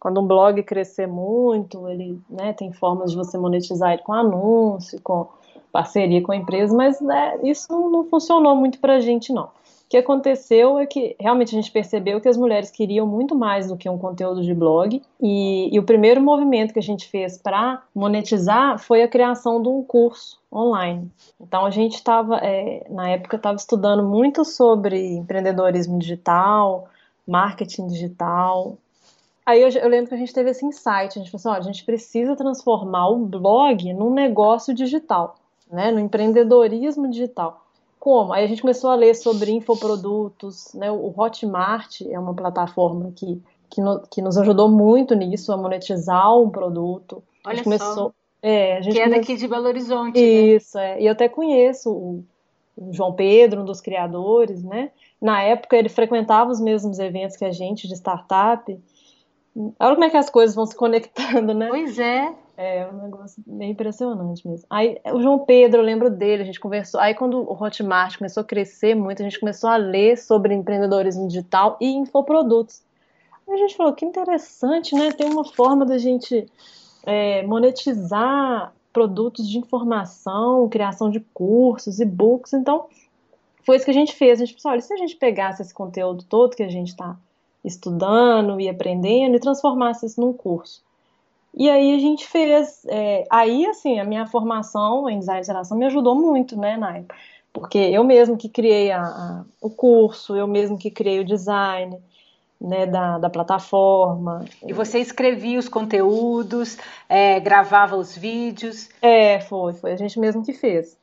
quando 0.06 0.22
um 0.22 0.28
blog 0.28 0.62
crescer 0.62 1.08
muito, 1.08 1.89
ele 1.89 2.22
né, 2.30 2.54
tem 2.54 2.72
formas 2.72 3.10
de 3.10 3.18
você 3.18 3.39
monetizar 3.39 3.91
ele 3.91 4.04
com 4.04 4.13
anúncio, 4.13 5.02
com 5.02 5.28
parceria 5.72 6.22
com 6.22 6.32
a 6.32 6.36
empresa, 6.36 6.78
mas 6.78 7.02
né, 7.02 7.39
isso 7.41 7.72
não 7.89 8.06
funcionou 8.06 8.56
muito 8.56 8.78
pra 8.80 9.00
gente, 9.00 9.34
não. 9.34 9.46
O 9.46 9.50
que 9.89 9.98
aconteceu 9.98 10.78
é 10.78 10.86
que 10.86 11.15
realmente 11.20 11.56
a 11.56 11.60
gente 11.60 11.72
percebeu 11.72 12.22
que 12.22 12.30
as 12.30 12.38
mulheres 12.38 12.70
queriam 12.70 13.08
muito 13.08 13.34
mais 13.34 13.68
do 13.68 13.76
que 13.76 13.89
um 13.89 13.98
conteúdo 13.98 14.44
de 14.44 14.54
blog, 14.54 15.02
e, 15.20 15.76
e 15.76 15.80
o 15.80 15.84
primeiro 15.84 16.22
movimento 16.22 16.72
que 16.72 16.80
a 16.80 16.84
gente 16.84 17.08
fez 17.08 17.39
para 17.39 17.82
monetizar 17.96 18.78
foi 18.78 19.02
a 19.02 19.08
criação 19.08 19.60
de 19.60 19.70
um 19.70 19.82
curso 19.84 20.39
online. 20.54 21.10
Então 21.41 21.65
a 21.65 21.72
gente 21.72 21.96
estava, 21.96 22.38
é, 22.44 22.86
na 22.91 23.10
época, 23.10 23.38
estava 23.38 23.56
estudando 23.56 24.04
muito 24.04 24.46
sobre 24.46 25.15
empreendedorismo 25.15 25.98
digital, 25.98 26.88
marketing 27.28 27.88
digital. 27.88 28.78
Aí 29.46 29.62
eu, 29.62 29.70
eu, 29.70 29.90
lembro 29.90 30.10
que 30.10 30.16
a 30.16 30.18
gente 30.18 30.34
teve 30.34 30.50
esse 30.50 30.66
insight, 30.66 31.20
a 31.20 31.22
gente 31.22 31.30
falou 31.30 31.40
assim, 31.40 31.50
olha, 31.50 31.60
a 31.60 31.72
gente 31.72 31.86
precisa 31.86 32.36
transformar 32.36 33.10
o 33.10 33.18
blog 33.18 33.94
num 33.94 34.14
negócio 34.14 34.74
digital, 34.74 35.36
né, 35.72 35.92
no 35.92 36.00
empreendedorismo 36.00 37.10
digital 37.10 37.66
como? 38.06 38.34
Aí 38.34 38.44
a 38.44 38.48
gente 38.48 38.62
começou 38.62 38.92
a 38.92 38.96
ler 38.96 39.16
sobre 39.16 39.52
infoprodutos, 39.52 40.72
né? 40.76 40.92
O 40.92 41.12
Hotmart 41.18 42.02
é 42.02 42.20
uma 42.20 42.36
plataforma 42.36 43.12
que, 43.16 43.42
que, 43.68 43.82
no, 43.82 44.00
que 44.02 44.22
nos 44.22 44.38
ajudou 44.38 44.70
muito 44.70 45.16
nisso, 45.16 45.52
a 45.52 45.58
monetizar 45.58 46.38
um 46.38 46.48
produto. 46.52 47.24
Olha 47.44 47.54
a 47.54 47.56
gente 47.56 47.64
começou, 47.64 47.94
só. 47.96 48.12
É, 48.44 48.78
a 48.78 48.82
gente 48.82 48.94
que 48.94 49.02
é 49.02 49.10
daqui 49.10 49.36
de 49.36 49.48
Belo 49.48 49.66
Horizonte. 49.66 50.22
Né? 50.22 50.22
Isso, 50.22 50.78
né? 50.78 51.00
é. 51.00 51.02
E 51.02 51.08
eu 51.08 51.14
até 51.14 51.28
conheço 51.28 51.92
o, 51.92 52.24
o 52.78 52.94
João 52.94 53.12
Pedro, 53.12 53.62
um 53.62 53.66
dos 53.66 53.82
criadores, 53.82 54.64
né? 54.64 54.92
Na 55.20 55.42
época 55.42 55.76
ele 55.76 55.90
frequentava 55.90 56.52
os 56.52 56.62
mesmos 56.62 57.00
eventos 57.00 57.36
que 57.36 57.44
a 57.44 57.52
gente 57.52 57.88
de 57.88 57.96
startup. 57.96 58.80
Olha 59.56 59.96
como 59.96 60.04
é 60.04 60.10
que 60.10 60.18
as 60.18 60.30
coisas 60.30 60.56
vão 60.56 60.65
se 60.65 60.76
conectando, 60.76 61.54
né? 61.54 61.70
Pois 61.70 61.98
é. 61.98 62.34
É 62.58 62.88
um 62.88 63.04
negócio 63.04 63.44
meio 63.46 63.72
impressionante 63.72 64.48
mesmo. 64.48 64.65
Aí 64.70 64.98
o 65.13 65.22
João 65.22 65.39
Pedro, 65.39 65.82
eu 65.82 65.86
lembro 65.86 66.10
dele, 66.10 66.44
a 66.44 66.46
gente 66.46 66.60
conversou. 66.60 67.00
Aí 67.02 67.13
quando 67.13 67.39
o 67.39 67.54
Hotmart 67.54 68.18
começou 68.18 68.41
a 68.41 68.46
crescer 68.46 68.96
muito, 68.96 69.22
a 69.22 69.26
gente 69.26 69.39
começou 69.39 69.70
a 69.70 69.76
ler 69.76 70.18
sobre 70.18 70.54
empreendedorismo 70.54 71.28
digital 71.28 71.78
e 71.82 71.88
infoprodutos. 71.88 72.82
Aí 73.48 73.56
a 73.56 73.58
gente 73.58 73.76
falou 73.76 73.94
que 73.94 74.06
interessante, 74.06 74.96
né? 74.96 75.12
Tem 75.12 75.30
uma 75.30 75.44
forma 75.44 75.86
da 75.86 75.98
gente 75.98 76.50
é, 77.06 77.44
monetizar 77.44 78.74
produtos 78.94 79.50
de 79.50 79.58
informação, 79.58 80.70
criação 80.70 81.10
de 81.10 81.20
cursos, 81.34 82.00
e-books. 82.00 82.54
Então, 82.54 82.88
foi 83.63 83.76
isso 83.76 83.86
que 83.86 83.91
a 83.91 83.94
gente 83.94 84.15
fez. 84.15 84.39
A 84.39 84.46
gente 84.46 84.56
pensou, 84.56 84.72
olha, 84.72 84.82
se 84.82 84.94
a 84.94 84.98
gente 84.98 85.18
pegasse 85.18 85.62
esse 85.62 85.74
conteúdo 85.74 86.24
todo 86.24 86.56
que 86.56 86.63
a 86.63 86.70
gente 86.70 86.89
está 86.89 87.18
estudando 87.65 88.60
e 88.62 88.69
aprendendo 88.69 89.36
e 89.36 89.39
transformasse 89.39 90.05
isso 90.05 90.22
num 90.22 90.34
curso 90.34 90.86
e 91.55 91.70
aí 91.70 91.95
a 91.95 91.99
gente 91.99 92.28
fez. 92.28 92.86
É, 92.86 93.24
aí, 93.30 93.66
assim, 93.66 93.99
a 93.99 94.03
minha 94.03 94.28
formação 94.28 95.09
em 95.09 95.20
design 95.20 95.41
de 95.41 95.47
geração 95.47 95.78
me 95.78 95.86
ajudou 95.86 96.13
muito, 96.13 96.57
né, 96.57 96.76
na 96.76 96.97
época. 96.97 97.16
Porque 97.53 97.78
eu 97.78 98.03
mesmo 98.03 98.36
que 98.36 98.49
criei 98.49 98.91
a, 98.91 99.01
a, 99.01 99.45
o 99.61 99.70
curso, 99.70 100.36
eu 100.36 100.45
mesmo 100.45 100.78
que 100.78 100.91
criei 100.91 101.22
o 101.22 101.26
design 101.26 101.97
né, 102.59 102.86
da, 102.86 103.18
da 103.18 103.30
plataforma. 103.30 104.43
E 104.68 104.74
você 104.74 104.99
escrevia 104.99 105.57
os 105.57 105.70
conteúdos, 105.70 106.78
é, 107.07 107.39
gravava 107.39 107.95
os 107.95 108.18
vídeos? 108.18 108.89
É, 109.01 109.39
foi, 109.39 109.74
foi 109.74 109.93
a 109.93 109.95
gente 109.95 110.20
mesmo 110.20 110.43
que 110.43 110.51
fez. 110.51 110.97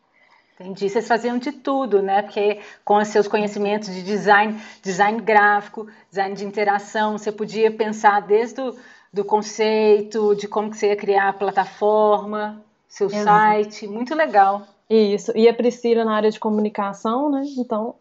Entendi. 0.62 0.88
Vocês 0.88 1.06
faziam 1.06 1.38
de 1.38 1.52
tudo, 1.52 2.00
né? 2.00 2.22
Porque 2.22 2.60
com 2.84 2.98
os 2.98 3.08
seus 3.08 3.28
conhecimentos 3.28 3.92
de 3.92 4.02
design, 4.02 4.60
design 4.82 5.20
gráfico, 5.20 5.86
design 6.08 6.34
de 6.34 6.44
interação, 6.44 7.18
você 7.18 7.30
podia 7.30 7.70
pensar 7.70 8.20
desde 8.20 8.60
o 8.60 8.74
do 9.12 9.24
conceito, 9.24 10.34
de 10.34 10.48
como 10.48 10.70
que 10.70 10.76
você 10.76 10.88
ia 10.88 10.96
criar 10.96 11.28
a 11.28 11.32
plataforma, 11.32 12.62
seu 12.88 13.08
Exato. 13.08 13.24
site, 13.24 13.86
muito 13.86 14.14
legal. 14.14 14.62
Isso, 14.88 15.36
e 15.36 15.48
a 15.48 15.54
Priscila 15.54 16.04
na 16.04 16.14
área 16.14 16.30
de 16.30 16.40
comunicação, 16.40 17.30
né? 17.30 17.42
Então, 17.58 17.94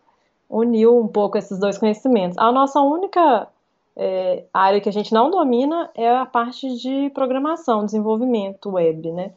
uniu 0.50 0.98
um 0.98 1.08
pouco 1.08 1.38
esses 1.38 1.60
dois 1.60 1.78
conhecimentos. 1.78 2.38
A 2.38 2.52
nossa 2.52 2.80
única 2.82 3.48
é, 3.96 4.44
área 4.54 4.80
que 4.80 4.90
a 4.90 4.92
gente 4.92 5.14
não 5.14 5.30
domina 5.30 5.90
é 5.96 6.10
a 6.10 6.26
parte 6.26 6.78
de 6.78 7.10
programação, 7.14 7.86
desenvolvimento 7.86 8.70
web, 8.70 9.12
né? 9.12 9.32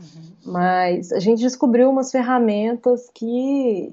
Uhum. 0.00 0.52
Mas 0.52 1.12
a 1.12 1.20
gente 1.20 1.40
descobriu 1.40 1.90
umas 1.90 2.10
ferramentas 2.10 3.10
que, 3.14 3.92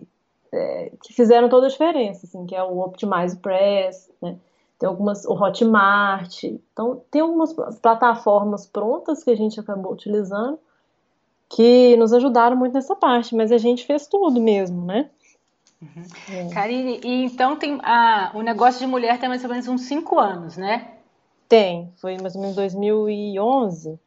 é, 0.51 0.91
que 1.03 1.13
fizeram 1.13 1.49
toda 1.49 1.67
a 1.67 1.69
diferença, 1.69 2.25
assim, 2.25 2.45
que 2.45 2.55
é 2.55 2.63
o 2.63 2.79
Optimize 2.79 3.37
Press, 3.37 4.09
né? 4.21 4.37
Tem 4.79 4.87
algumas, 4.87 5.25
o 5.25 5.33
Hotmart, 5.33 6.43
então 6.43 7.01
tem 7.09 7.21
algumas 7.21 7.51
plataformas 7.81 8.67
prontas 8.67 9.23
que 9.23 9.31
a 9.31 9.35
gente 9.35 9.59
acabou 9.59 9.91
utilizando 9.91 10.59
que 11.49 11.95
nos 11.97 12.13
ajudaram 12.13 12.55
muito 12.55 12.73
nessa 12.73 12.95
parte, 12.95 13.35
mas 13.35 13.51
a 13.51 13.57
gente 13.57 13.85
fez 13.85 14.07
tudo 14.07 14.39
mesmo, 14.39 14.85
né? 14.85 15.09
Uhum. 15.81 16.03
É. 16.31 16.53
Karine, 16.53 16.99
e 17.03 17.25
então 17.25 17.55
tem 17.55 17.79
a, 17.83 18.31
o 18.33 18.41
negócio 18.41 18.79
de 18.79 18.87
mulher 18.87 19.19
tem 19.19 19.29
mais 19.29 19.43
ou 19.43 19.49
menos 19.49 19.67
uns 19.67 19.81
cinco 19.81 20.19
anos, 20.19 20.57
né? 20.57 20.91
Tem, 21.47 21.91
foi 21.97 22.17
mais 22.17 22.35
ou 22.35 22.41
menos 22.41 22.55
2011. 22.55 23.99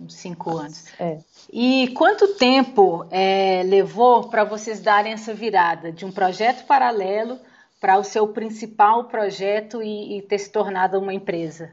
Uns 0.00 0.14
cinco 0.14 0.56
anos. 0.56 0.86
É. 0.98 1.18
E 1.52 1.88
quanto 1.88 2.34
tempo 2.34 3.04
é, 3.10 3.62
levou 3.64 4.28
para 4.28 4.44
vocês 4.44 4.80
darem 4.80 5.12
essa 5.12 5.34
virada 5.34 5.90
de 5.90 6.04
um 6.04 6.12
projeto 6.12 6.66
paralelo 6.66 7.38
para 7.80 7.98
o 7.98 8.04
seu 8.04 8.28
principal 8.28 9.04
projeto 9.04 9.82
e, 9.82 10.18
e 10.18 10.22
ter 10.22 10.38
se 10.38 10.50
tornado 10.50 10.98
uma 10.98 11.12
empresa? 11.12 11.70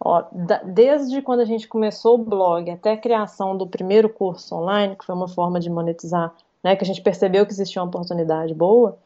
Ó, 0.00 0.24
da, 0.32 0.58
desde 0.64 1.22
quando 1.22 1.40
a 1.40 1.44
gente 1.44 1.68
começou 1.68 2.16
o 2.16 2.24
blog 2.24 2.70
até 2.70 2.92
a 2.92 2.96
criação 2.96 3.56
do 3.56 3.66
primeiro 3.66 4.08
curso 4.08 4.56
online, 4.56 4.96
que 4.96 5.04
foi 5.04 5.14
uma 5.14 5.28
forma 5.28 5.60
de 5.60 5.70
monetizar 5.70 6.34
né, 6.62 6.74
que 6.74 6.82
a 6.82 6.86
gente 6.86 7.02
percebeu 7.02 7.46
que 7.46 7.52
existia 7.52 7.80
uma 7.80 7.88
oportunidade 7.88 8.52
boa, 8.52 8.98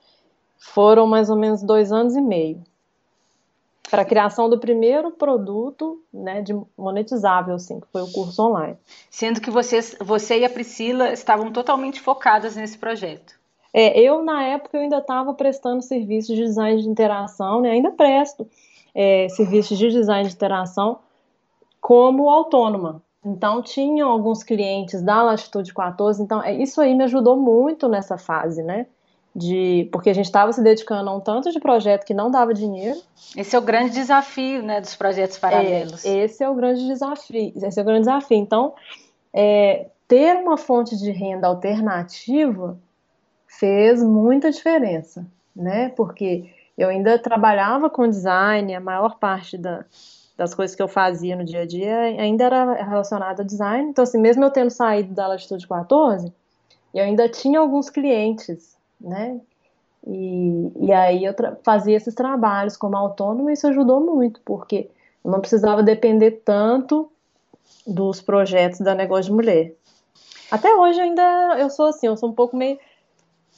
foram 0.57 1.07
mais 1.07 1.29
ou 1.29 1.37
menos 1.37 1.63
dois 1.63 1.93
anos 1.93 2.17
e 2.17 2.21
meio 2.21 2.63
para 3.91 4.03
a 4.03 4.05
criação 4.05 4.49
do 4.49 4.59
primeiro 4.59 5.11
produto 5.11 6.03
né, 6.13 6.43
de 6.43 6.59
monetizável, 6.77 7.55
assim, 7.55 7.81
que 7.81 7.87
foi 7.89 8.03
o 8.03 8.13
curso 8.13 8.43
online. 8.43 8.77
Sendo 9.11 9.41
que 9.41 9.51
vocês, 9.51 9.97
você 10.01 10.41
e 10.41 10.45
a 10.45 10.51
Priscila 10.51 11.13
estavam 11.13 11.51
totalmente 11.51 12.01
focadas 12.01 12.57
nesse 12.57 12.79
projeto. 12.79 13.39
É, 13.73 13.99
eu, 14.01 14.23
na 14.23 14.43
época, 14.45 14.77
eu 14.77 14.83
ainda 14.83 14.99
estava 14.99 15.35
prestando 15.35 15.83
serviços 15.83 16.35
de 16.35 16.43
design 16.43 16.83
de 16.83 16.89
interação, 16.89 17.61
né, 17.61 17.71
ainda 17.71 17.91
presto 17.91 18.47
é, 18.95 19.29
serviços 19.29 19.79
de 19.79 19.89
design 19.91 20.29
de 20.29 20.35
interação 20.35 20.99
como 21.81 22.29
autônoma. 22.29 23.03
Então, 23.25 23.63
tinham 23.63 24.11
alguns 24.11 24.43
clientes 24.43 25.03
da 25.03 25.23
Latitude 25.23 25.73
14, 25.73 26.23
então 26.23 26.43
é, 26.43 26.55
isso 26.55 26.81
aí 26.81 26.95
me 26.95 27.05
ajudou 27.05 27.37
muito 27.37 27.89
nessa 27.89 28.17
fase, 28.17 28.63
né? 28.63 28.87
De, 29.39 29.89
porque 29.93 30.11
a 30.11 30.15
gente 30.15 30.25
estava 30.25 30.53
se 30.53 30.61
dedicando 30.61 31.09
a 31.09 31.15
um 31.15 31.21
tanto 31.21 31.53
de 31.53 31.61
projeto 31.61 32.05
que 32.05 32.13
não 32.13 32.31
dava 32.31 32.53
dinheiro. 32.53 32.99
Esse 33.37 33.55
é 33.55 33.59
o 33.59 33.63
grande 33.63 33.93
desafio, 33.93 34.63
né, 34.63 34.81
dos 34.81 34.97
projetos 34.97 35.37
é, 35.37 35.41
paralelos. 35.41 36.05
É, 36.05 36.25
esse 36.25 36.43
é 36.43 36.49
o 36.49 36.55
grande 36.55 36.85
desafio. 36.87 37.53
Esse 37.55 37.79
é 37.79 37.83
o 37.83 37.87
grande 37.87 38.01
desafio. 38.01 38.37
Então, 38.37 38.75
é, 39.33 39.87
ter 40.09 40.37
uma 40.37 40.57
fonte 40.57 40.97
de 40.97 41.11
renda 41.11 41.47
alternativa 41.47 42.77
fez 43.47 44.03
muita 44.03 44.51
diferença, 44.51 45.27
né? 45.55 45.91
Porque 45.91 46.51
eu 46.77 46.89
ainda 46.89 47.19
trabalhava 47.19 47.91
com 47.91 48.09
design, 48.09 48.75
a 48.75 48.81
maior 48.81 49.19
parte 49.19 49.59
da, 49.59 49.85
das 50.37 50.55
coisas 50.55 50.77
que 50.77 50.83
eu 50.83 50.89
fazia 50.89 51.35
no 51.35 51.45
dia 51.45 51.63
a 51.63 51.67
dia 51.67 51.99
ainda 51.99 52.45
era 52.45 52.75
relacionada 52.85 53.43
a 53.43 53.45
design. 53.45 53.91
Então, 53.91 54.05
assim, 54.05 54.19
mesmo 54.19 54.45
eu 54.45 54.51
tendo 54.51 54.71
saído 54.71 55.13
da 55.13 55.27
Latitude 55.27 55.67
14, 55.67 56.33
eu 56.95 57.05
ainda 57.05 57.29
tinha 57.29 57.59
alguns 57.59 57.91
clientes, 57.91 58.78
né? 59.01 59.41
E, 60.07 60.73
e 60.81 60.93
aí 60.93 61.25
eu 61.25 61.35
fazia 61.63 61.97
esses 61.97 62.15
trabalhos 62.15 62.77
como 62.77 62.97
autônomo 62.97 63.51
e 63.51 63.53
isso 63.53 63.67
ajudou 63.67 64.01
muito, 64.01 64.41
porque 64.45 64.91
eu 65.25 65.31
não 65.31 65.41
precisava 65.41 65.83
depender 65.83 66.43
tanto 66.45 67.11
dos 67.87 68.21
projetos 68.21 68.81
da 68.81 68.95
Negócio 68.95 69.27
de 69.27 69.33
Mulher. 69.33 69.75
Até 70.51 70.75
hoje 70.75 71.01
ainda 71.01 71.57
eu 71.59 71.69
sou 71.69 71.87
assim, 71.87 72.07
eu 72.07 72.17
sou 72.17 72.31
um 72.31 72.35
pouco 72.35 72.57
meio... 72.57 72.79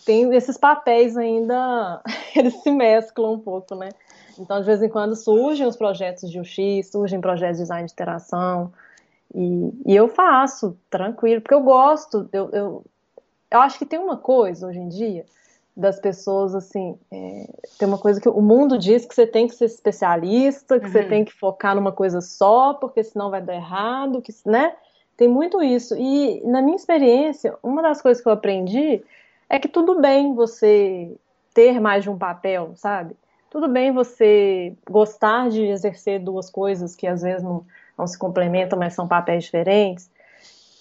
Tem 0.05 0.35
esses 0.35 0.57
papéis 0.57 1.17
ainda, 1.17 2.03
eles 2.35 2.55
se 2.63 2.71
mesclam 2.71 3.35
um 3.35 3.39
pouco, 3.39 3.75
né? 3.75 3.91
Então, 4.39 4.59
de 4.59 4.65
vez 4.65 4.83
em 4.83 4.89
quando 4.89 5.15
surgem 5.15 5.67
os 5.67 5.77
projetos 5.77 6.31
de 6.31 6.41
UX, 6.41 6.91
surgem 6.91 7.21
projetos 7.21 7.59
de 7.59 7.65
design 7.65 7.87
de 7.87 7.93
interação, 7.93 8.73
e, 9.35 9.73
e 9.87 9.95
eu 9.95 10.09
faço, 10.09 10.77
tranquilo, 10.89 11.41
porque 11.41 11.55
eu 11.55 11.63
gosto, 11.63 12.29
eu, 12.33 12.51
eu, 12.51 12.85
eu, 13.51 13.61
acho 13.61 13.79
que 13.79 13.87
tem 13.87 13.99
uma 13.99 14.17
coisa 14.17 14.67
hoje 14.67 14.79
em 14.79 14.89
dia 14.89 15.25
das 15.77 15.99
pessoas, 15.99 16.55
assim, 16.55 16.99
é, 17.11 17.47
tem 17.79 17.89
uma 17.89 17.99
coisa 17.99 18.21
que 18.21 18.29
o 18.29 18.43
mundo 18.43 18.77
diz 18.77 19.07
que 19.07 19.15
você 19.15 19.27
tem 19.27 19.47
que 19.47 19.55
ser 19.55 19.67
especialista, 19.67 20.79
que 20.79 20.87
uhum. 20.87 20.93
você 20.93 21.05
tem 21.05 21.25
que 21.25 21.33
focar 21.33 21.75
numa 21.75 21.93
coisa 21.93 22.21
só, 22.21 22.75
porque 22.75 23.03
senão 23.03 23.31
vai 23.31 23.41
dar 23.41 23.55
errado, 23.55 24.21
que, 24.21 24.33
né? 24.45 24.75
Tem 25.17 25.29
muito 25.29 25.63
isso. 25.63 25.95
E 25.97 26.43
na 26.45 26.61
minha 26.61 26.77
experiência, 26.77 27.57
uma 27.63 27.83
das 27.83 28.03
coisas 28.03 28.23
que 28.23 28.29
eu 28.29 28.33
aprendi 28.33 29.03
é 29.49 29.59
que 29.59 29.69
tudo 29.69 30.01
bem 30.01 30.35
você 30.35 31.15
ter 31.55 31.81
mais 31.81 32.03
de 32.03 32.11
um 32.11 32.19
papel, 32.19 32.73
sabe? 32.75 33.17
tudo 33.51 33.69
bem 33.69 33.93
você 33.93 34.75
gostar 34.89 35.51
de 35.51 35.65
exercer 35.65 36.21
duas 36.21 36.49
coisas 36.49 36.95
que 36.95 37.07
às 37.07 37.23
vezes 37.23 37.43
não, 37.43 37.67
não 37.99 38.07
se 38.07 38.17
complementam, 38.17 38.79
mas 38.79 38.95
são 38.95 39.09
papéis 39.09 39.45
diferentes. 39.45 40.09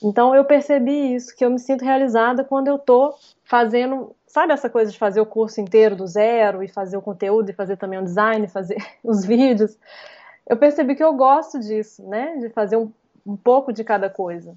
Então 0.03 0.33
eu 0.33 0.45
percebi 0.45 1.15
isso, 1.15 1.35
que 1.35 1.43
eu 1.43 1.49
me 1.49 1.59
sinto 1.59 1.83
realizada 1.83 2.43
quando 2.43 2.67
eu 2.67 2.77
estou 2.77 3.15
fazendo, 3.43 4.15
sabe 4.25 4.53
essa 4.53 4.69
coisa 4.69 4.91
de 4.91 4.97
fazer 4.97 5.19
o 5.19 5.25
curso 5.25 5.59
inteiro 5.59 5.95
do 5.95 6.07
zero 6.07 6.63
e 6.63 6.67
fazer 6.67 6.97
o 6.97 7.01
conteúdo 7.01 7.49
e 7.49 7.53
fazer 7.53 7.77
também 7.77 7.99
o 7.99 8.03
design, 8.03 8.47
fazer 8.47 8.77
os 9.03 9.25
vídeos. 9.25 9.77
Eu 10.47 10.57
percebi 10.57 10.95
que 10.95 11.03
eu 11.03 11.13
gosto 11.13 11.59
disso, 11.59 12.07
né? 12.07 12.37
De 12.37 12.49
fazer 12.49 12.77
um, 12.77 12.91
um 13.25 13.35
pouco 13.35 13.71
de 13.71 13.83
cada 13.83 14.09
coisa. 14.09 14.55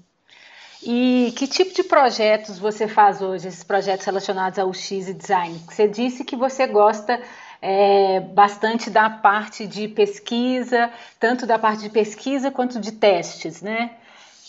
E 0.85 1.33
que 1.37 1.47
tipo 1.47 1.73
de 1.73 1.83
projetos 1.83 2.59
você 2.59 2.87
faz 2.87 3.21
hoje, 3.21 3.47
esses 3.47 3.63
projetos 3.63 4.05
relacionados 4.05 4.59
ao 4.59 4.73
X 4.73 5.07
e 5.07 5.13
design? 5.13 5.57
Você 5.69 5.87
disse 5.87 6.25
que 6.25 6.35
você 6.35 6.67
gosta 6.67 7.21
é, 7.61 8.19
bastante 8.19 8.89
da 8.89 9.09
parte 9.09 9.65
de 9.65 9.87
pesquisa, 9.87 10.91
tanto 11.19 11.45
da 11.45 11.57
parte 11.57 11.83
de 11.83 11.89
pesquisa 11.89 12.51
quanto 12.51 12.79
de 12.81 12.91
testes, 12.91 13.61
né? 13.61 13.91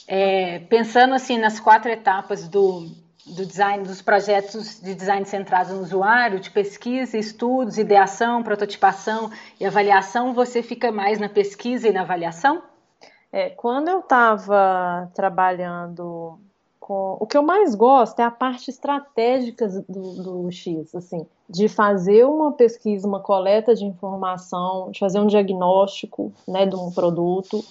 É, 0.06 0.58
pensando 0.60 1.14
assim 1.14 1.38
nas 1.38 1.58
quatro 1.58 1.90
etapas 1.90 2.46
do, 2.48 2.90
do 3.26 3.46
design, 3.46 3.84
dos 3.84 4.02
projetos 4.02 4.80
de 4.80 4.94
design 4.94 5.24
centrados 5.24 5.72
no 5.72 5.80
usuário, 5.80 6.40
de 6.40 6.50
pesquisa, 6.50 7.16
estudos, 7.16 7.78
ideação, 7.78 8.42
prototipação 8.42 9.30
e 9.58 9.64
avaliação, 9.64 10.34
você 10.34 10.62
fica 10.62 10.92
mais 10.92 11.18
na 11.18 11.28
pesquisa 11.28 11.88
e 11.88 11.92
na 11.92 12.02
avaliação? 12.02 12.62
É, 13.32 13.50
quando 13.50 13.88
eu 13.88 14.00
estava 14.00 15.10
trabalhando 15.14 16.38
com. 16.78 17.16
O 17.18 17.26
que 17.26 17.36
eu 17.36 17.42
mais 17.42 17.74
gosto 17.74 18.20
é 18.20 18.22
a 18.22 18.30
parte 18.30 18.70
estratégica 18.70 19.66
do, 19.88 20.22
do 20.22 20.52
X, 20.52 20.94
assim, 20.94 21.26
de 21.48 21.66
fazer 21.66 22.26
uma 22.26 22.52
pesquisa, 22.52 23.08
uma 23.08 23.20
coleta 23.20 23.74
de 23.74 23.84
informação, 23.84 24.90
de 24.90 25.00
fazer 25.00 25.18
um 25.18 25.26
diagnóstico 25.26 26.30
né, 26.46 26.66
de 26.66 26.76
um 26.76 26.90
produto, 26.90 27.64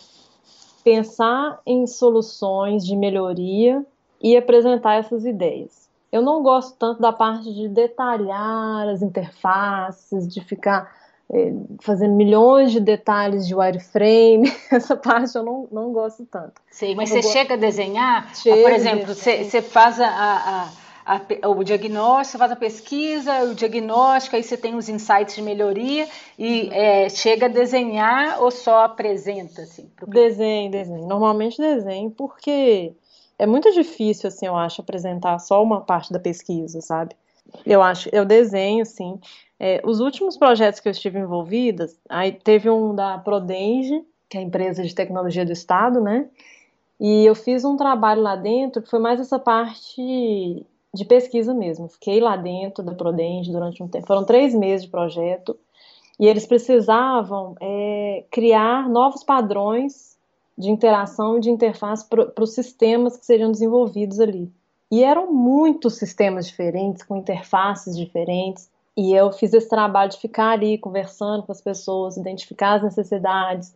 pensar 0.84 1.60
em 1.66 1.88
soluções 1.88 2.86
de 2.86 2.96
melhoria 2.96 3.86
e 4.22 4.36
apresentar 4.38 4.96
essas 4.96 5.26
ideias. 5.26 5.90
Eu 6.12 6.22
não 6.22 6.44
gosto 6.44 6.78
tanto 6.78 7.02
da 7.02 7.12
parte 7.12 7.52
de 7.54 7.68
detalhar 7.68 8.88
as 8.88 9.02
interfaces, 9.02 10.28
de 10.32 10.42
ficar 10.42 10.92
é, 11.32 11.54
fazendo 11.82 12.14
milhões 12.14 12.72
de 12.72 12.80
detalhes 12.80 13.48
de 13.48 13.56
wireframe, 13.56 14.52
essa 14.72 14.96
parte 14.96 15.36
eu 15.36 15.44
não, 15.44 15.68
não 15.72 15.92
gosto 15.92 16.26
tanto. 16.26 16.54
Sim, 16.70 16.96
mas 16.96 17.10
você 17.10 17.24
chega 17.24 17.56
a 17.56 17.58
desenhar, 17.58 18.36
chega, 18.36 18.62
por 18.62 18.72
exemplo, 18.72 19.08
você, 19.08 19.44
você 19.44 19.62
faz 19.62 20.00
a, 20.00 20.08
a, 20.08 20.70
a, 21.06 21.50
o 21.50 21.64
diagnóstico, 21.64 22.32
você 22.32 22.38
faz 22.38 22.52
a 22.52 22.56
pesquisa, 22.56 23.44
o 23.44 23.56
diagnóstico, 23.56 24.36
aí 24.36 24.44
você 24.44 24.58
tem 24.58 24.76
os 24.76 24.90
insights 24.90 25.36
de 25.36 25.42
melhoria 25.42 26.08
e 26.38 26.70
é, 26.72 27.10
chega 27.10 27.48
a 27.48 27.50
desenhar 27.50 28.42
ou 28.42 28.52
só 28.52 28.86
apresenta? 28.86 29.64
Assim, 29.64 29.90
desenho, 30.08 30.72
desenho. 30.72 31.08
Normalmente 31.08 31.58
desenho, 31.58 32.12
porque 32.12 32.94
é 33.38 33.46
muito 33.46 33.72
difícil, 33.72 34.28
assim, 34.28 34.46
eu 34.46 34.56
acho, 34.56 34.82
apresentar 34.82 35.40
só 35.40 35.62
uma 35.62 35.82
parte 35.82 36.14
da 36.14 36.20
pesquisa, 36.20 36.82
sabe? 36.82 37.16
Eu 37.66 37.82
acho, 37.82 38.10
eu 38.12 38.26
desenho, 38.26 38.86
sim. 38.86 39.20
É, 39.60 39.82
os 39.84 40.00
últimos 40.00 40.38
projetos 40.38 40.80
que 40.80 40.88
eu 40.88 40.92
estive 40.92 41.20
envolvida, 41.20 41.88
aí 42.10 42.32
teve 42.32 42.70
um 42.70 42.96
da 42.96 43.18
Prodenge, 43.18 44.04
que 44.30 44.38
é 44.38 44.40
a 44.40 44.44
empresa 44.44 44.84
de 44.84 44.96
tecnologia 44.96 45.46
do 45.46 45.52
Estado, 45.52 46.02
né? 46.02 46.28
E 47.00 47.26
eu 47.26 47.36
fiz 47.36 47.66
um 47.66 47.76
trabalho 47.76 48.22
lá 48.22 48.36
dentro 48.36 48.82
que 48.82 48.90
foi 48.90 49.00
mais 49.00 49.20
essa 49.20 49.38
parte 49.38 50.66
de 50.94 51.06
pesquisa 51.06 51.54
mesmo. 51.54 51.88
Fiquei 51.88 52.20
lá 52.20 52.36
dentro 52.36 52.84
da 52.84 52.94
Prodenge 52.94 53.52
durante 53.52 53.82
um 53.82 53.88
tempo. 53.88 54.06
Foram 54.06 54.24
três 54.24 54.54
meses 54.54 54.86
de 54.86 54.92
projeto 54.92 55.58
e 56.20 56.28
eles 56.28 56.46
precisavam 56.46 57.56
é, 57.60 58.24
criar 58.30 58.88
novos 58.88 59.24
padrões 59.24 60.18
de 60.58 60.70
interação 60.70 61.38
e 61.38 61.42
de 61.42 61.50
interface 61.50 62.08
para 62.08 62.44
os 62.44 62.54
sistemas 62.54 63.18
que 63.18 63.26
seriam 63.26 63.52
desenvolvidos 63.52 64.20
ali. 64.20 64.52
E 64.92 65.04
eram 65.04 65.34
muitos 65.34 65.96
sistemas 65.96 66.46
diferentes, 66.46 67.02
com 67.02 67.18
interfaces 67.18 67.98
diferentes 67.98 68.70
E 68.96 69.12
eu 69.12 69.32
fiz 69.32 69.52
esse 69.52 69.68
trabalho 69.68 70.12
de 70.12 70.20
ficar 70.20 70.52
ali 70.52 70.78
conversando 70.78 71.42
com 71.42 71.52
as 71.52 71.60
pessoas, 71.60 72.16
identificar 72.16 72.76
as 72.76 72.84
necessidades, 72.84 73.74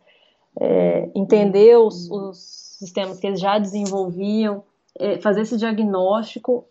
é, 0.60 1.10
entender 1.16 1.76
os, 1.76 2.08
os, 2.08 2.38
sistemas 2.78 3.18
que 3.18 3.26
eles 3.26 3.40
já 3.40 3.58
desenvolviam, 3.58 4.62
é, 4.96 5.18
fazer 5.18 5.40
esse 5.40 5.56
diagnóstico. 5.56 6.64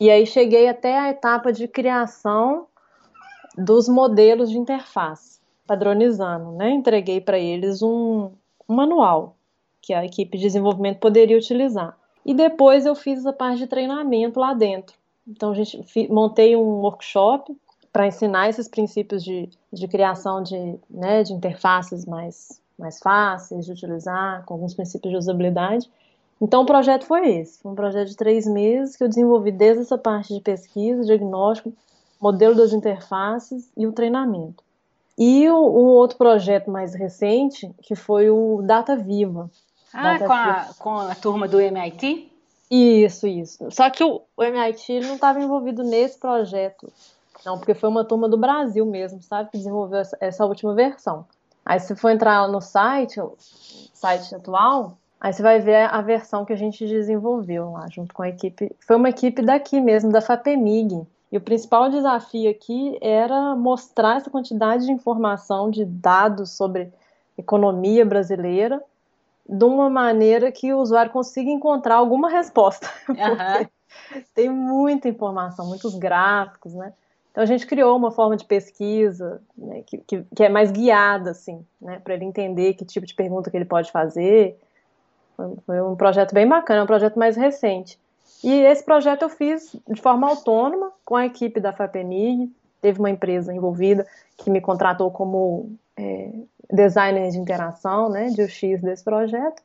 E 0.00 0.10
aí 0.10 0.26
cheguei 0.26 0.68
até 0.68 0.98
a 0.98 1.10
etapa 1.10 1.52
de 1.52 1.66
criação 1.66 2.66
dos 3.56 3.88
modelos 3.88 4.50
de 4.50 4.58
interface, 4.58 5.40
padronizando, 5.66 6.52
né? 6.52 6.70
Entreguei 6.70 7.20
para 7.20 7.38
eles 7.38 7.82
um, 7.82 8.30
um 8.68 8.74
manual 8.74 9.34
que 9.82 9.92
a 9.92 10.04
equipe 10.04 10.36
de 10.36 10.44
desenvolvimento 10.44 10.98
poderia 10.98 11.36
utilizar. 11.36 11.96
E 12.24 12.34
depois 12.34 12.86
eu 12.86 12.94
fiz 12.94 13.24
a 13.26 13.32
parte 13.32 13.58
de 13.58 13.66
treinamento 13.66 14.38
lá 14.38 14.54
dentro. 14.54 14.94
Então, 15.26 15.50
a 15.50 15.54
gente 15.54 15.82
montei 16.10 16.54
um 16.54 16.80
workshop 16.80 17.56
para 17.92 18.06
ensinar 18.06 18.48
esses 18.48 18.68
princípios 18.68 19.24
de, 19.24 19.48
de 19.72 19.88
criação 19.88 20.42
de, 20.42 20.78
né, 20.88 21.22
de 21.22 21.32
interfaces 21.32 22.04
mais, 22.06 22.60
mais 22.78 22.98
fáceis 22.98 23.66
de 23.66 23.72
utilizar, 23.72 24.44
com 24.44 24.54
alguns 24.54 24.74
princípios 24.74 25.10
de 25.10 25.18
usabilidade. 25.18 25.90
Então, 26.40 26.62
o 26.62 26.66
projeto 26.66 27.04
foi 27.04 27.28
esse. 27.28 27.66
Um 27.66 27.74
projeto 27.74 28.08
de 28.08 28.16
três 28.16 28.46
meses 28.46 28.96
que 28.96 29.02
eu 29.02 29.08
desenvolvi 29.08 29.50
desde 29.50 29.82
essa 29.82 29.98
parte 29.98 30.34
de 30.34 30.40
pesquisa, 30.40 31.04
diagnóstico, 31.04 31.72
modelo 32.20 32.54
das 32.54 32.72
interfaces 32.72 33.70
e 33.76 33.86
o 33.86 33.92
treinamento. 33.92 34.62
E 35.16 35.48
o, 35.50 35.56
um 35.56 35.86
outro 35.86 36.16
projeto 36.16 36.70
mais 36.70 36.94
recente, 36.94 37.70
que 37.82 37.96
foi 37.96 38.30
o 38.30 38.62
Data 38.62 38.96
Viva, 38.96 39.50
ah, 39.92 40.18
com 40.18 40.32
a, 40.32 40.68
com 40.78 40.96
a 40.98 41.14
turma 41.14 41.48
do 41.48 41.60
MIT? 41.60 42.30
Isso, 42.70 43.26
isso. 43.26 43.68
Só 43.70 43.90
que 43.90 44.04
o, 44.04 44.22
o 44.36 44.44
MIT 44.44 45.00
não 45.00 45.14
estava 45.14 45.40
envolvido 45.40 45.82
nesse 45.82 46.18
projeto, 46.18 46.92
não, 47.44 47.58
porque 47.58 47.74
foi 47.74 47.88
uma 47.88 48.04
turma 48.04 48.28
do 48.28 48.36
Brasil 48.36 48.84
mesmo, 48.84 49.22
sabe, 49.22 49.50
que 49.50 49.58
desenvolveu 49.58 50.00
essa, 50.00 50.16
essa 50.20 50.46
última 50.46 50.74
versão. 50.74 51.24
Aí 51.64 51.80
se 51.80 51.94
for 51.96 52.10
entrar 52.10 52.46
no 52.48 52.60
site, 52.60 53.20
o 53.20 53.34
site 53.38 54.34
atual, 54.34 54.96
aí 55.20 55.32
você 55.32 55.42
vai 55.42 55.60
ver 55.60 55.88
a 55.90 56.00
versão 56.00 56.44
que 56.44 56.52
a 56.52 56.56
gente 56.56 56.86
desenvolveu 56.86 57.72
lá, 57.72 57.86
junto 57.90 58.14
com 58.14 58.22
a 58.22 58.28
equipe. 58.28 58.74
Foi 58.86 58.96
uma 58.96 59.08
equipe 59.08 59.42
daqui 59.42 59.80
mesmo, 59.80 60.10
da 60.10 60.20
FAPEMIG. 60.20 61.06
E 61.30 61.36
o 61.36 61.40
principal 61.40 61.90
desafio 61.90 62.50
aqui 62.50 62.96
era 63.00 63.54
mostrar 63.54 64.16
essa 64.16 64.30
quantidade 64.30 64.86
de 64.86 64.92
informação, 64.92 65.70
de 65.70 65.84
dados 65.84 66.52
sobre 66.52 66.90
economia 67.36 68.04
brasileira, 68.04 68.82
de 69.48 69.64
uma 69.64 69.90
maneira 69.90 70.50
que 70.50 70.72
o 70.72 70.78
usuário 70.78 71.12
consiga 71.12 71.50
encontrar 71.50 71.96
alguma 71.96 72.30
resposta. 72.30 72.88
Uhum. 74.10 74.22
tem 74.34 74.48
muita 74.48 75.08
informação, 75.08 75.66
muitos 75.66 75.94
gráficos, 75.94 76.74
né? 76.74 76.92
Então 77.32 77.42
a 77.42 77.46
gente 77.46 77.66
criou 77.66 77.96
uma 77.96 78.10
forma 78.10 78.36
de 78.36 78.44
pesquisa 78.44 79.40
né, 79.56 79.82
que, 79.86 79.98
que, 79.98 80.24
que, 80.34 80.44
é 80.44 80.48
mais 80.48 80.70
guiada, 80.70 81.30
assim, 81.30 81.64
né, 81.80 82.00
para 82.02 82.14
ele 82.14 82.24
entender 82.24 82.74
que 82.74 82.84
tipo 82.84 83.06
de 83.06 83.14
pergunta 83.14 83.50
que 83.50 83.56
ele 83.56 83.64
pode 83.64 83.90
fazer. 83.90 84.58
Foi, 85.64 85.80
um 85.80 85.94
projeto 85.94 86.34
bem 86.34 86.48
bacana, 86.48 86.82
um 86.82 86.86
projeto 86.86 87.18
mais 87.18 87.36
recente. 87.36 87.98
E 88.42 88.52
esse 88.52 88.84
projeto 88.84 89.22
eu 89.22 89.28
fiz 89.28 89.74
de 89.88 90.00
forma 90.00 90.28
autônoma 90.28 90.92
com 91.04 91.16
a 91.16 91.26
equipe 91.26 91.60
da 91.60 91.72
FAPENIG. 91.72 92.52
Teve 92.80 92.98
uma 92.98 93.10
empresa 93.10 93.52
envolvida 93.52 94.06
que 94.36 94.50
me 94.50 94.60
contratou 94.60 95.10
como 95.10 95.72
é, 95.96 96.30
designer 96.70 97.30
de 97.30 97.38
interação, 97.38 98.08
né, 98.08 98.26
de 98.26 98.42
UX 98.42 98.80
desse 98.82 99.02
projeto. 99.02 99.62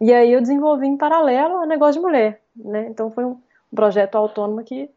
E 0.00 0.12
aí 0.12 0.32
eu 0.32 0.40
desenvolvi 0.40 0.86
em 0.86 0.96
paralelo 0.96 1.56
a 1.56 1.66
negócio 1.66 2.00
de 2.00 2.06
mulher, 2.06 2.40
né? 2.54 2.86
Então 2.88 3.10
foi 3.10 3.24
um 3.24 3.38
projeto 3.74 4.16
autônomo 4.16 4.62
que 4.62 4.90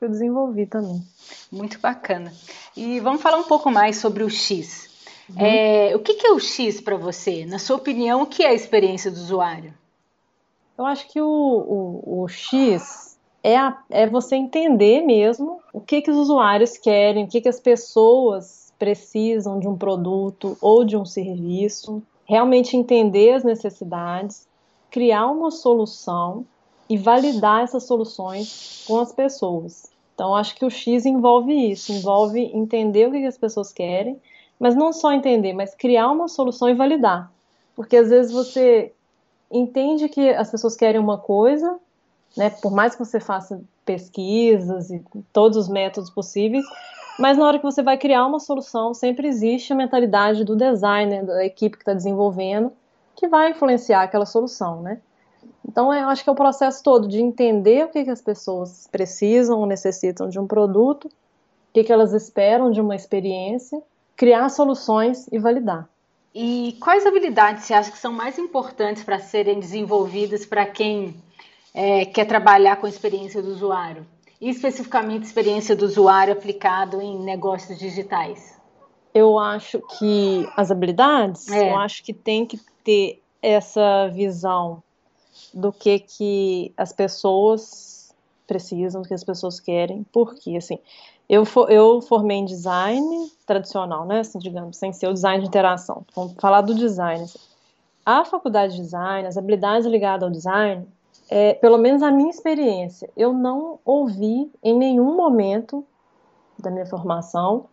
eu 0.00 0.08
desenvolvi 0.08 0.66
também. 0.66 1.00
Muito 1.50 1.78
bacana. 1.78 2.32
E 2.76 2.98
vamos 2.98 3.22
falar 3.22 3.38
um 3.38 3.44
pouco 3.44 3.70
mais 3.70 3.98
sobre 3.98 4.24
o 4.24 4.30
X. 4.30 4.91
Uhum. 5.28 5.36
É, 5.38 5.94
o 5.94 5.98
que, 5.98 6.14
que 6.14 6.26
é 6.26 6.32
o 6.32 6.38
X 6.38 6.80
para 6.80 6.96
você? 6.96 7.46
Na 7.46 7.58
sua 7.58 7.76
opinião, 7.76 8.22
o 8.22 8.26
que 8.26 8.42
é 8.42 8.48
a 8.48 8.54
experiência 8.54 9.10
do 9.10 9.16
usuário? 9.16 9.74
Eu 10.76 10.86
acho 10.86 11.08
que 11.08 11.20
o, 11.20 11.26
o, 11.26 12.22
o 12.22 12.28
X 12.28 13.18
é, 13.42 13.56
a, 13.56 13.76
é 13.90 14.06
você 14.06 14.36
entender 14.36 15.02
mesmo 15.02 15.60
o 15.72 15.80
que, 15.80 16.02
que 16.02 16.10
os 16.10 16.16
usuários 16.16 16.78
querem, 16.78 17.24
o 17.24 17.28
que, 17.28 17.40
que 17.40 17.48
as 17.48 17.60
pessoas 17.60 18.72
precisam 18.78 19.60
de 19.60 19.68
um 19.68 19.76
produto 19.76 20.56
ou 20.60 20.84
de 20.84 20.96
um 20.96 21.04
serviço, 21.04 22.02
realmente 22.24 22.76
entender 22.76 23.34
as 23.34 23.44
necessidades, 23.44 24.46
criar 24.90 25.26
uma 25.28 25.50
solução 25.50 26.44
e 26.88 26.96
validar 26.96 27.62
essas 27.62 27.84
soluções 27.84 28.84
com 28.86 28.98
as 28.98 29.12
pessoas. 29.12 29.90
Então, 30.14 30.34
acho 30.34 30.54
que 30.54 30.64
o 30.64 30.70
X 30.70 31.06
envolve 31.06 31.52
isso, 31.52 31.92
envolve 31.92 32.40
entender 32.54 33.08
o 33.08 33.12
que 33.12 33.24
as 33.24 33.38
pessoas 33.38 33.72
querem, 33.72 34.20
mas 34.58 34.74
não 34.74 34.92
só 34.92 35.12
entender, 35.12 35.52
mas 35.52 35.74
criar 35.74 36.10
uma 36.10 36.28
solução 36.28 36.68
e 36.68 36.74
validar. 36.74 37.30
Porque 37.74 37.96
às 37.96 38.10
vezes 38.10 38.32
você 38.32 38.92
entende 39.50 40.08
que 40.08 40.30
as 40.30 40.50
pessoas 40.50 40.76
querem 40.76 41.00
uma 41.00 41.18
coisa, 41.18 41.78
né, 42.36 42.50
por 42.50 42.72
mais 42.72 42.94
que 42.94 43.04
você 43.04 43.20
faça 43.20 43.60
pesquisas 43.84 44.90
e 44.90 45.02
todos 45.32 45.56
os 45.58 45.68
métodos 45.68 46.10
possíveis, 46.10 46.64
mas 47.18 47.36
na 47.36 47.46
hora 47.46 47.58
que 47.58 47.64
você 47.64 47.82
vai 47.82 47.98
criar 47.98 48.26
uma 48.26 48.40
solução, 48.40 48.94
sempre 48.94 49.28
existe 49.28 49.72
a 49.72 49.76
mentalidade 49.76 50.44
do 50.44 50.56
designer, 50.56 51.24
da 51.24 51.44
equipe 51.44 51.76
que 51.76 51.82
está 51.82 51.92
desenvolvendo, 51.92 52.72
que 53.14 53.28
vai 53.28 53.50
influenciar 53.50 54.02
aquela 54.02 54.24
solução, 54.24 54.80
né? 54.80 55.00
Então, 55.68 55.92
eu 55.92 56.08
acho 56.08 56.24
que 56.24 56.30
é 56.30 56.32
o 56.32 56.36
processo 56.36 56.82
todo 56.82 57.06
de 57.06 57.20
entender 57.20 57.84
o 57.84 57.88
que, 57.88 58.04
que 58.04 58.10
as 58.10 58.20
pessoas 58.20 58.88
precisam 58.90 59.60
ou 59.60 59.66
necessitam 59.66 60.28
de 60.28 60.38
um 60.38 60.46
produto, 60.46 61.06
o 61.06 61.10
que, 61.72 61.84
que 61.84 61.92
elas 61.92 62.12
esperam 62.12 62.70
de 62.70 62.80
uma 62.80 62.96
experiência, 62.96 63.80
criar 64.16 64.48
soluções 64.48 65.26
e 65.32 65.38
validar. 65.38 65.88
E 66.34 66.76
quais 66.80 67.04
habilidades 67.04 67.64
você 67.64 67.74
acha 67.74 67.90
que 67.90 67.98
são 67.98 68.12
mais 68.12 68.38
importantes 68.38 69.04
para 69.04 69.18
serem 69.18 69.60
desenvolvidas 69.60 70.46
para 70.46 70.64
quem 70.64 71.14
é, 71.74 72.06
quer 72.06 72.24
trabalhar 72.24 72.76
com 72.76 72.86
a 72.86 72.88
experiência 72.88 73.42
do 73.42 73.50
usuário? 73.50 74.06
e 74.42 74.50
especificamente 74.50 75.22
experiência 75.22 75.76
do 75.76 75.84
usuário 75.84 76.32
aplicado 76.32 77.00
em 77.00 77.16
negócios 77.20 77.78
digitais? 77.78 78.60
Eu 79.14 79.38
acho 79.38 79.80
que 79.98 80.48
as 80.56 80.68
habilidades, 80.68 81.48
é. 81.48 81.70
eu 81.70 81.76
acho 81.76 82.02
que 82.02 82.12
tem 82.12 82.44
que 82.44 82.58
ter 82.82 83.22
essa 83.40 84.08
visão 84.08 84.82
do 85.54 85.72
que 85.72 86.00
que 86.00 86.72
as 86.76 86.92
pessoas 86.92 88.12
precisam, 88.44 89.02
do 89.02 89.08
que 89.08 89.14
as 89.14 89.22
pessoas 89.22 89.60
querem, 89.60 90.04
porque 90.12 90.56
assim, 90.56 90.78
eu, 91.32 91.46
for, 91.46 91.72
eu 91.72 92.02
formei 92.02 92.36
em 92.36 92.44
design 92.44 93.32
tradicional, 93.46 94.04
né, 94.04 94.20
assim, 94.20 94.38
digamos, 94.38 94.76
sem 94.76 94.92
ser 94.92 95.06
o 95.06 95.14
design 95.14 95.40
de 95.40 95.48
interação. 95.48 96.04
Vamos 96.14 96.34
falar 96.38 96.60
do 96.60 96.74
design. 96.74 97.24
Assim. 97.24 97.38
A 98.04 98.22
faculdade 98.22 98.76
de 98.76 98.82
design, 98.82 99.26
as 99.26 99.38
habilidades 99.38 99.86
ligadas 99.86 100.24
ao 100.24 100.30
design, 100.30 100.86
é, 101.30 101.54
pelo 101.54 101.78
menos 101.78 102.02
a 102.02 102.10
minha 102.10 102.28
experiência, 102.28 103.08
eu 103.16 103.32
não 103.32 103.78
ouvi 103.82 104.52
em 104.62 104.76
nenhum 104.76 105.16
momento 105.16 105.82
da 106.58 106.70
minha 106.70 106.84
formação 106.84 107.64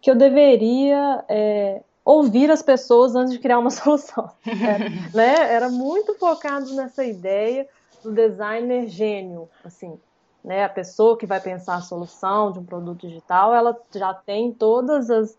que 0.00 0.10
eu 0.10 0.14
deveria 0.14 1.22
é, 1.28 1.82
ouvir 2.02 2.50
as 2.50 2.62
pessoas 2.62 3.14
antes 3.14 3.34
de 3.34 3.38
criar 3.38 3.58
uma 3.58 3.68
solução. 3.70 4.30
É, 4.46 5.14
né? 5.14 5.52
Era 5.52 5.68
muito 5.68 6.14
focado 6.14 6.72
nessa 6.74 7.04
ideia 7.04 7.68
do 8.02 8.10
designer 8.12 8.88
gênio, 8.88 9.46
assim, 9.62 9.98
né? 10.44 10.64
A 10.64 10.68
pessoa 10.68 11.16
que 11.16 11.26
vai 11.26 11.40
pensar 11.40 11.76
a 11.76 11.80
solução 11.80 12.52
de 12.52 12.58
um 12.58 12.64
produto 12.64 13.06
digital, 13.06 13.54
ela 13.54 13.76
já 13.94 14.12
tem 14.12 14.52
todas 14.52 15.10
as 15.10 15.36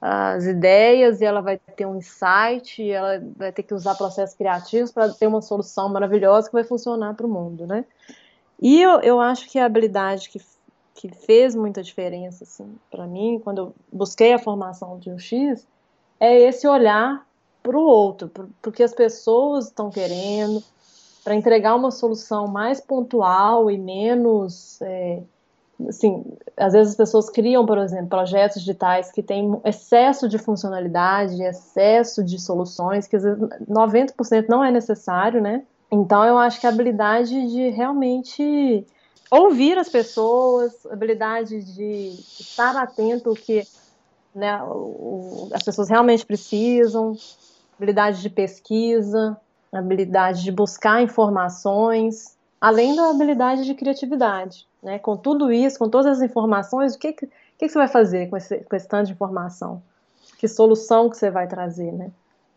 as 0.00 0.44
ideias 0.44 1.20
e 1.20 1.24
ela 1.24 1.40
vai 1.40 1.58
ter 1.58 1.84
um 1.84 1.96
insight, 1.96 2.88
ela 2.88 3.20
vai 3.36 3.50
ter 3.50 3.64
que 3.64 3.74
usar 3.74 3.96
processos 3.96 4.36
criativos 4.36 4.92
para 4.92 5.12
ter 5.12 5.26
uma 5.26 5.42
solução 5.42 5.88
maravilhosa 5.88 6.48
que 6.48 6.52
vai 6.52 6.64
funcionar 6.64 7.14
para 7.14 7.26
o 7.26 7.28
mundo, 7.28 7.66
né? 7.66 7.84
E 8.60 8.80
eu, 8.80 9.00
eu 9.00 9.20
acho 9.20 9.48
que 9.48 9.58
a 9.58 9.64
habilidade 9.64 10.28
que, 10.28 10.40
que 10.94 11.08
fez 11.08 11.54
muita 11.54 11.82
diferença, 11.82 12.44
assim, 12.44 12.76
para 12.90 13.06
mim, 13.06 13.40
quando 13.42 13.58
eu 13.58 13.74
busquei 13.92 14.32
a 14.32 14.38
formação 14.38 14.98
de 14.98 15.10
um 15.10 15.18
X, 15.18 15.66
é 16.20 16.36
esse 16.40 16.66
olhar 16.66 17.26
para 17.62 17.76
o 17.76 17.82
outro, 17.82 18.28
para 18.28 18.70
o 18.70 18.72
que 18.72 18.82
as 18.82 18.94
pessoas 18.94 19.66
estão 19.66 19.90
querendo, 19.90 20.62
para 21.28 21.36
entregar 21.36 21.74
uma 21.74 21.90
solução 21.90 22.48
mais 22.48 22.80
pontual 22.80 23.70
e 23.70 23.76
menos 23.76 24.80
é, 24.80 25.20
assim, 25.86 26.24
às 26.56 26.72
vezes 26.72 26.92
as 26.92 26.96
pessoas 26.96 27.28
criam, 27.28 27.66
por 27.66 27.76
exemplo, 27.76 28.06
projetos 28.06 28.62
digitais 28.62 29.12
que 29.12 29.22
têm 29.22 29.60
excesso 29.62 30.26
de 30.26 30.38
funcionalidade, 30.38 31.42
excesso 31.42 32.24
de 32.24 32.40
soluções, 32.40 33.06
que 33.06 33.16
às 33.16 33.24
vezes 33.24 33.46
90% 33.68 34.46
não 34.48 34.64
é 34.64 34.70
necessário, 34.70 35.42
né? 35.42 35.64
Então 35.92 36.24
eu 36.24 36.38
acho 36.38 36.58
que 36.58 36.66
a 36.66 36.70
habilidade 36.70 37.34
de 37.48 37.68
realmente 37.68 38.86
ouvir 39.30 39.76
as 39.76 39.90
pessoas, 39.90 40.86
habilidade 40.86 41.62
de 41.74 42.08
estar 42.40 42.74
atento 42.74 43.28
ao 43.28 43.34
que 43.34 43.68
né, 44.34 44.62
o, 44.62 45.50
as 45.52 45.62
pessoas 45.62 45.90
realmente 45.90 46.24
precisam, 46.24 47.14
habilidade 47.76 48.22
de 48.22 48.30
pesquisa, 48.30 49.38
habilidade 49.72 50.42
de 50.42 50.50
buscar 50.50 51.02
informações, 51.02 52.36
além 52.60 52.96
da 52.96 53.10
habilidade 53.10 53.64
de 53.64 53.74
criatividade. 53.74 54.66
Né? 54.82 54.98
Com 54.98 55.16
tudo 55.16 55.52
isso, 55.52 55.78
com 55.78 55.88
todas 55.88 56.18
as 56.18 56.22
informações, 56.22 56.94
o 56.94 56.98
que, 56.98 57.12
que, 57.12 57.28
você 57.58 57.78
vai 57.78 57.88
fazer 57.88 58.28
com 58.28 58.36
esse, 58.36 58.58
com 58.58 58.76
esse 58.76 58.88
tanto 58.88 59.06
de 59.06 59.12
informação? 59.12 59.82
Que 60.38 60.48
solução 60.48 61.10
que 61.10 61.16
você 61.16 61.30
vai 61.30 61.46
trazer, 61.46 61.92
né? 61.92 62.10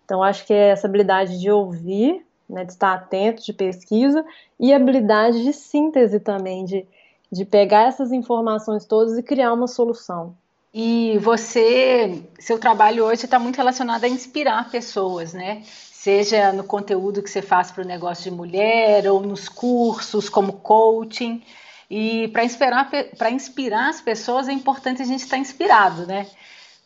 Então, 0.05 0.22
acho 0.22 0.45
que 0.45 0.53
é 0.53 0.70
essa 0.70 0.88
habilidade 0.88 1.39
de 1.39 1.49
ouvir, 1.49 2.26
né, 2.49 2.66
de 2.66 2.74
estar 2.74 2.93
atento, 2.93 3.43
de 3.43 3.53
pesquisa, 3.53 4.26
e 4.59 4.74
habilidade 4.74 5.41
de 5.41 5.53
síntese 5.53 6.20
também, 6.20 6.66
de, 6.66 6.86
de 7.32 7.45
pegar 7.45 7.88
essas 7.88 8.12
informações 8.12 8.86
todas 8.86 9.18
e 9.18 9.24
criar 9.24 9.53
uma 9.53 9.68
solução. 9.68 10.36
E 10.74 11.18
você, 11.20 12.24
seu 12.39 12.59
trabalho 12.59 13.05
hoje 13.05 13.26
está 13.26 13.39
muito 13.39 13.57
relacionado 13.57 14.03
a 14.03 14.07
inspirar 14.07 14.70
pessoas, 14.70 15.34
né? 15.34 15.64
Seja 16.02 16.52
no 16.52 16.64
conteúdo 16.64 17.22
que 17.22 17.30
você 17.30 17.43
faz 17.43 17.70
para 17.70 17.84
o 17.84 17.88
negócio 17.88 18.24
de 18.24 18.36
mulher 18.36 19.08
ou 19.08 19.22
nos 19.22 19.47
cursos 19.47 20.30
como 20.30 20.54
coaching. 20.54 21.43
E 21.88 22.28
para 22.30 22.43
inspirar, 22.43 22.89
inspirar 23.32 23.88
as 23.88 24.02
pessoas 24.02 24.47
é 24.47 24.52
importante 24.52 25.04
a 25.04 25.06
gente 25.06 25.20
estar 25.20 25.36
tá 25.36 25.39
inspirado, 25.39 26.08
né? 26.08 26.26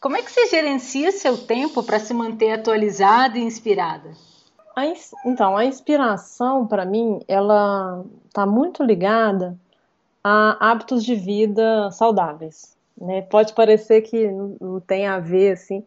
Como 0.02 0.18
é 0.18 0.22
que 0.22 0.30
você 0.30 0.48
gerencia 0.48 1.14
seu 1.14 1.38
tempo 1.38 1.82
para 1.82 1.98
se 1.98 2.14
manter 2.14 2.52
atualizada 2.52 3.38
e 3.38 3.42
inspirada? 3.42 4.12
A, 4.76 4.84
então, 5.26 5.56
a 5.56 5.64
inspiração 5.64 6.68
para 6.68 6.84
mim, 6.84 7.22
ela 7.26 8.04
está 8.28 8.46
muito 8.46 8.84
ligada 8.84 9.58
a 10.22 10.72
hábitos 10.72 11.06
de 11.06 11.16
vida 11.16 11.90
saudáveis. 11.92 12.76
Né? 13.00 13.22
Pode 13.22 13.54
parecer 13.54 14.02
que 14.02 14.28
não 14.60 14.82
tem 14.82 15.08
a 15.08 15.20
ver 15.20 15.54
assim, 15.54 15.86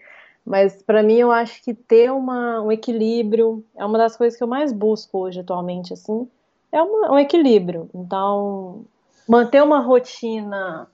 mas 0.48 0.82
para 0.82 1.02
mim 1.02 1.16
eu 1.16 1.30
acho 1.30 1.62
que 1.62 1.74
ter 1.74 2.10
uma, 2.10 2.62
um 2.62 2.72
equilíbrio 2.72 3.62
é 3.76 3.84
uma 3.84 3.98
das 3.98 4.16
coisas 4.16 4.36
que 4.36 4.42
eu 4.42 4.48
mais 4.48 4.72
busco 4.72 5.18
hoje 5.18 5.40
atualmente 5.40 5.92
assim, 5.92 6.26
é 6.72 6.80
uma, 6.80 7.12
um 7.12 7.18
equilíbrio. 7.18 7.90
Então, 7.94 8.84
manter 9.28 9.62
uma 9.62 9.80
rotina 9.80 10.88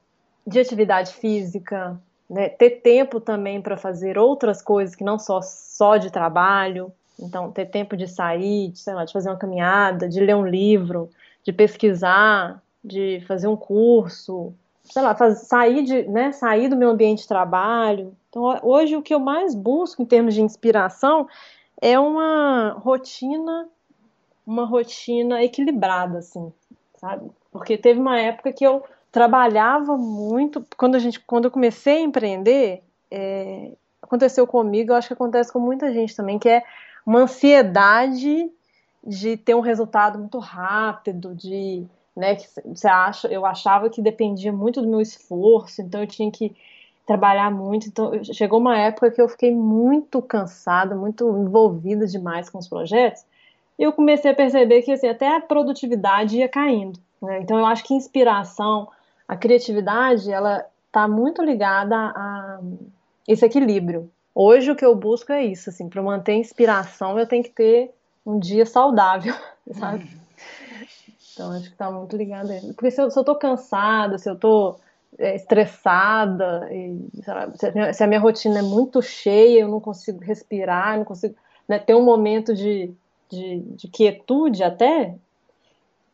de 0.44 0.59
atividade 0.59 1.12
física, 1.14 1.96
né? 2.28 2.48
ter 2.48 2.80
tempo 2.80 3.20
também 3.20 3.62
para 3.62 3.76
fazer 3.76 4.18
outras 4.18 4.61
coisas 4.61 4.96
que 4.96 5.05
não 5.05 5.20
só 5.20 5.40
só 5.40 5.96
de 5.98 6.11
trabalho. 6.11 6.92
Então, 7.18 7.52
ter 7.52 7.66
tempo 7.66 7.96
de 7.96 8.09
sair, 8.09 8.72
de, 8.72 8.80
sei 8.80 8.92
lá, 8.92 9.05
de 9.05 9.12
fazer 9.12 9.28
uma 9.28 9.38
caminhada, 9.38 10.09
de 10.09 10.18
ler 10.18 10.34
um 10.34 10.44
livro, 10.44 11.09
de 11.44 11.52
pesquisar, 11.52 12.61
de 12.82 13.22
fazer 13.28 13.46
um 13.46 13.57
curso, 13.57 14.52
sei 14.85 15.03
lá, 15.03 15.16
sair, 15.35 15.82
de, 15.82 16.03
né, 16.05 16.32
sair 16.32 16.68
do 16.68 16.76
meu 16.76 16.91
ambiente 16.91 17.22
de 17.22 17.28
trabalho. 17.28 18.14
Então, 18.28 18.59
hoje 18.62 18.97
o 18.97 19.03
que 19.03 19.14
eu 19.14 19.20
mais 19.20 19.55
busco 19.55 20.03
em 20.03 20.07
termos 20.07 20.35
de 20.35 20.43
inspiração 20.43 21.26
é 21.80 21.99
uma 21.99 22.76
rotina, 22.78 23.68
uma 24.47 24.64
rotina 24.64 25.43
equilibrada, 25.43 26.18
assim, 26.18 26.53
sabe? 26.97 27.30
Porque 27.51 27.78
teve 27.78 27.99
uma 27.99 28.20
época 28.20 28.53
que 28.53 28.64
eu 28.64 28.82
trabalhava 29.11 29.97
muito. 29.97 30.64
Quando, 30.76 30.97
a 30.97 30.99
gente, 30.99 31.20
quando 31.20 31.47
eu 31.47 31.51
comecei 31.51 31.99
a 31.99 32.03
empreender, 32.03 32.82
é, 33.11 33.72
aconteceu 34.03 34.47
comigo, 34.47 34.93
eu 34.93 34.97
acho 34.97 35.09
que 35.09 35.14
acontece 35.14 35.53
com 35.53 35.61
muita 35.61 35.93
gente 35.93 36.14
também, 36.14 36.39
que 36.39 36.49
é 36.49 36.62
uma 37.07 37.20
ansiedade 37.20 38.51
de 39.07 39.37
ter 39.37 39.55
um 39.55 39.61
resultado 39.61 40.18
muito 40.18 40.39
rápido, 40.39 41.35
de 41.35 41.87
né, 42.16 42.36
que 42.36 42.46
você 42.64 42.86
acha, 42.86 43.28
eu 43.28 43.44
achava 43.44 43.90
que 43.90 44.00
dependia 44.00 44.52
muito 44.52 44.80
do 44.80 44.88
meu 44.88 45.00
esforço, 45.00 45.82
então 45.82 46.00
eu 46.00 46.06
tinha 46.06 46.30
que 46.30 46.54
trabalhar 47.06 47.50
muito. 47.50 47.88
Então 47.88 48.22
chegou 48.24 48.60
uma 48.60 48.78
época 48.78 49.10
que 49.10 49.20
eu 49.20 49.28
fiquei 49.28 49.52
muito 49.54 50.22
cansada, 50.22 50.94
muito 50.94 51.28
envolvida 51.28 52.06
demais 52.06 52.48
com 52.48 52.58
os 52.58 52.68
projetos, 52.68 53.24
e 53.78 53.82
eu 53.82 53.92
comecei 53.92 54.30
a 54.30 54.34
perceber 54.34 54.82
que 54.82 54.92
assim, 54.92 55.08
até 55.08 55.36
a 55.36 55.40
produtividade 55.40 56.38
ia 56.38 56.48
caindo. 56.48 56.98
Né? 57.20 57.40
Então 57.40 57.58
eu 57.58 57.66
acho 57.66 57.84
que 57.84 57.94
inspiração, 57.94 58.88
a 59.26 59.36
criatividade, 59.36 60.30
ela 60.30 60.64
está 60.86 61.08
muito 61.08 61.42
ligada 61.42 61.96
a 61.96 62.60
esse 63.26 63.44
equilíbrio. 63.44 64.10
Hoje 64.32 64.70
o 64.70 64.76
que 64.76 64.84
eu 64.84 64.94
busco 64.94 65.32
é 65.32 65.44
isso, 65.44 65.70
assim, 65.70 65.88
para 65.88 66.02
manter 66.02 66.34
inspiração 66.34 67.18
eu 67.18 67.26
tenho 67.26 67.42
que 67.42 67.50
ter 67.50 67.92
um 68.24 68.38
dia 68.38 68.64
saudável, 68.64 69.34
sabe? 69.72 70.08
Então 71.35 71.51
acho 71.53 71.64
que 71.64 71.72
está 71.72 71.91
muito 71.91 72.16
ligado 72.16 72.51
a. 72.51 72.72
Porque 72.72 72.91
se 72.91 73.03
eu, 73.03 73.11
se 73.11 73.18
eu 73.18 73.24
tô 73.24 73.35
cansada, 73.35 74.16
se 74.16 74.30
eu 74.30 74.37
tô 74.37 74.76
é, 75.18 75.35
estressada, 75.35 76.68
e, 76.72 76.99
lá, 77.26 77.51
se, 77.55 77.66
a 77.66 77.72
minha, 77.72 77.93
se, 77.93 78.05
a 78.05 78.07
minha, 78.07 78.20
rotina 78.20 78.61
é 78.61 78.62
muito 78.62 79.03
cheia, 79.03 79.61
eu 79.61 79.68
não 79.68 79.80
consigo 79.80 80.20
respirar, 80.20 80.97
não 80.97 81.05
consigo 81.05 81.35
né, 81.68 81.78
ter 81.78 81.95
um 81.95 82.05
momento 82.05 82.55
de, 82.55 82.93
de, 83.28 83.61
de 83.61 83.89
quietude 83.89 84.62
até, 84.62 85.14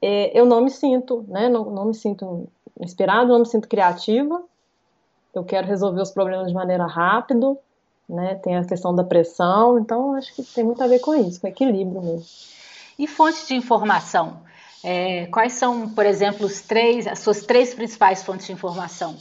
é, 0.03 0.39
eu 0.39 0.47
não 0.47 0.63
me 0.63 0.71
sinto, 0.71 1.25
né? 1.29 1.49
Não, 1.49 1.71
não 1.71 1.85
me 1.87 1.95
sinto 1.95 2.49
inspirado, 2.81 3.29
não 3.29 3.41
me 3.41 3.47
sinto 3.47 3.69
criativa. 3.69 4.43
Eu 5.35 5.45
quero 5.45 5.67
resolver 5.67 6.01
os 6.01 6.11
problemas 6.11 6.49
de 6.49 6.55
maneira 6.55 6.87
rápida, 6.87 7.57
né? 8.09 8.37
Tem 8.37 8.57
a 8.57 8.65
questão 8.65 8.95
da 8.95 9.05
pressão, 9.05 9.79
então 9.79 10.15
acho 10.15 10.35
que 10.35 10.43
tem 10.43 10.65
muito 10.65 10.83
a 10.83 10.87
ver 10.87 11.01
com 11.01 11.15
isso, 11.15 11.41
com 11.41 11.47
equilíbrio 11.47 12.03
mesmo. 12.03 12.27
E 12.99 13.07
fontes 13.07 13.47
de 13.47 13.55
informação? 13.55 14.41
É, 14.83 15.27
quais 15.27 15.55
são, 15.55 15.89
por 15.91 16.07
exemplo, 16.07 16.47
os 16.47 16.63
três, 16.63 17.07
as 17.07 17.19
suas 17.19 17.43
três 17.43 17.75
principais 17.75 18.23
fontes 18.23 18.47
de 18.47 18.53
informação? 18.53 19.17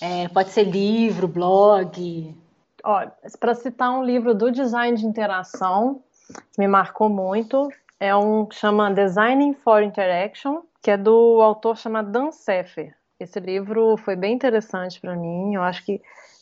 É, 0.00 0.28
pode 0.28 0.50
ser 0.50 0.64
livro, 0.64 1.28
blog. 1.28 2.34
Para 3.40 3.54
citar 3.54 3.90
um 3.90 4.04
livro 4.04 4.34
do 4.34 4.50
design 4.50 4.96
de 4.96 5.06
interação 5.06 6.02
que 6.52 6.58
me 6.58 6.68
marcou 6.68 7.08
muito, 7.08 7.68
é 7.98 8.14
um 8.14 8.44
que 8.46 8.54
chama 8.54 8.92
Designing 8.92 9.54
for 9.54 9.82
Interaction, 9.82 10.62
que 10.82 10.90
é 10.90 10.96
do 10.96 11.40
autor 11.40 11.76
chamado 11.76 12.10
Dan 12.10 12.30
Seffer. 12.30 12.94
Esse 13.18 13.40
livro 13.40 13.96
foi 13.96 14.14
bem 14.14 14.34
interessante 14.34 15.00
para 15.00 15.16
mim. 15.16 15.54
Eu 15.54 15.62
acho 15.62 15.84
que 15.84 16.00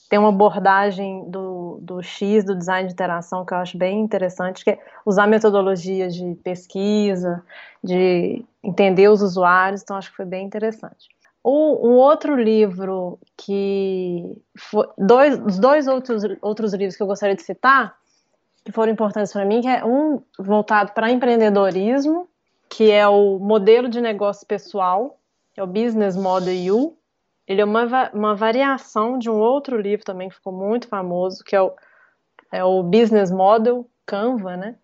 tem 0.08 0.18
uma 0.18 0.28
abordagem 0.28 1.28
do, 1.30 1.78
do 1.80 2.02
X, 2.02 2.44
do 2.44 2.54
design 2.54 2.86
de 2.86 2.92
interação, 2.92 3.44
que 3.44 3.54
eu 3.54 3.58
acho 3.58 3.76
bem 3.76 4.00
interessante, 4.00 4.62
que 4.62 4.70
é 4.70 4.78
usar 5.04 5.26
metodologias 5.26 6.14
de 6.14 6.34
pesquisa, 6.36 7.42
de 7.82 8.44
entender 8.62 9.08
os 9.08 9.22
usuários, 9.22 9.82
então 9.82 9.96
acho 9.96 10.10
que 10.10 10.16
foi 10.16 10.26
bem 10.26 10.46
interessante. 10.46 11.08
Um, 11.44 11.88
um 11.88 11.92
outro 11.96 12.34
livro 12.34 13.18
que 13.36 14.24
foi, 14.56 14.86
dois, 14.96 15.38
os 15.44 15.58
dois 15.58 15.86
outros, 15.86 16.22
outros 16.40 16.72
livros 16.72 16.96
que 16.96 17.02
eu 17.02 17.06
gostaria 17.06 17.36
de 17.36 17.42
citar, 17.42 17.94
que 18.64 18.72
foram 18.72 18.92
importantes 18.92 19.32
para 19.32 19.44
mim, 19.44 19.60
que 19.60 19.68
é 19.68 19.84
um 19.84 20.22
voltado 20.38 20.92
para 20.92 21.10
empreendedorismo, 21.10 22.26
que 22.68 22.90
é 22.90 23.06
o 23.06 23.38
modelo 23.38 23.88
de 23.88 24.00
negócio 24.00 24.46
pessoal, 24.46 25.18
é 25.56 25.62
o 25.62 25.66
Business 25.66 26.16
Model 26.16 26.74
U. 26.74 26.96
Ele 27.46 27.60
é 27.60 27.64
uma, 27.64 28.10
uma 28.12 28.34
variação 28.34 29.18
de 29.18 29.28
um 29.28 29.38
outro 29.38 29.80
livro 29.80 30.04
também 30.04 30.28
que 30.28 30.36
ficou 30.36 30.52
muito 30.52 30.88
famoso, 30.88 31.44
que 31.44 31.54
é 31.54 31.60
o, 31.60 31.72
é 32.50 32.64
o 32.64 32.82
Business 32.82 33.30
Model 33.30 33.86
Canva, 34.06 34.56
né? 34.56 34.76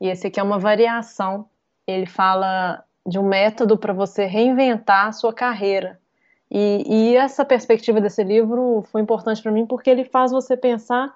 E 0.00 0.08
esse 0.08 0.26
aqui 0.26 0.40
é 0.40 0.42
uma 0.42 0.58
variação. 0.58 1.48
Ele 1.86 2.06
fala 2.06 2.82
de 3.06 3.18
um 3.18 3.28
método 3.28 3.78
para 3.78 3.92
você 3.92 4.24
reinventar 4.24 5.06
a 5.06 5.12
sua 5.12 5.32
carreira. 5.32 6.00
E, 6.50 6.84
e 6.86 7.16
essa 7.16 7.44
perspectiva 7.44 8.00
desse 8.00 8.22
livro 8.22 8.82
foi 8.90 9.00
importante 9.00 9.40
para 9.40 9.52
mim 9.52 9.64
porque 9.64 9.88
ele 9.88 10.04
faz 10.04 10.32
você 10.32 10.56
pensar 10.56 11.14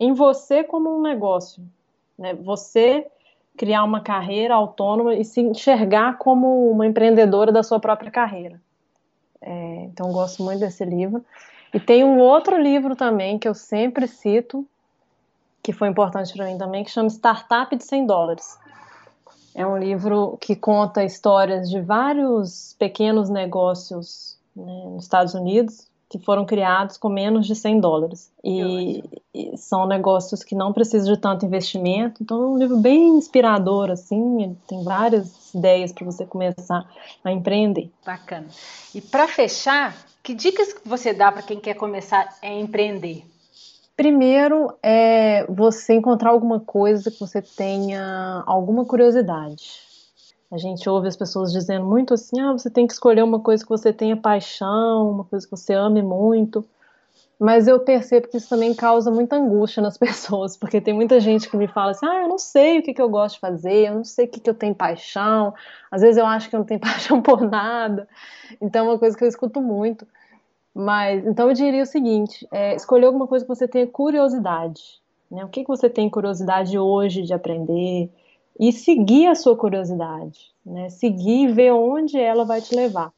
em 0.00 0.12
você 0.12 0.64
como 0.64 0.98
um 0.98 1.02
negócio. 1.02 1.62
Né? 2.18 2.34
Você 2.34 3.06
criar 3.56 3.84
uma 3.84 4.00
carreira 4.00 4.54
autônoma 4.54 5.14
e 5.14 5.24
se 5.24 5.40
enxergar 5.40 6.18
como 6.18 6.70
uma 6.70 6.86
empreendedora 6.86 7.50
da 7.50 7.62
sua 7.62 7.80
própria 7.80 8.10
carreira. 8.10 8.60
É, 9.40 9.84
então, 9.84 10.12
gosto 10.12 10.42
muito 10.42 10.60
desse 10.60 10.84
livro. 10.84 11.24
E 11.72 11.80
tem 11.80 12.04
um 12.04 12.18
outro 12.18 12.60
livro 12.60 12.96
também 12.96 13.38
que 13.38 13.48
eu 13.48 13.54
sempre 13.54 14.06
cito, 14.06 14.66
que 15.62 15.72
foi 15.72 15.88
importante 15.88 16.32
para 16.32 16.46
mim 16.46 16.56
também, 16.56 16.84
que 16.84 16.90
chama 16.90 17.08
Startup 17.08 17.74
de 17.74 17.84
100 17.84 18.06
dólares. 18.06 18.58
É 19.54 19.66
um 19.66 19.76
livro 19.76 20.36
que 20.40 20.54
conta 20.54 21.02
histórias 21.02 21.68
de 21.68 21.80
vários 21.80 22.76
pequenos 22.78 23.28
negócios 23.28 24.38
né, 24.54 24.84
nos 24.84 25.04
Estados 25.04 25.34
Unidos, 25.34 25.88
que 26.08 26.18
foram 26.18 26.44
criados 26.44 26.96
com 26.96 27.08
menos 27.08 27.46
de 27.46 27.54
100 27.54 27.80
dólares. 27.80 28.30
E, 28.44 29.02
e, 29.34 29.56
são 29.56 29.86
negócios 29.86 30.44
que 30.44 30.54
não 30.54 30.72
precisam 30.72 31.12
de 31.12 31.20
tanto 31.20 31.44
investimento. 31.44 32.22
Então 32.22 32.42
é 32.42 32.46
um 32.46 32.58
livro 32.58 32.76
bem 32.78 33.16
inspirador, 33.16 33.90
assim, 33.90 34.56
tem 34.68 34.84
várias 34.84 35.52
ideias 35.54 35.92
para 35.92 36.04
você 36.04 36.24
começar 36.24 36.88
a 37.24 37.32
empreender. 37.32 37.90
Bacana. 38.04 38.46
E 38.94 39.00
para 39.00 39.26
fechar, 39.26 39.96
que 40.22 40.34
dicas 40.34 40.74
você 40.84 41.12
dá 41.12 41.32
para 41.32 41.42
quem 41.42 41.58
quer 41.58 41.74
começar 41.74 42.36
a 42.40 42.48
empreender? 42.48 43.24
Primeiro 43.96 44.74
é 44.82 45.46
você 45.48 45.94
encontrar 45.94 46.30
alguma 46.30 46.60
coisa 46.60 47.10
que 47.10 47.18
você 47.18 47.40
tenha 47.40 48.44
alguma 48.46 48.84
curiosidade. 48.84 49.85
A 50.50 50.58
gente 50.58 50.88
ouve 50.88 51.08
as 51.08 51.16
pessoas 51.16 51.52
dizendo 51.52 51.84
muito 51.84 52.14
assim: 52.14 52.40
ah, 52.40 52.52
você 52.52 52.70
tem 52.70 52.86
que 52.86 52.92
escolher 52.92 53.22
uma 53.22 53.40
coisa 53.40 53.62
que 53.62 53.68
você 53.68 53.92
tenha 53.92 54.16
paixão, 54.16 55.10
uma 55.10 55.24
coisa 55.24 55.46
que 55.46 55.50
você 55.50 55.74
ame 55.74 56.02
muito. 56.02 56.64
Mas 57.38 57.68
eu 57.68 57.78
percebo 57.80 58.28
que 58.28 58.38
isso 58.38 58.48
também 58.48 58.74
causa 58.74 59.10
muita 59.10 59.36
angústia 59.36 59.82
nas 59.82 59.98
pessoas, 59.98 60.56
porque 60.56 60.80
tem 60.80 60.94
muita 60.94 61.20
gente 61.20 61.50
que 61.50 61.56
me 61.56 61.68
fala 61.68 61.90
assim: 61.90 62.06
ah, 62.06 62.22
eu 62.22 62.28
não 62.28 62.38
sei 62.38 62.78
o 62.78 62.82
que, 62.82 62.94
que 62.94 63.02
eu 63.02 63.08
gosto 63.08 63.34
de 63.34 63.40
fazer, 63.40 63.88
eu 63.88 63.94
não 63.94 64.04
sei 64.04 64.26
o 64.26 64.28
que, 64.28 64.40
que 64.40 64.48
eu 64.48 64.54
tenho 64.54 64.74
paixão. 64.74 65.52
Às 65.90 66.02
vezes 66.02 66.16
eu 66.16 66.26
acho 66.26 66.48
que 66.48 66.56
eu 66.56 66.60
não 66.60 66.66
tenho 66.66 66.80
paixão 66.80 67.20
por 67.20 67.40
nada. 67.42 68.08
Então 68.60 68.86
é 68.86 68.90
uma 68.90 68.98
coisa 68.98 69.16
que 69.16 69.24
eu 69.24 69.28
escuto 69.28 69.60
muito. 69.60 70.06
Mas, 70.74 71.26
então 71.26 71.48
eu 71.48 71.54
diria 71.54 71.82
o 71.82 71.86
seguinte: 71.86 72.46
é, 72.52 72.74
escolher 72.74 73.06
alguma 73.06 73.26
coisa 73.26 73.44
que 73.44 73.48
você 73.48 73.66
tenha 73.66 73.86
curiosidade. 73.86 75.00
Né? 75.30 75.44
O 75.44 75.48
que, 75.48 75.62
que 75.62 75.68
você 75.68 75.90
tem 75.90 76.08
curiosidade 76.08 76.78
hoje 76.78 77.22
de 77.22 77.34
aprender? 77.34 78.10
E 78.58 78.72
seguir 78.72 79.26
a 79.26 79.34
sua 79.34 79.56
curiosidade. 79.56 80.50
Né? 80.64 80.88
Seguir 80.88 81.48
e 81.48 81.52
ver 81.52 81.72
onde 81.72 82.18
ela 82.18 82.44
vai 82.44 82.60
te 82.60 82.74
levar. 82.74 83.12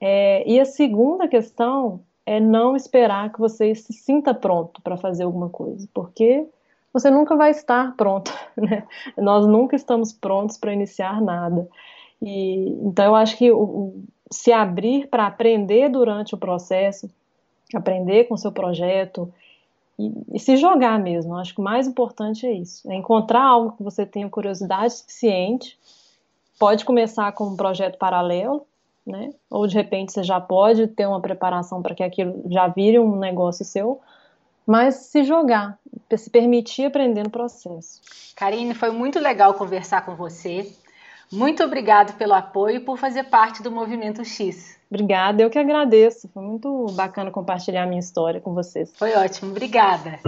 É, 0.00 0.48
e 0.50 0.58
a 0.58 0.64
segunda 0.64 1.28
questão 1.28 2.00
é 2.26 2.40
não 2.40 2.76
esperar 2.76 3.32
que 3.32 3.38
você 3.38 3.74
se 3.74 3.92
sinta 3.92 4.34
pronto 4.34 4.80
para 4.82 4.96
fazer 4.96 5.24
alguma 5.24 5.48
coisa, 5.48 5.88
porque 5.92 6.46
você 6.92 7.10
nunca 7.10 7.36
vai 7.36 7.50
estar 7.50 7.96
pronto. 7.96 8.32
Né? 8.56 8.86
Nós 9.16 9.46
nunca 9.46 9.74
estamos 9.74 10.12
prontos 10.12 10.58
para 10.58 10.74
iniciar 10.74 11.22
nada. 11.22 11.66
E, 12.20 12.68
então 12.84 13.06
eu 13.06 13.14
acho 13.14 13.36
que 13.36 13.50
o, 13.50 13.58
o 13.58 14.04
se 14.30 14.52
abrir 14.52 15.08
para 15.08 15.26
aprender 15.26 15.88
durante 15.88 16.34
o 16.34 16.38
processo, 16.38 17.10
aprender 17.74 18.24
com 18.24 18.34
o 18.34 18.38
seu 18.38 18.52
projeto 18.52 19.32
e, 19.98 20.12
e, 20.32 20.38
se 20.38 20.56
jogar 20.56 20.98
mesmo. 20.98 21.34
Eu 21.34 21.38
acho 21.38 21.54
que 21.54 21.60
o 21.60 21.64
mais 21.64 21.86
importante 21.86 22.46
é 22.46 22.52
isso: 22.52 22.90
é 22.90 22.94
encontrar 22.94 23.42
algo 23.42 23.76
que 23.76 23.82
você 23.82 24.06
tenha 24.06 24.28
curiosidade 24.28 24.94
suficiente. 24.94 25.78
Pode 26.58 26.84
começar 26.84 27.32
com 27.32 27.48
um 27.48 27.56
projeto 27.56 27.98
paralelo, 27.98 28.66
né? 29.06 29.32
Ou 29.50 29.66
de 29.66 29.74
repente 29.74 30.12
você 30.12 30.22
já 30.22 30.40
pode 30.40 30.86
ter 30.86 31.06
uma 31.06 31.20
preparação 31.20 31.82
para 31.82 31.94
que 31.94 32.02
aquilo 32.02 32.42
já 32.46 32.68
vire 32.68 32.98
um 32.98 33.16
negócio 33.16 33.64
seu, 33.64 34.00
mas 34.66 34.94
se 34.94 35.24
jogar, 35.24 35.78
se 36.16 36.30
permitir 36.30 36.84
aprender 36.84 37.24
no 37.24 37.30
processo. 37.30 38.00
Karine, 38.36 38.74
foi 38.74 38.90
muito 38.90 39.18
legal 39.18 39.54
conversar 39.54 40.04
com 40.04 40.14
você. 40.14 40.72
Muito 41.32 41.64
obrigado 41.64 42.16
pelo 42.18 42.34
apoio 42.34 42.76
e 42.76 42.80
por 42.80 42.98
fazer 42.98 43.24
parte 43.24 43.62
do 43.62 43.70
Movimento 43.70 44.24
X. 44.24 44.78
Obrigada, 44.90 45.42
eu 45.42 45.48
que 45.48 45.58
agradeço. 45.58 46.28
Foi 46.28 46.42
muito 46.42 46.86
bacana 46.92 47.30
compartilhar 47.30 47.84
a 47.84 47.86
minha 47.86 48.00
história 48.00 48.40
com 48.40 48.52
vocês. 48.52 48.92
Foi 48.94 49.14
ótimo, 49.14 49.50
obrigada. 49.50 50.20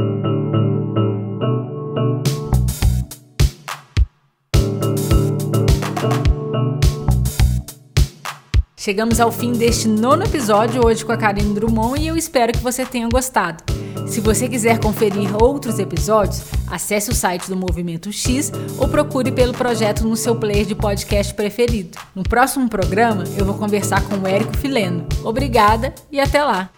Chegamos 8.84 9.18
ao 9.18 9.32
fim 9.32 9.52
deste 9.52 9.88
nono 9.88 10.24
episódio 10.24 10.84
hoje 10.84 11.02
com 11.02 11.10
a 11.10 11.16
Karine 11.16 11.54
Drummond 11.54 12.02
e 12.02 12.06
eu 12.06 12.18
espero 12.18 12.52
que 12.52 12.58
você 12.58 12.84
tenha 12.84 13.08
gostado. 13.08 13.64
Se 14.06 14.20
você 14.20 14.46
quiser 14.46 14.78
conferir 14.78 15.34
outros 15.42 15.78
episódios, 15.78 16.42
acesse 16.70 17.08
o 17.10 17.14
site 17.14 17.48
do 17.48 17.56
Movimento 17.56 18.12
X 18.12 18.52
ou 18.76 18.86
procure 18.86 19.32
pelo 19.32 19.54
projeto 19.54 20.06
no 20.06 20.14
seu 20.14 20.36
player 20.36 20.66
de 20.66 20.74
podcast 20.74 21.32
preferido. 21.32 21.96
No 22.14 22.24
próximo 22.24 22.68
programa, 22.68 23.24
eu 23.38 23.46
vou 23.46 23.54
conversar 23.54 24.06
com 24.06 24.16
o 24.16 24.26
Érico 24.26 24.54
Fileno. 24.58 25.06
Obrigada 25.24 25.94
e 26.12 26.20
até 26.20 26.44
lá! 26.44 26.68